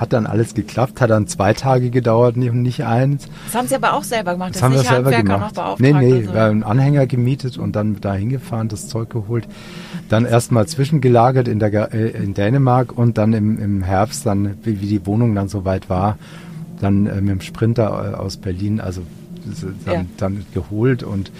hat 0.00 0.14
dann 0.14 0.26
alles 0.26 0.54
geklappt, 0.54 1.02
hat 1.02 1.10
dann 1.10 1.26
zwei 1.26 1.52
Tage 1.52 1.90
gedauert 1.90 2.36
und 2.36 2.62
nicht 2.62 2.84
eins. 2.84 3.28
Das 3.44 3.54
haben 3.54 3.68
Sie 3.68 3.74
aber 3.74 3.92
auch 3.92 4.02
selber 4.02 4.32
gemacht. 4.32 4.54
Das, 4.54 4.62
das 4.62 4.62
haben 4.62 4.74
wir 4.74 4.80
selber 4.80 5.10
gemacht. 5.10 5.78
Nee, 5.78 5.92
nee, 5.92 6.22
so. 6.22 6.32
wir 6.32 6.40
haben 6.40 6.50
einen 6.50 6.62
Anhänger 6.62 7.06
gemietet 7.06 7.58
und 7.58 7.76
dann 7.76 8.00
da 8.00 8.14
hingefahren, 8.14 8.68
das 8.68 8.88
Zeug 8.88 9.10
geholt. 9.10 9.46
Dann 10.08 10.24
erstmal 10.24 10.66
zwischengelagert 10.66 11.48
in, 11.48 11.58
der, 11.58 11.92
äh, 11.92 12.08
in 12.12 12.32
Dänemark 12.32 12.96
und 12.96 13.18
dann 13.18 13.34
im, 13.34 13.58
im 13.58 13.82
Herbst, 13.82 14.24
dann, 14.24 14.56
wie, 14.62 14.80
wie 14.80 14.86
die 14.86 15.04
Wohnung 15.04 15.34
dann 15.34 15.48
soweit 15.48 15.90
war, 15.90 16.16
dann 16.80 17.04
äh, 17.06 17.20
mit 17.20 17.30
dem 17.30 17.40
Sprinter 17.42 18.12
äh, 18.12 18.16
aus 18.16 18.38
Berlin, 18.38 18.80
also 18.80 19.02
dann, 19.84 19.94
ja. 19.94 20.04
dann 20.16 20.46
geholt 20.54 21.02
und 21.02 21.30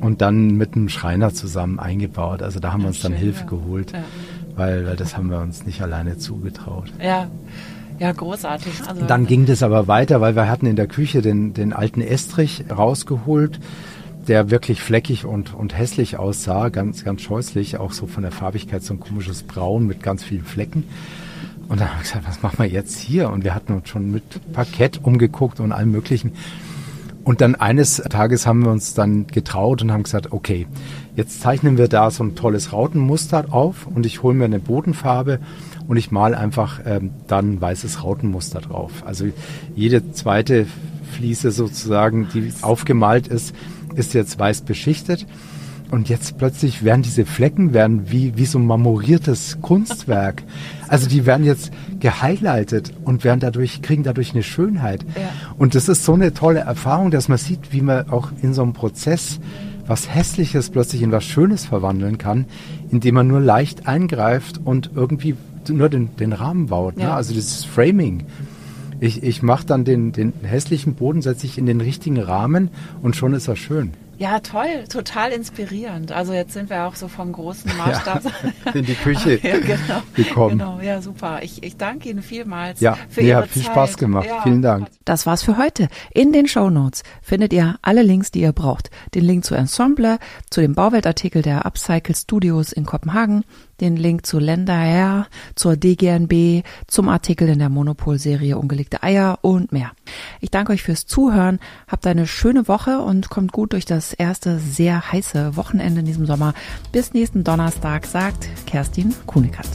und 0.00 0.20
dann 0.20 0.56
mit 0.56 0.74
einem 0.74 0.88
Schreiner 0.88 1.32
zusammen 1.32 1.78
eingebaut. 1.78 2.42
Also 2.42 2.58
da 2.58 2.72
haben 2.72 2.80
ja, 2.80 2.86
wir 2.86 2.88
uns 2.88 3.00
dann 3.00 3.12
Hilfe 3.12 3.42
ja. 3.42 3.46
geholt, 3.46 3.92
weil, 4.56 4.86
weil 4.86 4.96
das 4.96 5.16
haben 5.16 5.30
wir 5.30 5.38
uns 5.38 5.64
nicht 5.64 5.82
alleine 5.82 6.18
zugetraut. 6.18 6.92
Ja. 7.00 7.28
Ja, 7.98 8.12
großartig. 8.12 8.72
Also 8.86 9.06
dann 9.06 9.26
ging 9.26 9.46
das 9.46 9.62
aber 9.62 9.86
weiter, 9.86 10.20
weil 10.20 10.34
wir 10.34 10.48
hatten 10.48 10.66
in 10.66 10.76
der 10.76 10.86
Küche 10.86 11.22
den, 11.22 11.54
den 11.54 11.72
alten 11.72 12.00
Estrich 12.00 12.64
rausgeholt, 12.70 13.60
der 14.26 14.50
wirklich 14.50 14.80
fleckig 14.80 15.24
und, 15.24 15.54
und 15.54 15.76
hässlich 15.76 16.16
aussah, 16.16 16.70
ganz, 16.70 17.04
ganz 17.04 17.22
scheußlich, 17.22 17.78
auch 17.78 17.92
so 17.92 18.06
von 18.06 18.22
der 18.22 18.32
Farbigkeit 18.32 18.82
so 18.82 18.94
ein 18.94 19.00
komisches 19.00 19.42
Braun 19.42 19.86
mit 19.86 20.02
ganz 20.02 20.24
vielen 20.24 20.44
Flecken. 20.44 20.84
Und 21.68 21.80
dann 21.80 21.88
haben 21.88 21.98
wir 21.98 22.02
gesagt, 22.02 22.26
was 22.26 22.42
machen 22.42 22.58
wir 22.58 22.66
jetzt 22.66 22.98
hier? 22.98 23.30
Und 23.30 23.44
wir 23.44 23.54
hatten 23.54 23.72
uns 23.72 23.88
schon 23.88 24.10
mit 24.10 24.52
Parkett 24.52 25.00
umgeguckt 25.02 25.60
und 25.60 25.72
allem 25.72 25.92
möglichen. 25.92 26.32
Und 27.24 27.40
dann 27.40 27.54
eines 27.54 27.96
Tages 27.96 28.46
haben 28.46 28.64
wir 28.64 28.70
uns 28.70 28.92
dann 28.92 29.26
getraut 29.26 29.80
und 29.80 29.90
haben 29.90 30.02
gesagt, 30.02 30.32
okay, 30.32 30.66
jetzt 31.16 31.40
zeichnen 31.40 31.78
wir 31.78 31.88
da 31.88 32.10
so 32.10 32.22
ein 32.22 32.34
tolles 32.34 32.72
Rautenmuster 32.74 33.46
auf 33.50 33.86
und 33.86 34.04
ich 34.04 34.22
hole 34.22 34.34
mir 34.34 34.44
eine 34.44 34.58
Bodenfarbe 34.58 35.38
und 35.86 35.96
ich 35.96 36.10
mal 36.10 36.34
einfach 36.34 36.80
ähm, 36.84 37.10
dann 37.26 37.60
weißes 37.60 38.02
Rautenmuster 38.02 38.60
drauf. 38.60 39.02
Also 39.04 39.26
jede 39.74 40.12
zweite 40.12 40.66
Fliese 41.12 41.50
sozusagen, 41.50 42.28
die 42.32 42.52
aufgemalt 42.62 43.28
ist, 43.28 43.54
ist 43.94 44.14
jetzt 44.14 44.38
weiß 44.38 44.62
beschichtet. 44.62 45.26
Und 45.90 46.08
jetzt 46.08 46.38
plötzlich 46.38 46.82
werden 46.82 47.02
diese 47.02 47.24
Flecken 47.24 47.72
werden 47.72 48.10
wie, 48.10 48.36
wie 48.36 48.46
so 48.46 48.58
ein 48.58 48.66
marmoriertes 48.66 49.58
Kunstwerk. 49.60 50.42
Also 50.86 51.08
die 51.08 51.24
werden 51.24 51.44
jetzt 51.44 51.72
gehighlightet 51.98 52.92
und 53.04 53.24
werden 53.24 53.40
dadurch, 53.40 53.80
kriegen 53.80 54.04
dadurch 54.04 54.32
eine 54.32 54.42
Schönheit. 54.42 55.02
Ja. 55.16 55.30
Und 55.56 55.74
das 55.74 55.88
ist 55.88 56.04
so 56.04 56.12
eine 56.12 56.34
tolle 56.34 56.60
Erfahrung, 56.60 57.10
dass 57.10 57.28
man 57.28 57.38
sieht, 57.38 57.72
wie 57.72 57.80
man 57.80 58.10
auch 58.10 58.30
in 58.42 58.54
so 58.54 58.62
einem 58.62 58.74
Prozess 58.74 59.40
was 59.86 60.14
Hässliches 60.14 60.70
plötzlich 60.70 61.02
in 61.02 61.10
was 61.10 61.24
Schönes 61.24 61.64
verwandeln 61.64 62.18
kann, 62.18 62.44
indem 62.90 63.16
man 63.16 63.26
nur 63.26 63.40
leicht 63.40 63.88
eingreift 63.88 64.60
und 64.62 64.90
irgendwie 64.94 65.36
nur 65.70 65.88
den, 65.88 66.16
den 66.16 66.32
Rahmen 66.32 66.66
baut. 66.66 66.96
Ne? 66.96 67.04
Ja. 67.04 67.08
Ne? 67.10 67.14
Also 67.14 67.34
dieses 67.34 67.64
Framing. 67.64 68.24
Ich, 69.00 69.22
ich 69.22 69.42
mache 69.42 69.66
dann 69.66 69.84
den, 69.84 70.12
den 70.12 70.32
hässlichen 70.42 70.94
Boden, 70.94 71.20
setze 71.20 71.46
ich 71.46 71.58
in 71.58 71.66
den 71.66 71.80
richtigen 71.80 72.18
Rahmen 72.18 72.70
und 73.02 73.16
schon 73.16 73.34
ist 73.34 73.48
er 73.48 73.56
schön. 73.56 73.92
Ja, 74.16 74.38
toll, 74.40 74.84
total 74.88 75.32
inspirierend. 75.32 76.12
Also 76.12 76.32
jetzt 76.32 76.52
sind 76.52 76.70
wir 76.70 76.84
auch 76.84 76.94
so 76.94 77.08
vom 77.08 77.32
großen 77.32 77.76
Maßstab 77.76 78.22
ja, 78.24 78.72
in 78.74 78.84
die 78.84 78.94
Küche 78.94 79.40
ja, 79.42 79.58
genau, 79.58 80.02
gekommen. 80.14 80.58
Genau, 80.58 80.80
ja, 80.80 81.02
super. 81.02 81.40
Ich, 81.42 81.62
ich 81.62 81.76
danke 81.76 82.08
Ihnen 82.10 82.22
vielmals 82.22 82.80
ja, 82.80 82.96
für 83.08 83.22
nee, 83.22 83.30
Ihre 83.30 83.38
hat 83.38 83.48
viel 83.48 83.62
Zeit. 83.62 83.72
Spaß 83.72 83.96
gemacht. 83.96 84.26
Ja. 84.28 84.42
Vielen 84.42 84.62
Dank. 84.62 84.88
Das 85.04 85.26
war's 85.26 85.42
für 85.42 85.58
heute. 85.58 85.88
In 86.12 86.32
den 86.32 86.46
Show 86.46 86.70
Notes 86.70 87.02
findet 87.22 87.52
ihr 87.52 87.76
alle 87.82 88.02
Links, 88.02 88.30
die 88.30 88.40
ihr 88.42 88.52
braucht. 88.52 88.90
Den 89.14 89.24
Link 89.24 89.44
zu 89.44 89.54
Ensemble, 89.54 90.18
zu 90.48 90.60
dem 90.60 90.74
Bauweltartikel 90.74 91.42
der 91.42 91.66
Upcycle 91.66 92.14
Studios 92.14 92.72
in 92.72 92.86
Kopenhagen, 92.86 93.44
den 93.80 93.96
Link 93.96 94.26
zu 94.26 94.38
Länder 94.38 95.26
zur 95.54 95.76
DGNB, 95.76 96.64
zum 96.86 97.08
Artikel 97.08 97.48
in 97.48 97.58
der 97.58 97.68
Monopol-Serie 97.68 98.58
Ungelegte 98.58 99.02
Eier 99.02 99.38
und 99.42 99.72
mehr. 99.72 99.92
Ich 100.40 100.50
danke 100.50 100.72
euch 100.72 100.82
fürs 100.82 101.06
Zuhören, 101.06 101.58
habt 101.88 102.06
eine 102.06 102.26
schöne 102.26 102.68
Woche 102.68 103.00
und 103.00 103.30
kommt 103.30 103.52
gut 103.52 103.72
durch 103.72 103.84
das 103.84 104.12
erste 104.12 104.58
sehr 104.58 105.12
heiße 105.12 105.56
Wochenende 105.56 106.00
in 106.00 106.06
diesem 106.06 106.26
Sommer. 106.26 106.54
Bis 106.92 107.14
nächsten 107.14 107.44
Donnerstag, 107.44 108.06
sagt 108.06 108.48
Kerstin 108.66 109.14
Kunekat. 109.26 109.68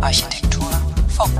Architektur 0.00 0.70
Funk. 1.08 1.32